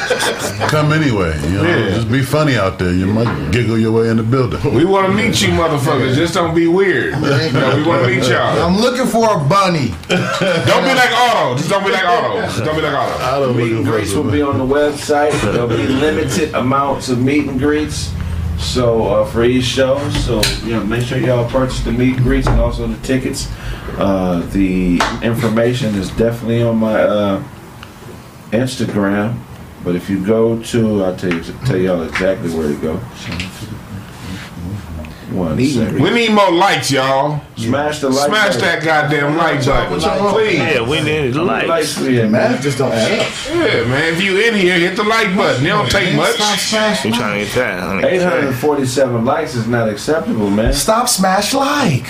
[0.70, 1.36] come anyway.
[1.44, 1.90] You know, Yeah.
[1.96, 2.94] just be funny out there.
[2.94, 4.60] You might giggle your way in the building.
[4.74, 6.16] We want to meet you, motherfuckers.
[6.16, 7.16] Just don't be weird.
[7.16, 7.20] You
[7.54, 8.62] know, we want to meet y'all.
[8.64, 9.94] I'm looking for a bunny.
[10.10, 11.58] Don't be like Otto.
[11.58, 12.42] Just don't be like Otto.
[12.42, 13.50] Just don't be like Otto.
[13.52, 15.32] I Meet and greets will be on the website.
[15.42, 18.12] There'll be limited amounts of meet and greets.
[18.60, 22.24] So uh, for each show, so you know, make sure y'all purchase the meet and
[22.24, 23.48] greets and also the tickets.
[23.98, 27.44] Uh, the information is definitely on my uh,
[28.52, 29.40] Instagram.
[29.84, 33.00] But if you go to, I'll tell you, tell y'all exactly where to go.
[35.32, 36.02] One second.
[36.02, 37.42] We need more likes, y'all.
[37.56, 38.62] Smash the like Smash button.
[38.62, 40.00] that goddamn like button.
[40.34, 40.58] Please.
[40.58, 41.98] Yeah, we need How many lights.
[41.98, 42.62] likes we at, man?
[42.62, 43.34] Just don't add up.
[43.48, 44.14] Yeah, man.
[44.14, 45.66] If you in here, hit the like button.
[45.66, 46.36] It don't take much.
[46.36, 47.06] Stop smash.
[47.06, 48.04] We trying to get that.
[48.06, 50.74] 847 likes is not acceptable, man.
[50.74, 52.06] Stop smash like.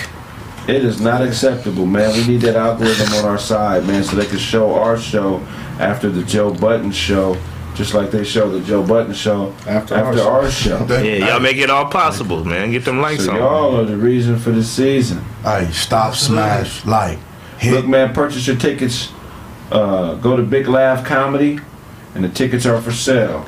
[0.68, 2.12] It is not acceptable, man.
[2.14, 5.40] We need that algorithm on our side, man, so they can show our show
[5.80, 7.36] after the Joe Budden show,
[7.80, 10.84] just like they show the Joe Budden show After after, our our show.
[10.86, 12.72] Yeah, y'all make it all possible, man.
[12.72, 13.38] Get them likes So on.
[13.38, 15.24] y'all are the reason for the season.
[15.42, 17.18] Hey, stop smash like.
[17.64, 19.10] Look, man, purchase your tickets.
[19.72, 21.58] Uh, go to Big Laugh Comedy,
[22.14, 23.46] and the tickets are for sale.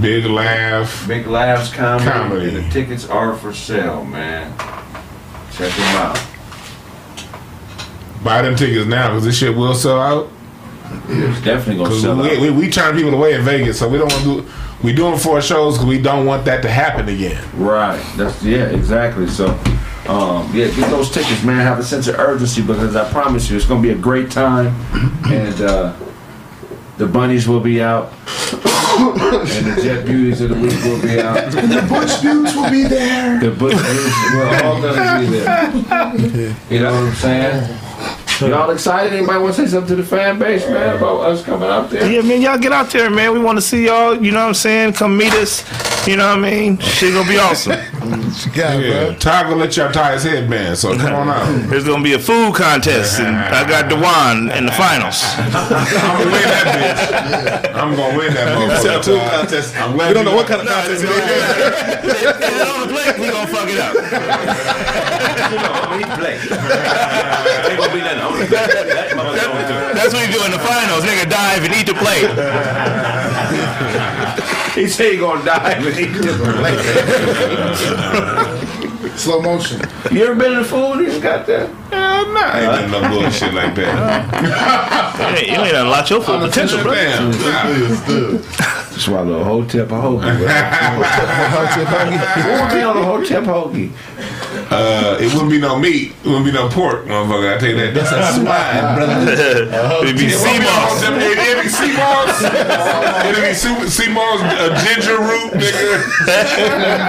[0.00, 1.06] Big laugh.
[1.06, 2.48] Big Laughs Comedy, Comedy.
[2.48, 4.50] and the tickets are for sale, man.
[5.52, 6.18] Check them out.
[8.24, 10.30] Buy them tickets now because this shit will sell out.
[11.08, 12.40] It's definitely gonna Because sell we, out.
[12.40, 14.52] we, we turn people away in Vegas, so we don't want to do.
[14.82, 17.42] We doing four shows because we don't want that to happen again.
[17.56, 18.00] Right.
[18.16, 19.26] That's yeah, exactly.
[19.26, 19.48] So,
[20.06, 21.56] um, yeah, get those tickets, man.
[21.66, 24.68] Have a sense of urgency because I promise you, it's gonna be a great time,
[25.26, 25.94] and uh,
[26.96, 31.54] the bunnies will be out, and the jet beauties of the week will be out.
[31.58, 33.40] And the Bush Buttes will be there.
[33.40, 36.56] The bush beauties, we're all gonna be there.
[36.70, 37.78] You know what I'm saying?
[38.40, 39.12] Y'all excited?
[39.12, 42.08] Anybody want to say something to the fan base, man, about us coming out there?
[42.10, 43.32] Yeah, man, y'all get out there, man.
[43.32, 44.14] We want to see y'all.
[44.14, 44.92] You know what I'm saying?
[44.92, 45.64] Come meet us
[46.08, 46.78] You know what I mean?
[46.78, 47.72] Shit gonna be awesome.
[48.56, 51.44] Yeah, Ty gonna let y'all tie his headband, so come on out.
[51.68, 55.20] There's gonna be a food contest, and I got Dewan in the finals.
[55.36, 57.76] I'm gonna win that bitch.
[57.76, 59.04] I'm gonna win that motherfucker.
[59.04, 59.36] food Ty.
[59.36, 59.76] contest.
[59.76, 61.12] I'm glad We don't you know what kind of contest it is.
[63.20, 63.92] we gonna fuck it up.
[65.92, 66.40] He play.
[66.40, 68.24] Ain't gonna be nothing.
[68.24, 69.36] I'm gonna that gonna
[69.68, 69.76] do.
[69.92, 71.04] That's what you do in the finals.
[71.04, 72.32] Nigga dive and eat the plate.
[74.78, 76.76] He say he gonna die, but he just play.
[79.18, 79.80] Slow motion.
[80.12, 81.00] You ever been in the food?
[81.00, 81.68] You got that?
[81.90, 85.04] Hell nah, I ain't done no bullshit like that.
[85.18, 86.94] Hey, you ain't unlocked your full potential, bro.
[86.94, 87.30] Damn.
[87.32, 88.40] nah.
[88.96, 90.38] Swallow a whole tip of hoagie.
[90.38, 90.46] bro.
[92.52, 93.90] What would be on a hotep hoagie?
[94.70, 96.12] Uh, it wouldn't be no meat.
[96.22, 97.56] It wouldn't be no pork, motherfucker.
[97.56, 97.94] I tell you that.
[97.94, 99.32] That's a swine, brother.
[100.04, 101.02] It'd be sea moss.
[101.02, 102.42] It'd be sea moss.
[103.26, 107.08] It'd be sea- sea moss, uh, ginger root, nigga.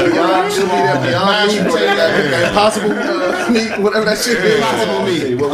[0.00, 4.54] Beyond chili, that beyond meat, potato, that impossible uh, meat, whatever that shit is.
[4.56, 5.22] Impossible meat.
[5.22, 5.44] It'd be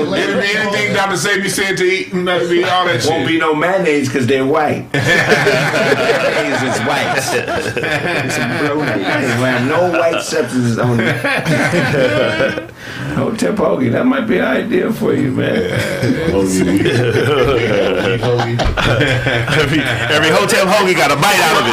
[0.57, 1.17] anything Dr.
[1.17, 3.27] Sebi said to eat, and that'd be all that Won't shit.
[3.27, 4.87] be no mayonnaise because they're white.
[4.93, 7.15] mayonnaise is white.
[7.17, 7.33] It's
[8.37, 9.03] a brownie.
[9.03, 11.17] Have no white substances on it.
[13.17, 15.57] Hotep hoagie, that might be an idea for you, man.
[19.57, 21.73] Every, every hotep hoagie got a bite out of it.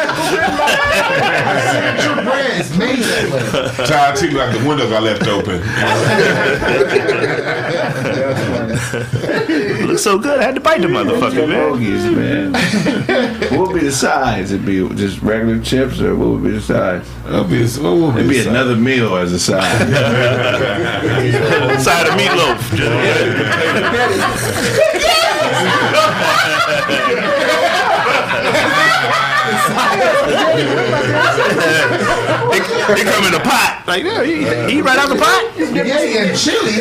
[1.71, 3.41] Signature brands made that way.
[3.85, 5.61] Tired too, like the windows I left open.
[9.87, 10.39] Looks so good.
[10.39, 11.73] I had to bite the motherfucker, man.
[11.73, 12.53] Hoagies, man.
[13.57, 14.51] what would be the size?
[14.51, 17.05] It'd be just regular chips, or what would be the size?
[17.25, 19.61] It'd be, what would It'd be the another meal as a side.
[21.81, 22.61] Side of meatloaf.
[32.51, 32.59] They,
[32.95, 33.83] they come in a pot.
[33.87, 35.51] Like, yeah, he, he right out the pot.
[35.55, 36.71] Spaghetti and chili.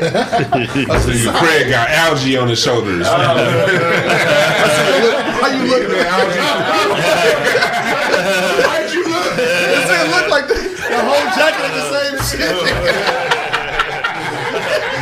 [0.00, 3.06] Nigga Craig got algae on his shoulders.
[3.08, 3.12] Oh,
[5.40, 6.06] How you looking at
[8.66, 9.36] How'd you look?
[9.36, 12.40] This thing look like the, the whole jacket is the same as shit.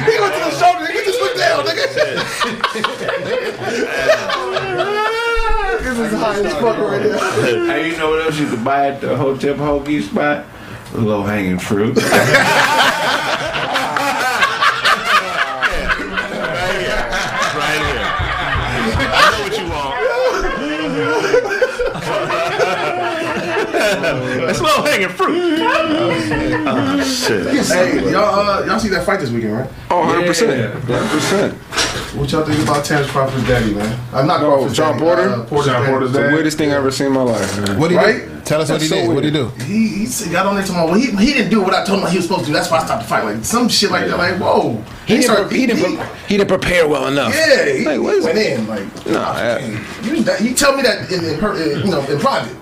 [0.06, 1.86] he went to the shoulder, He just look down, nigga.
[5.98, 7.42] This is high as fuck right now.
[7.42, 10.46] hey, you know what else you could buy at the Hotep Hoagie spot?
[10.94, 11.96] Low hanging fruit.
[24.14, 25.58] That's low hanging fruit.
[25.60, 27.66] Oh, shit.
[27.66, 29.70] Hey, y'all, uh, y'all see that fight this weekend, right?
[29.90, 30.72] Oh, 100%.
[30.82, 32.16] 100%.
[32.16, 33.98] What y'all think about Terrence Crawford's daddy, man?
[34.12, 35.28] I'm not Oh, Crawford's John daddy, Porter?
[35.28, 35.92] Uh, Porter's John daddy.
[35.92, 36.32] Porter's The dad.
[36.32, 37.60] weirdest thing I've ever seen in my life.
[37.66, 37.78] man.
[37.78, 38.28] What did he Right?
[38.28, 38.40] do?
[38.44, 39.14] Tell us what he That's did.
[39.14, 39.48] What did he do?
[39.64, 40.86] He, he got on there tomorrow.
[40.86, 42.52] Well, he, he didn't do what I told him he was supposed to do.
[42.54, 43.24] That's why I stopped the fight.
[43.24, 44.16] Like some shit like that.
[44.16, 44.82] Like whoa.
[45.06, 47.34] He didn't, started- pre- he, didn't, pre- he didn't prepare well enough.
[47.34, 48.58] Yeah, he, Like, what he is went it?
[48.58, 49.06] in like.
[49.06, 49.58] No, nah, I-
[50.02, 52.56] you, that, you tell me that in, in, her, in, you know in private.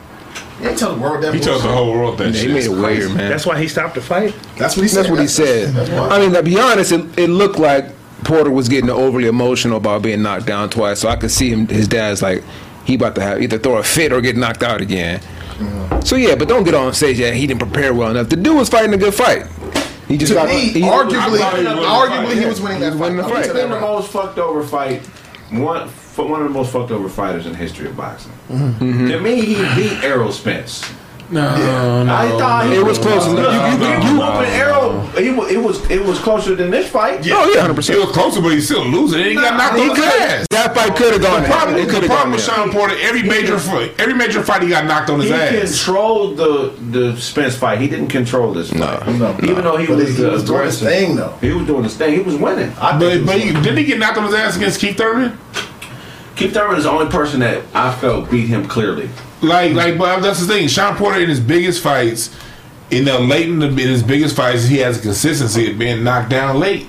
[0.61, 1.35] You ain't tell the world that.
[1.35, 2.51] He told the whole world that He shit.
[2.51, 3.31] made it weird, man.
[3.31, 4.35] That's why he stopped the fight.
[4.57, 5.01] That's what he said.
[5.05, 5.77] That's what he said.
[6.11, 7.87] I mean, to be honest, it, it looked like
[8.25, 11.01] Porter was getting overly emotional about being knocked down twice.
[11.01, 12.43] So I could see him, his dad's like,
[12.85, 15.21] he about to have either throw a fit or get knocked out again.
[16.05, 18.29] So yeah, but don't get on stage that he didn't prepare well enough.
[18.29, 19.47] The dude was fighting a good fight.
[20.09, 22.47] He just to got me, he- arguably, I he was winning the arguably fight, he
[22.47, 23.01] was winning that fight.
[23.01, 23.33] winning the fight.
[23.33, 23.81] you It's that right.
[23.81, 25.03] most fucked over fight.
[25.51, 28.33] One, for one of the most fucked over fighters in the history of boxing.
[28.51, 29.09] Mm-hmm.
[29.09, 30.83] To me, he beat Errol Spence.
[31.29, 31.43] No,
[32.05, 32.15] no.
[32.15, 33.53] I thought he It was close enough.
[33.81, 35.01] You- you- you- you whooping Errol.
[35.19, 37.27] He it was it was closer than this fight.
[37.33, 37.99] Oh yeah, hundred percent.
[37.99, 39.19] It was closer, but he's still losing.
[39.23, 40.47] And he got knocked on his ass.
[40.51, 41.57] That fight could have gone The there.
[41.57, 42.55] problem, It the problem gone with there.
[42.55, 45.51] Shawn Porter, every major fight, every major fight, he got knocked on his He ass.
[45.51, 47.81] He controlled the the Spence fight.
[47.81, 49.09] He didn't control this fight.
[49.19, 49.37] No.
[49.43, 51.35] Even though he But was he the was doing his thing though.
[51.41, 52.15] He was doing his thing.
[52.15, 52.73] He was winning.
[52.81, 55.37] I But, but he, didn't he get knocked on his ass against Keith Thurman?
[56.37, 59.09] Keith Thurman is the only person that I felt beat him clearly.
[59.43, 60.69] Like, like, but that's the thing.
[60.69, 62.35] Shawn Porter in his biggest fights,
[62.91, 66.05] in the late in, the, in his biggest fights, he has a consistency of being
[66.05, 66.87] knocked down late.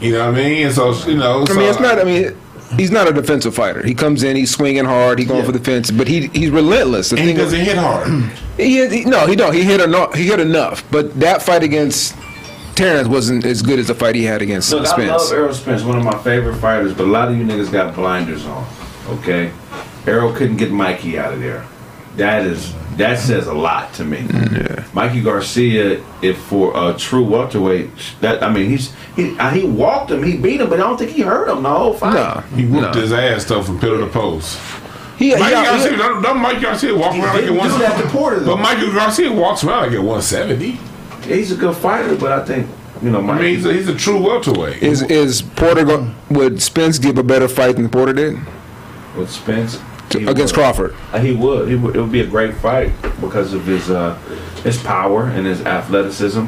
[0.00, 0.66] You know what I mean?
[0.66, 1.98] And so, you know, I mean, it's not.
[1.98, 2.36] I mean,
[2.76, 3.84] he's not a defensive fighter.
[3.84, 7.10] He comes in, he's swinging hard, he's going for the fence, but he he's relentless.
[7.10, 8.08] The and he thing is- doesn't hit hard.
[8.56, 9.54] He, he no, he don't.
[9.54, 10.14] He hit enough.
[10.14, 10.84] He hit enough.
[10.90, 12.16] But that fight against
[12.78, 15.82] Terrence wasn't as good as the fight he had against Look, I love Errol Spence,
[15.82, 18.64] one of my favorite fighters, but a lot of you niggas got blinders on.
[19.08, 19.50] Okay,
[20.06, 21.66] Errol couldn't get Mikey out of there.
[22.16, 24.18] That is that says a lot to me.
[24.30, 24.84] Yeah.
[24.92, 27.90] Mikey Garcia, if for a true welterweight,
[28.20, 30.98] that I mean, he's he uh, he walked him, he beat him, but I don't
[30.98, 32.14] think he hurt him the whole fight.
[32.14, 33.00] Nah, He whooped nah.
[33.00, 34.60] his ass though from pillar to post.
[35.18, 37.70] He, he, Mikey he- Garcia, don't, don't Mike Garcia walk around like didn't at do
[37.70, 38.54] one that to Porter, though.
[38.54, 40.78] But Michael Garcia walks around like at 170.
[41.28, 42.68] He's a good fighter, but I think
[43.02, 44.82] you know, I mean, he's a, he's a true welterweight.
[44.82, 48.38] is is Porter go, would Spence give a better fight than Porter did
[49.16, 49.78] with Spence
[50.12, 50.62] he against would.
[50.62, 50.96] Crawford?
[51.12, 51.68] Uh, He would.
[51.68, 51.94] He would.
[51.94, 54.14] It would be a great fight because of his uh,
[54.64, 56.40] his power and his athleticism.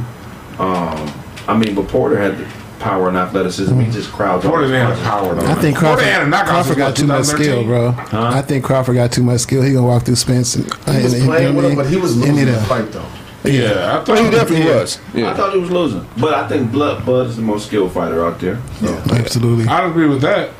[0.59, 1.13] Um,
[1.49, 2.47] I mean, but Porter had the
[2.81, 3.79] power and athleticism.
[3.79, 4.45] He just crowds.
[4.45, 5.47] Porter over didn't have the power though.
[5.47, 7.45] I think Porter Crawford, had a knockout Crawford since, got what, too much 2013?
[7.45, 7.65] skill,
[8.13, 8.29] bro.
[8.31, 9.63] I think Crawford got too much skill.
[9.63, 10.57] He gonna walk through Spence.
[10.57, 10.65] And,
[10.97, 12.91] He was and- playing and- with him, but he was and losing it, the fight
[12.93, 13.05] though.
[13.45, 14.99] Yeah, I thought he definitely was.
[15.15, 15.35] I Yeah.
[15.35, 18.39] thought he was losing, but I think Blood Bud is the most skilled fighter out
[18.39, 18.59] there.
[18.83, 19.67] Yeah, Absolutely.
[19.67, 20.51] I agree with that.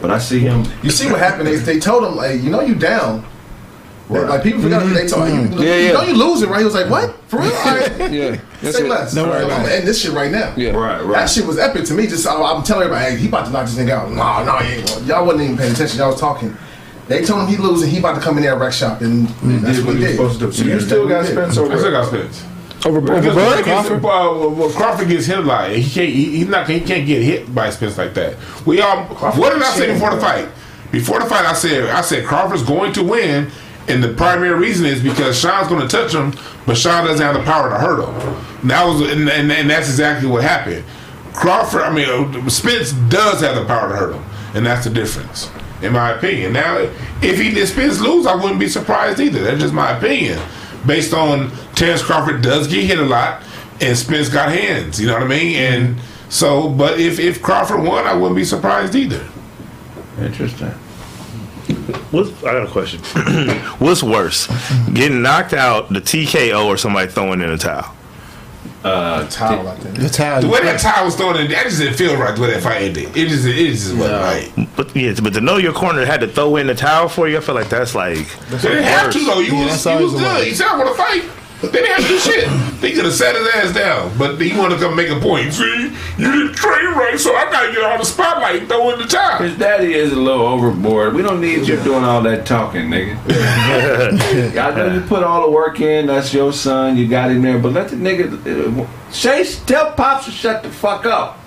[0.00, 0.64] But I see him.
[0.82, 1.46] You see what happened?
[1.48, 3.24] They, they told him like, you know, you down.
[4.10, 5.58] They- Like people forgot they told him, mm-hmm.
[5.60, 5.92] you, Yeah, you yeah.
[5.92, 6.58] know, you losing, right?
[6.58, 7.14] He was like, what?
[7.28, 7.52] For real?
[7.52, 8.10] All right.
[8.12, 8.88] Yeah, that's Say it.
[8.90, 9.14] less.
[9.14, 9.78] Don't worry I'm about gonna it.
[9.78, 10.52] end this shit right now.
[10.56, 10.70] Yeah.
[10.72, 11.12] Right, right.
[11.20, 12.06] That shit was epic to me.
[12.06, 14.10] Just I, I'm telling everybody, hey, he about to knock this nigga out.
[14.10, 15.02] No, no, he ain't.
[15.06, 15.98] Y'all wasn't even paying attention.
[15.98, 16.54] Y'all was talking.
[17.08, 17.90] They told him he losing.
[17.90, 20.16] He about to come in there and wreck shop, and that's what he he did.
[20.16, 20.52] supposed to do.
[20.52, 21.34] So you still got he did.
[21.34, 21.90] Spence I still over.
[21.90, 22.44] got Spence.
[22.84, 23.58] Over, over Because Bud?
[23.58, 25.70] the thing is, uh, well, Crawford gets hit a lot.
[25.70, 26.08] He can't.
[26.10, 26.68] He, he's not.
[26.68, 28.36] He can't get hit by Spence like that.
[28.66, 29.04] We all.
[29.04, 30.48] what did I say before the fight?
[30.90, 33.50] Before the fight, I said I said Crawford's going to win,
[33.88, 36.34] and the primary reason is because Shawn's going to touch him,
[36.66, 38.44] but Shawn doesn't have the power to hurt him.
[38.62, 40.84] And that was, and, and, and that's exactly what happened.
[41.32, 44.22] Crawford, I mean, uh, Spence does have the power to hurt him,
[44.54, 45.48] and that's the difference,
[45.82, 46.52] in my opinion.
[46.52, 46.78] Now,
[47.22, 49.42] if he did Spence lose, I wouldn't be surprised either.
[49.42, 50.40] That's just my opinion,
[50.86, 53.42] based on Terrence Crawford does get hit a lot,
[53.80, 55.00] and Spence got hands.
[55.00, 55.56] You know what I mean?
[55.56, 59.26] And so, but if if Crawford won, I wouldn't be surprised either.
[60.20, 60.72] Interesting.
[62.10, 63.00] What's, I got a question.
[63.78, 64.46] What's worse,
[64.92, 67.94] getting knocked out, the TKO, or somebody throwing in a towel?
[68.84, 69.96] Uh, Towel, I think.
[69.96, 70.40] The towel.
[70.40, 72.34] The way that tie was thrown in, that just didn't feel right.
[72.34, 74.68] The way that fight ended, it just it just wasn't right.
[74.76, 77.36] But yeah, but to know your corner had to throw in the towel for you,
[77.38, 78.16] I feel like that's like
[78.48, 79.38] They didn't have to though.
[79.40, 80.34] You Yeah, was that's you was the good.
[80.36, 80.44] way.
[80.48, 81.30] He said I want to fight.
[81.62, 82.80] They didn't have to do shit.
[82.80, 85.52] They could have sat his ass down, but he wanted to come make a point.
[85.54, 88.98] See, you didn't train right, so I gotta get on the spotlight and throw in
[88.98, 89.38] the towel.
[89.38, 91.14] His daddy is a little overboard.
[91.14, 93.16] We don't need you doing all that talking, nigga.
[94.58, 96.06] I know you put all the work in.
[96.06, 96.96] That's your son.
[96.96, 98.82] You got him there, but let the nigga.
[98.82, 101.38] Uh, Shay, tell pops to shut the fuck up.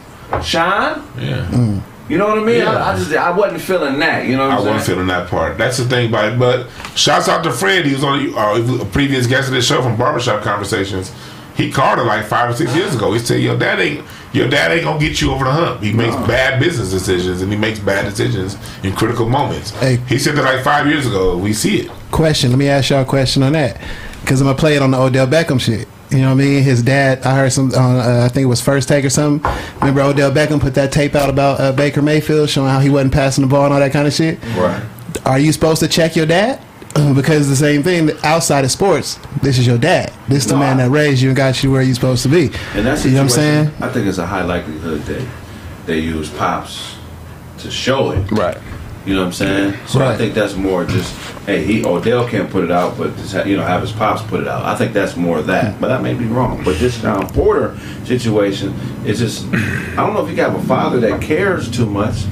[0.44, 1.82] Shawn, Yeah.
[2.10, 2.62] You know what I mean?
[2.62, 4.26] I, I just I wasn't feeling that.
[4.28, 5.58] You know what I I'm wasn't feeling that part.
[5.58, 6.40] That's the thing about it.
[6.40, 7.86] But shouts out to Fred.
[7.86, 11.12] He was on uh, a previous guest of this show from Barbershop Conversations.
[11.56, 13.14] He called it like five or six years ago.
[13.14, 15.82] He said, "Your dad ain't your dad ain't gonna get you over the hump.
[15.82, 19.96] He makes bad business decisions and he makes bad decisions in critical moments." Hey.
[20.08, 21.38] He said that like five years ago.
[21.38, 21.92] We see it.
[22.12, 22.50] question.
[22.52, 23.82] Let me ask y'all a question on that,
[24.22, 25.88] because I'm gonna play it on the Odell Beckham shit.
[26.12, 26.64] You know what I mean?
[26.64, 27.24] His dad.
[27.26, 27.74] I heard some.
[27.74, 29.52] On, uh, I think it was first take or something.
[29.80, 33.14] Remember Odell Beckham put that tape out about uh, Baker Mayfield, showing how he wasn't
[33.14, 34.40] passing the ball and all that kind of shit.
[34.56, 34.84] Right.
[35.26, 36.62] Are you supposed to check your dad?
[37.16, 39.20] because the same thing outside of sports.
[39.42, 40.14] This is your dad.
[40.30, 42.30] This is the man I- that raised you and got you where you're supposed to
[42.30, 42.46] be.
[42.74, 43.72] And that's you know what I'm saying?
[43.82, 45.28] I think it's a high likelihood that
[45.88, 46.96] they use pops
[47.60, 48.32] to show it.
[48.32, 48.58] Right.
[49.06, 49.74] You know what I'm saying?
[49.88, 51.14] So I think that's more just,
[51.46, 54.24] hey, he Odell can't put it out, but just ha- you know have his pops
[54.24, 54.66] put it out.
[54.66, 56.64] I think that's more of that, but I may be wrong.
[56.64, 58.74] But this Shawn Porter situation
[59.06, 62.24] is just, I don't know if you have a father that cares too much,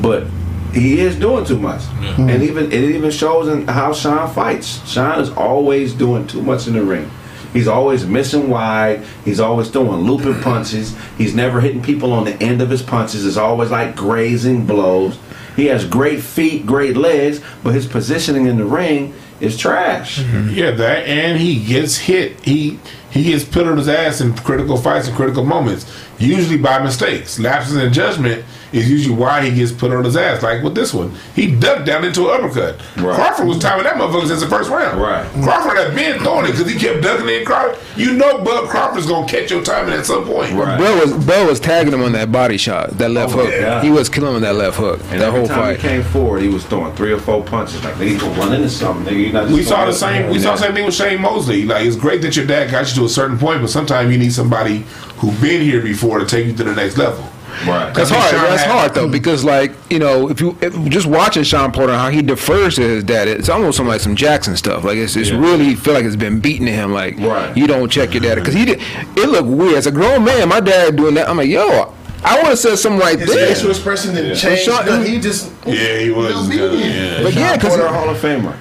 [0.00, 0.26] but
[0.72, 4.88] he is doing too much, and even it even shows in how Shawn fights.
[4.90, 7.10] Shawn is always doing too much in the ring.
[7.52, 9.02] He's always missing wide.
[9.24, 10.96] He's always throwing looping punches.
[11.18, 13.26] He's never hitting people on the end of his punches.
[13.26, 15.18] It's always like grazing blows.
[15.60, 20.18] He has great feet, great legs, but his positioning in the ring is trash.
[20.18, 20.54] Mm-hmm.
[20.54, 22.40] Yeah, that and he gets hit.
[22.40, 22.78] He
[23.10, 25.84] he gets put on his ass in critical fights and critical moments,
[26.18, 27.38] usually by mistakes.
[27.38, 28.42] Lapses in judgment
[28.72, 30.42] is usually why he gets put on his ass.
[30.42, 32.78] Like with this one, he ducked down into an uppercut.
[32.96, 33.14] Right.
[33.14, 35.00] Crawford was timing that motherfucker since the first round.
[35.00, 35.26] Right.
[35.42, 37.44] Crawford had been throwing it because he kept ducking in.
[37.44, 40.52] Crawford, you know, Bud Crawford's gonna catch your timing at some point.
[40.52, 40.78] Right.
[40.78, 43.50] Bro was Bro was tagging him on that body shot, that left Oh, hook.
[43.52, 43.82] yeah.
[43.82, 45.00] He was killing him with that left hook.
[45.10, 45.76] And that every whole time fight.
[45.76, 47.82] he came forward, he was throwing three or four punches.
[47.84, 49.12] Like nigga, you gonna run into something.
[49.12, 50.30] Nigga, not just We saw the same.
[50.30, 51.64] We saw the same thing with Shane Mosley.
[51.64, 54.18] Like it's great that your dad got you to a certain point, but sometimes you
[54.18, 54.84] need somebody
[55.16, 57.24] who's been here before to take you to the next level.
[57.66, 57.92] Right.
[57.94, 58.30] That's I mean, hard.
[58.30, 59.12] Shawn That's had- hard though hmm.
[59.12, 62.82] because like you know if you if, just watching Shawn Porter how he defers to
[62.82, 64.84] his dad, it's almost some like some Jackson stuff.
[64.84, 66.92] Like it's, it's really feel like it's been beaten to him.
[66.92, 67.56] Like Right.
[67.56, 68.80] you don't check your dad because he did.
[69.16, 70.48] It looked weird as a grown man.
[70.48, 71.28] My dad doing that.
[71.28, 71.94] I'm like yo.
[72.22, 73.54] I would have said something right His there.
[73.54, 74.60] facial expression didn't change.
[74.60, 76.46] Shawn- No, he just Yeah, he was.
[76.46, 76.74] obedient.
[76.84, 77.22] Yeah.
[77.22, 78.54] But yeah, because Porter Hall of Famer.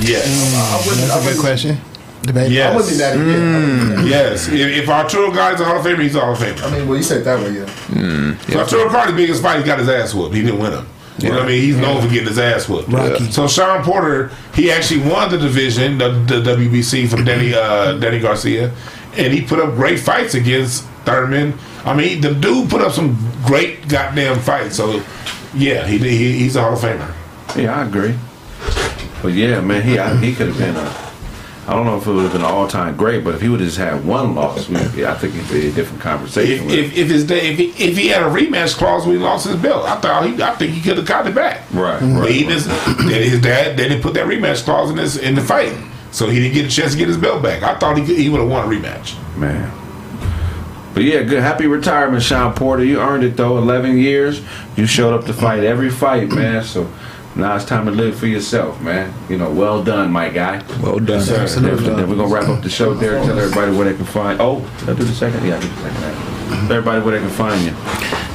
[0.00, 0.26] Yes.
[0.54, 1.06] Uh, I wouldn't.
[1.08, 1.80] That's I a good wouldn't,
[2.22, 2.34] question.
[2.34, 2.52] Debate.
[2.52, 2.72] Yes.
[2.72, 3.16] I wouldn't be that.
[3.16, 4.06] Yeah, I wouldn't that.
[4.06, 4.48] Yes.
[4.48, 6.62] If, if Arturo Gatti's a Hall of Famer, he's a Hall of Famer.
[6.62, 8.36] I mean, well, you said that way, yeah.
[8.46, 10.34] So Arturo Gatti's biggest fight, he got his ass whooped.
[10.34, 10.86] He didn't win him.
[11.18, 11.62] You know what I mean?
[11.62, 12.88] He's known for getting his ass whooped.
[12.88, 13.30] Rocky.
[13.30, 18.20] So Sean Porter, he actually won the division, the, the WBC from Danny uh, Danny
[18.20, 18.72] Garcia,
[19.16, 21.58] and he put up great fights against Thurman.
[21.84, 24.76] I mean, the dude put up some great goddamn fights.
[24.76, 25.02] So
[25.54, 27.12] yeah, he, he he's a Hall of Famer.
[27.56, 28.14] Yeah, I agree.
[29.20, 31.09] But yeah, man, he I, he could have been a.
[31.70, 33.48] I don't know if it would have been an all time great, but if he
[33.48, 36.68] would have just had one loss, we, yeah, I think it'd be a different conversation.
[36.68, 39.46] If, if, if his day, if he, if he had a rematch clause we lost
[39.46, 41.60] his belt, I thought he, I think he could have got it back.
[41.72, 42.14] Right, mm-hmm.
[42.14, 42.52] But right, he right.
[42.52, 42.68] just,
[43.08, 45.72] his dad, they didn't put that rematch clause in this in the fight,
[46.10, 47.62] so he didn't get a chance to get his belt back.
[47.62, 49.16] I thought he could, he would have won a rematch.
[49.36, 49.70] Man.
[50.92, 51.40] But yeah, good.
[51.40, 52.84] Happy retirement, Shawn Porter.
[52.84, 53.58] You earned it though.
[53.58, 54.42] Eleven years.
[54.74, 56.64] You showed up to fight every fight, man.
[56.64, 56.90] So
[57.36, 59.12] now it's time to live for yourself, man.
[59.28, 60.62] You know, well done, my guy.
[60.82, 61.24] well done.
[61.24, 63.22] Then, then we're gonna wrap up the show there.
[63.24, 64.40] Tell everybody where they can find.
[64.40, 65.46] Oh, did I do the second?
[65.46, 66.00] Yeah, I did the second.
[66.50, 67.72] Tell everybody where they can find you.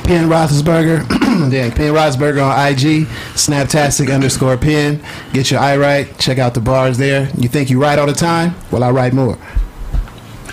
[0.06, 1.10] Penn Roethlisberger.
[1.52, 3.08] yeah, Penn Roethlisberger on IG.
[3.34, 5.04] Snaptastic underscore Penn.
[5.34, 6.18] Get your eye right.
[6.20, 7.30] Check out the bars there.
[7.38, 8.56] You think you write all the time?
[8.72, 9.38] Well, I write more.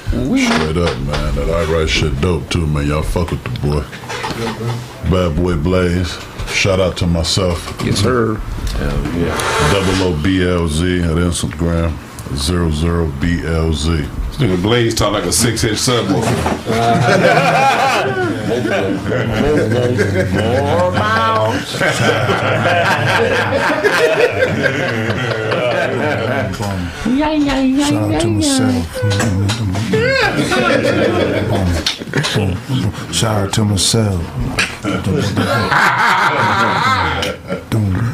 [0.08, 1.34] Straight up, man.
[1.34, 2.86] That I write shit dope too, man.
[2.86, 3.80] Y'all fuck with the boy.
[5.10, 6.18] Bad boy Blaze.
[6.48, 7.76] Shout out to myself.
[7.84, 8.36] Yes, sir.
[8.36, 9.72] Hell yeah.
[9.72, 11.92] Double O B L Z at Instagram.
[12.36, 14.06] Zero zero BLZ.
[14.28, 16.62] This nigga Blaze talk like a six inch subwoofer.
[27.02, 29.02] Shout out to myself.
[32.01, 32.01] Um,
[33.12, 34.20] Shout out to myself.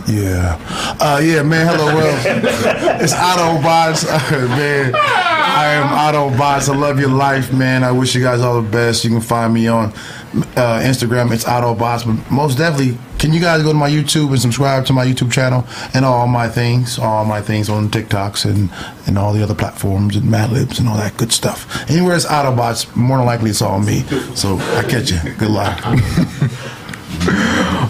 [0.08, 0.56] Yeah.
[1.00, 1.66] Uh, yeah, man.
[1.66, 4.04] Hello, well, it's Autobots,
[4.48, 4.94] man.
[4.94, 6.68] I am Autobots.
[6.72, 7.82] I love your life, man.
[7.82, 9.04] I wish you guys all the best.
[9.04, 9.86] You can find me on
[10.56, 11.32] uh, Instagram.
[11.32, 14.92] It's Autobots, but most definitely, can you guys go to my YouTube and subscribe to
[14.92, 18.70] my YouTube channel and all my things, all my things on TikToks and
[19.06, 21.90] and all the other platforms and Madlibs and all that good stuff.
[21.90, 24.00] Anywhere it's Autobots, more than likely it's all me.
[24.34, 25.18] So I catch you.
[25.34, 25.82] Good luck.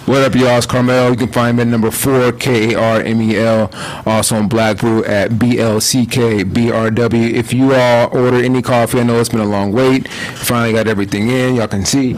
[0.05, 0.57] What up, y'all?
[0.57, 1.11] It's Carmel.
[1.11, 3.69] You can find me at number four, K A R M E L.
[4.07, 7.35] Also on Black Brew at B L C K B R W.
[7.35, 10.07] If you all order any coffee, I know it's been a long wait.
[10.07, 11.55] Finally got everything in.
[11.55, 12.17] Y'all can see.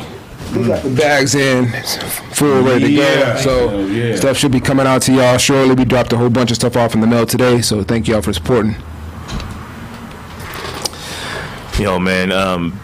[0.55, 1.67] We got the bags in,
[2.33, 3.33] full, ready to Yeah.
[3.35, 3.41] go.
[3.41, 4.15] So Oh, yeah.
[4.17, 5.75] stuff should be coming out to y'all shortly.
[5.75, 8.21] We dropped a whole bunch of stuff off in the mail today, so thank y'all
[8.21, 8.75] for supporting.
[11.79, 12.31] Yo, man.
[12.31, 12.79] Um,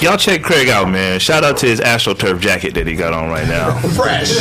[0.00, 1.18] y'all check Craig out, man.
[1.20, 3.76] Shout out to his AstroTurf jacket that he got on right now.
[3.96, 4.30] Fresh.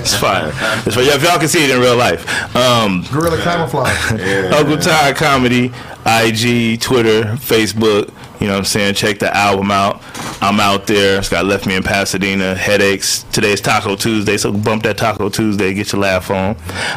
[0.00, 0.48] It's fire.
[0.86, 1.04] It's fire.
[1.04, 2.26] If y'all can see it in real life.
[2.56, 4.12] Um, Gorilla camouflage.
[4.52, 5.66] Uncle Todd Comedy,
[6.06, 8.10] IG, Twitter, Facebook.
[8.40, 8.94] You know what I'm saying?
[8.94, 10.02] Check the album out.
[10.42, 11.18] I'm out there.
[11.18, 13.24] It's got Left Me in Pasadena, Headaches.
[13.24, 16.56] Today's Taco Tuesday, so bump that Taco Tuesday, get your laugh on.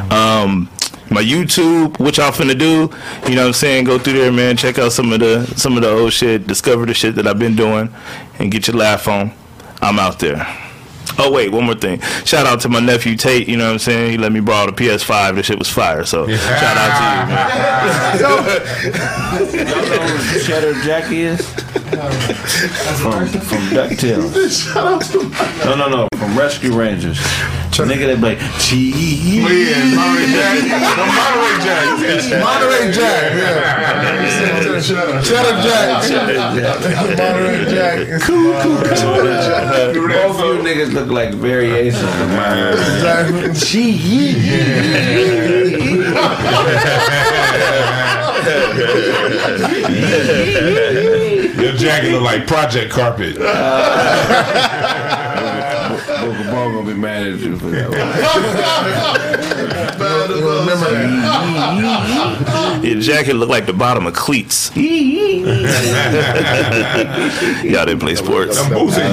[0.09, 0.69] Um,
[1.11, 2.89] my YouTube, what y'all finna do,
[3.29, 3.83] you know what I'm saying?
[3.83, 4.55] Go through there, man.
[4.55, 7.39] Check out some of the some of the old shit, discover the shit that I've
[7.39, 7.93] been doing,
[8.39, 9.33] and get your laugh on.
[9.81, 10.62] I'm out there.
[11.19, 11.99] Oh wait, one more thing.
[12.25, 13.47] Shout out to my nephew Tate.
[13.47, 14.11] You know what I'm saying?
[14.11, 15.35] He let me borrow the PS5.
[15.35, 16.03] This shit was fire.
[16.05, 18.53] So shout out to you, man.
[19.67, 21.53] Y'all know who Cheddar Jack is?
[23.01, 24.33] from from DuckTales.
[25.65, 26.07] No, no, no.
[26.17, 27.19] From Rescue Rangers.
[27.81, 29.25] Nigga that like cheese.
[29.25, 30.61] Yeah, Monterey Jack.
[30.93, 32.43] No, Monterey Jack.
[32.43, 33.33] Monterey Jack.
[33.33, 35.21] Yeah.
[35.23, 37.17] Cheddar Jack.
[37.17, 38.21] Monterey Jack.
[38.21, 42.77] Cool, cool, Both of you niggas look like variations of mine.
[51.59, 53.37] Your jacket look like project carpet.
[56.23, 57.99] Booker Ball gonna be mad at you for that one.
[60.29, 62.81] You remember that?
[62.83, 64.71] Your jacket looked like the bottom of cleats.
[64.75, 64.83] Y'all
[67.85, 68.57] didn't play sports.
[68.59, 69.03] I'm boozing.
[69.03, 69.11] I'm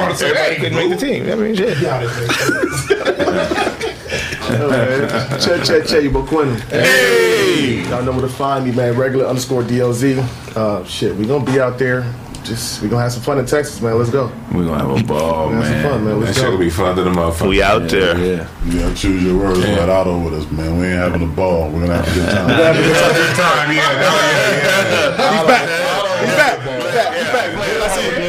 [0.00, 0.56] about to say that.
[0.56, 1.28] couldn't make the team.
[1.30, 1.76] I mean, shit.
[5.40, 6.56] Che che che, you Boquin.
[6.70, 7.88] Hey, Hey.
[7.88, 8.96] Y'all know where to find me, man.
[8.96, 10.56] Regular underscore DLZ.
[10.56, 12.04] Uh, shit, we gonna be out there.
[12.46, 13.98] Just we gonna have some fun in Texas, man.
[13.98, 14.30] Let's go.
[14.54, 16.20] We gonna have a ball, We gonna have some fun, man.
[16.20, 16.50] That Let's shit go.
[16.52, 17.48] will be fun to the motherfucker.
[17.48, 18.16] We out there.
[18.16, 18.48] Yeah.
[18.66, 19.58] Yeah, choose your words.
[19.58, 19.76] Yeah.
[19.82, 20.78] Let Otto with us, man.
[20.78, 21.70] We ain't having a ball.
[21.70, 22.46] We're gonna have a good time.
[22.46, 23.82] We're gonna time, yeah.
[23.82, 24.14] Yeah,
[24.62, 25.34] yeah.
[25.34, 25.66] He's back.
[26.22, 26.54] He's back.
[26.62, 27.10] He's back.
[27.18, 27.50] He's back.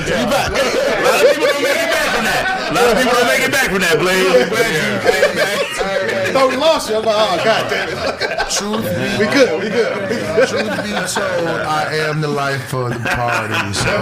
[0.01, 0.49] He's back.
[0.49, 2.43] A lot of people don't make it back from that.
[2.57, 5.66] A lot of people don't make it back from that, Blade.
[6.33, 6.97] Thought we lost you.
[6.97, 8.49] I'm like, oh god damn it.
[8.51, 8.85] Truth
[9.19, 9.63] We good.
[9.63, 10.47] We good.
[10.47, 13.73] Truth be told, I am the life of the party.
[13.73, 13.93] So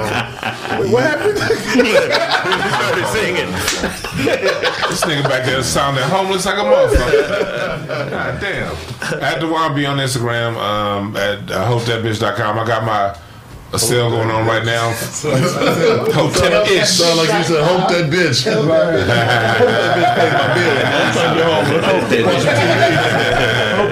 [0.82, 1.38] Wait, what happened?
[1.38, 3.52] started singing.
[4.90, 7.88] This nigga back there sounding homeless like a motherfucker.
[8.10, 8.76] God damn.
[9.22, 12.60] At the one be on Instagram, um, at uh, hopethatbitch.com.
[12.60, 13.16] I got my
[13.74, 14.92] a sale going on right now.
[16.14, 16.90] Hotel ish.
[16.90, 18.46] Sound like you said, hope that bitch.
[18.46, 18.66] Hope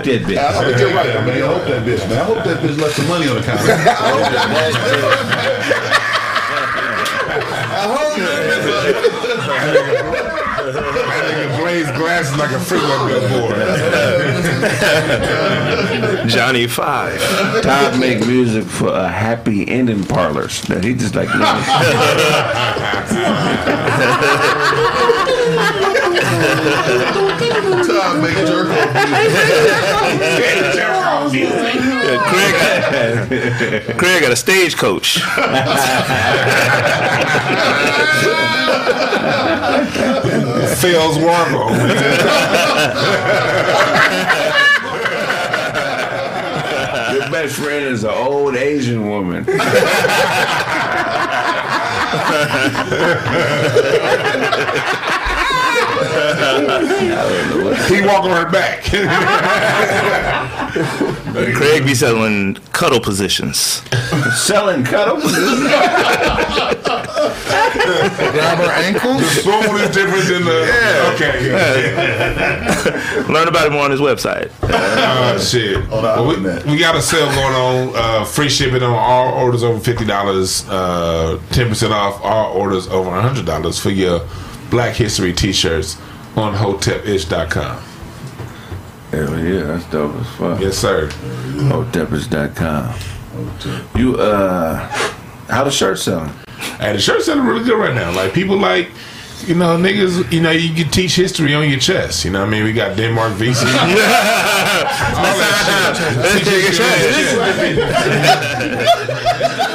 [0.03, 0.37] that bitch.
[0.37, 1.15] I think you're right.
[1.15, 2.19] I mean, I hope that bitch, man.
[2.19, 3.71] I hope that bitch left some money on the counter.
[3.73, 4.49] I hope That
[9.73, 11.09] nigga
[11.91, 13.55] glazed glasses like a freeway billboard.
[16.29, 17.19] Johnny Five.
[17.61, 20.61] Todd make music for a happy ending parlors.
[20.63, 21.29] That he just like.
[26.33, 28.93] Time make jerk off
[31.33, 32.53] Yeah, Craig,
[33.87, 35.19] got, Craig got a stagecoach.
[40.79, 41.69] Phil's Wargo.
[47.13, 49.45] Your best friend is an old Asian woman.
[57.89, 58.83] He walk on her back.
[61.55, 63.81] Craig be selling cuddle positions.
[64.35, 65.23] Selling cuddles.
[67.73, 69.21] grab her ankles.
[69.21, 70.65] The spoon is different than the.
[70.67, 71.13] Yeah.
[71.15, 71.37] Okay.
[73.33, 74.51] Learn about it more on his website.
[74.63, 75.77] Uh, shit.
[75.91, 77.91] Oh, no, I Well, we, we got a sale going on.
[77.95, 80.67] Uh, free shipping on all orders over fifty dollars.
[80.69, 84.21] Uh, Ten percent off all orders over hundred dollars for your
[84.73, 85.97] Black History T-shirts
[86.35, 87.83] on hotepish.com.
[89.11, 90.59] Hell yeah, that's dope as fuck.
[90.59, 91.09] Yes, sir.
[91.69, 92.95] Hoteppers.com.
[93.95, 94.79] You uh,
[95.47, 96.31] how the shirt selling?
[96.79, 98.11] Hey, the shirt's selling really good right now.
[98.15, 98.89] Like people like.
[99.45, 102.23] You know, niggas, you know, you can teach history on your chest.
[102.23, 102.63] You know what I mean?
[102.63, 103.65] We got Denmark Vesey.
[103.65, 103.97] all that
[105.97, 106.15] shit.
[106.45, 108.07] Teach history on your chest.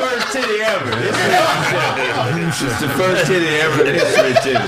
[0.01, 2.39] First titty ever.
[2.59, 4.59] This is the first titty ever in history titty.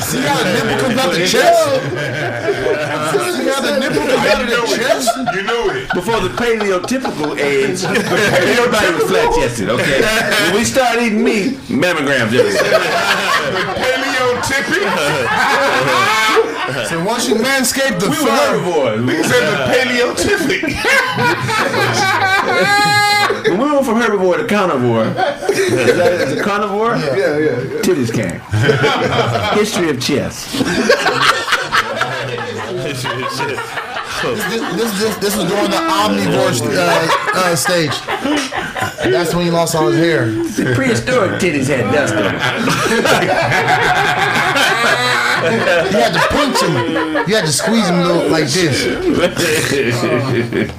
[0.00, 1.58] See how the nipple comes out the chest?
[3.34, 5.10] See how the nipple comes out of the chest?
[5.34, 5.90] You knew it.
[5.94, 10.00] Before the paleotypical age, everybody was flat chested, okay?
[10.46, 12.54] When we start eating meat, mammograms everywhere.
[13.82, 14.86] Paleo tipping.
[16.86, 19.00] So once you manscape the We were fur, herbivores.
[19.02, 20.78] Nigga said the paleo tipping.
[23.50, 25.14] When we went from herbivore to carnivore, is
[25.96, 26.96] that is it carnivore?
[26.96, 27.80] Yeah, yeah, yeah.
[27.80, 28.40] Titties came.
[29.58, 30.52] History of chess.
[32.82, 33.02] this,
[34.76, 37.98] this, this, this was during the omnivore uh, uh, stage.
[39.10, 40.26] That's when he lost all his hair.
[40.26, 42.38] The prehistoric titties had dust on them.
[45.88, 46.74] You had to pinch him.
[47.28, 48.82] You had to squeeze him little like this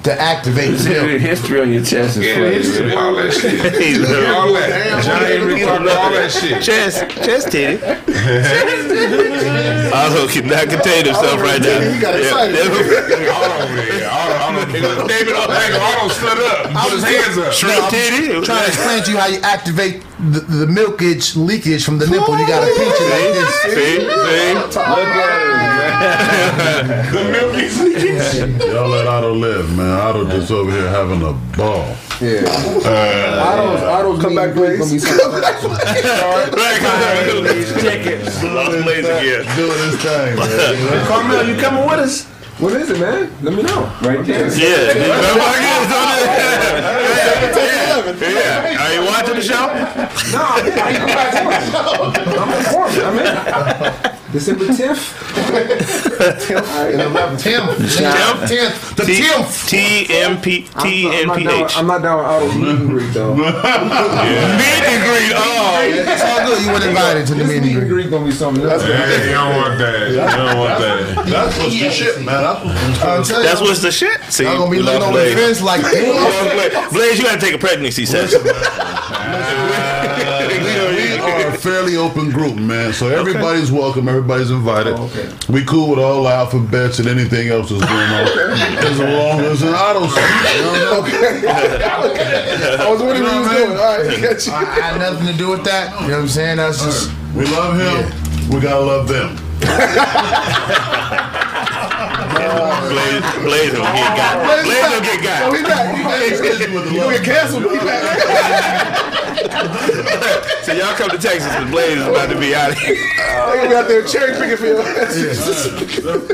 [0.04, 1.22] to activate the milk.
[1.22, 2.54] History on your chest is Yeah, funny.
[2.56, 3.60] history, all that shit.
[4.36, 5.04] all that.
[5.04, 6.62] Johnny Henry Parker, all that shit.
[6.62, 7.80] Chest, chest titty.
[9.94, 11.80] Otto cannot contain himself right now.
[11.82, 12.60] He got excited.
[12.60, 13.32] All over there.
[13.32, 17.52] All, all, nigga, David Otto stood up and put his hands up.
[17.54, 18.28] Shrimp titty.
[18.46, 22.38] Trying to explain to you how you activate the, the milkage leakage from the nipple.
[22.38, 23.50] You gotta pinch it like this.
[23.62, 24.00] See, see.
[24.06, 24.72] Look at
[27.12, 28.60] The milk is leaking.
[28.72, 30.00] Y'all let Otto live, man.
[30.00, 31.96] Otto just over here having a ball.
[32.22, 32.44] Yeah.
[32.86, 35.04] Uh, Otto's, Otto's come back, please.
[37.82, 38.24] Check it.
[38.44, 39.44] Lost laser gear.
[39.56, 41.06] Doing his thing, man.
[41.08, 42.28] Carmel, you coming with us?
[42.60, 43.32] What is it, man?
[43.42, 43.84] Let me know.
[44.02, 44.54] Right there.
[44.58, 44.92] Yeah.
[44.92, 46.18] Remember I guess on?
[47.56, 48.30] Yeah.
[48.30, 48.84] Yeah.
[48.84, 49.66] Are you watching the show?
[50.34, 51.08] No, I'm, I'm,
[52.38, 53.00] I'm informed.
[53.00, 53.18] I'm
[54.04, 54.19] in.
[54.32, 55.16] December 10th.
[56.94, 57.42] and eleventh.
[57.42, 57.78] Tenth.
[57.98, 58.48] Tenth?
[58.48, 58.96] Tenth.
[58.96, 59.48] The tenth.
[59.68, 61.78] TMP I'm not down- TNPH.
[61.78, 63.34] I'm with auto meet and greet though.
[63.40, 65.34] Meet and greet.
[65.36, 66.62] Oh, It's all good.
[66.64, 68.04] You weren't invited to the This meet meet and and greet.
[68.04, 68.84] greet gonna be something else.
[68.84, 70.10] Hey, you don't want that.
[70.10, 71.26] You don't want that.
[71.26, 72.44] That's what's the shit, man.
[72.44, 74.22] That's what's I'll that's what's the shit.
[74.30, 76.92] See, I'm gonna be looking love over the fence like, We Blaze.
[76.92, 78.36] Blaze, you gotta take a pregnancy test.
[81.60, 82.94] We are a fairly open group, man.
[82.94, 84.08] So everybody's welcome.
[84.08, 84.94] Everybody's invited.
[84.98, 85.10] Oh,
[85.50, 88.28] we cool with all the alphabets and anything else that's going on,
[88.86, 90.00] as long as an auto.
[90.00, 91.46] You know what I'm saying?
[92.80, 93.72] I was wondering what he was doing.
[93.72, 94.54] All right, catch you.
[94.54, 95.92] I had nothing to do with that.
[96.02, 96.58] You know what I'm saying?
[96.58, 97.12] That's just.
[97.36, 98.50] We love him.
[98.50, 99.38] We gotta love them.
[102.90, 104.34] Blaze, Blaze gonna get got.
[104.46, 105.56] Blaze gonna get Oh, got.
[105.56, 105.96] he back.
[105.96, 106.88] He back.
[106.90, 108.86] He gonna get canceled, he back.
[110.64, 112.94] So y'all come to Texas because Blaze is about to be out here.
[112.94, 114.86] They gonna be out there cherry picking field.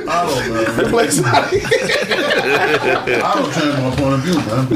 [0.09, 0.89] Otto, man.
[0.89, 1.63] Place out here.
[3.23, 4.67] Otto changed my point of view, man.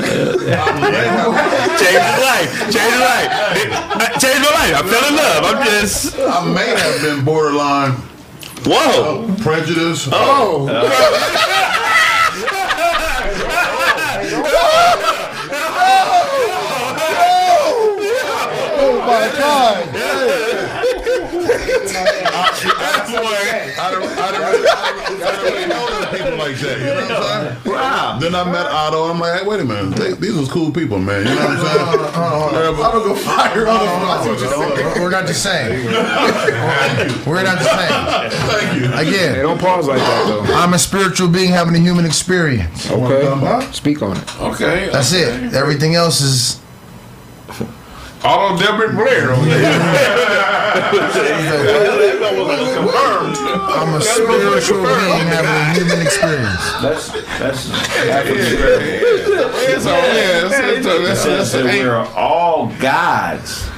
[1.75, 2.49] change his life.
[2.71, 3.27] Change his life.
[3.29, 4.73] Uh, change Changed my life.
[4.75, 5.43] I fell in love.
[5.43, 6.17] I'm just.
[6.17, 7.91] I may have been borderline
[8.65, 9.27] Whoa.
[9.41, 10.07] prejudice.
[10.11, 12.05] Oh, oh
[19.09, 19.89] my God.
[23.81, 24.43] I don't, I don't,
[25.41, 26.77] really, know them people like that.
[26.79, 27.73] You know what I'm saying?
[27.73, 28.19] Wow.
[28.19, 30.99] Then I met Otto, I'm like, hey, wait a minute, they, these was cool people,
[30.99, 31.25] man.
[31.25, 31.79] You know what I'm saying?
[32.65, 33.65] I'm gonna go fire
[34.69, 35.01] saying.
[35.01, 35.85] We're not the same.
[37.25, 38.29] We're not the same.
[38.49, 38.87] Thank you.
[38.89, 40.53] Hey, Again, don't pause like that though.
[40.53, 42.89] I'm a spiritual being having a human experience.
[42.91, 44.41] Okay, speak on it.
[44.41, 44.89] Okay.
[44.91, 45.53] That's it.
[45.53, 46.61] Everything else is.
[48.23, 49.79] Otto Delbert Blair over there.
[53.71, 56.73] I'm a spiritual being having a human experience.
[56.81, 57.69] That's that's.
[59.71, 60.41] It's all yeah.
[60.41, 63.69] That's, that's, that's, Says that's, that that's, we're all gods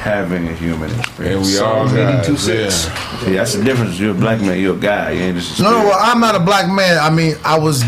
[0.00, 1.46] having a human and experience.
[1.46, 2.48] we all Psalm guys, 82:6.
[2.48, 2.70] yeah.
[2.70, 3.98] See, that's the difference.
[3.98, 4.58] You're a black man.
[4.58, 5.10] You're a guy.
[5.10, 6.98] You ain't just a No, no, well, I'm not a black man.
[6.98, 7.84] I mean, I was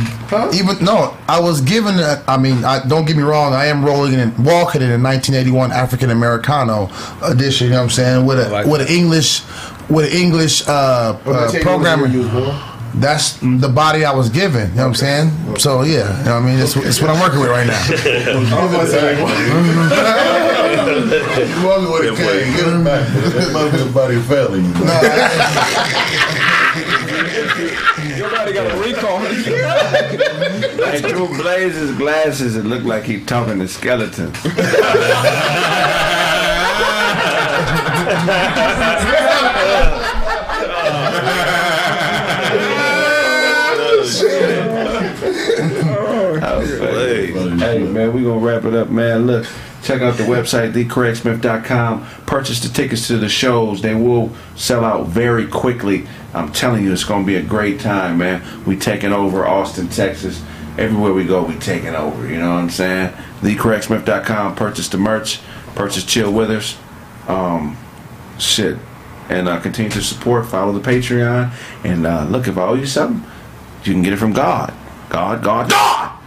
[0.55, 1.99] even no, I was given.
[1.99, 3.55] A, I mean, I, don't get me wrong.
[3.55, 6.91] I am rolling and walking in a 1981 African Americano
[7.23, 7.69] edition.
[7.69, 8.27] You know what I'm saying?
[8.27, 9.43] With a with an English
[9.89, 12.09] with an English uh, uh, programmer.
[12.95, 14.69] That's the body I was given.
[14.71, 15.59] You know what I'm saying?
[15.59, 17.83] So yeah, you know what I mean, it's, it's what I'm working with right now.
[21.43, 23.07] You walking with a cane, get him back.
[23.09, 24.73] That motherfucking body failing you.
[28.19, 29.19] Nobody got a recall.
[30.85, 34.37] Hey, through Blaze's glasses, it looked like he talking to skeletons.
[47.59, 49.27] Hey man, we gonna wrap it up, man.
[49.27, 49.47] Look,
[49.83, 52.07] check out the website thecraigsmith.com.
[52.27, 56.07] Purchase the tickets to the shows; they will sell out very quickly.
[56.35, 58.43] I'm telling you, it's gonna be a great time, man.
[58.65, 60.43] We taking over Austin, Texas.
[60.79, 62.27] Everywhere we go, we taking over.
[62.27, 63.13] You know what I'm saying?
[63.41, 64.57] Thecraigsmith.com.
[64.57, 65.41] Purchase the merch.
[65.75, 66.77] Purchase Chill Withers.
[67.29, 67.77] Um,
[68.39, 68.79] shit,
[69.29, 70.47] and uh, continue to support.
[70.47, 71.53] Follow the Patreon,
[71.85, 73.29] and uh, look if I owe you something,
[73.85, 74.75] you can get it from God.
[75.13, 76.19] God, God, God.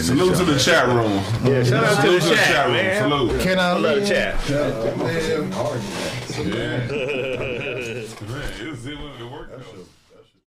[0.00, 1.22] Salute to the chat room.
[1.44, 2.74] Yeah, shout out to the Salute chat, room.
[2.74, 3.02] man.
[3.02, 3.40] Salute.
[3.40, 3.72] Can I?
[3.74, 4.34] Love chat.
[6.44, 7.53] Yeah.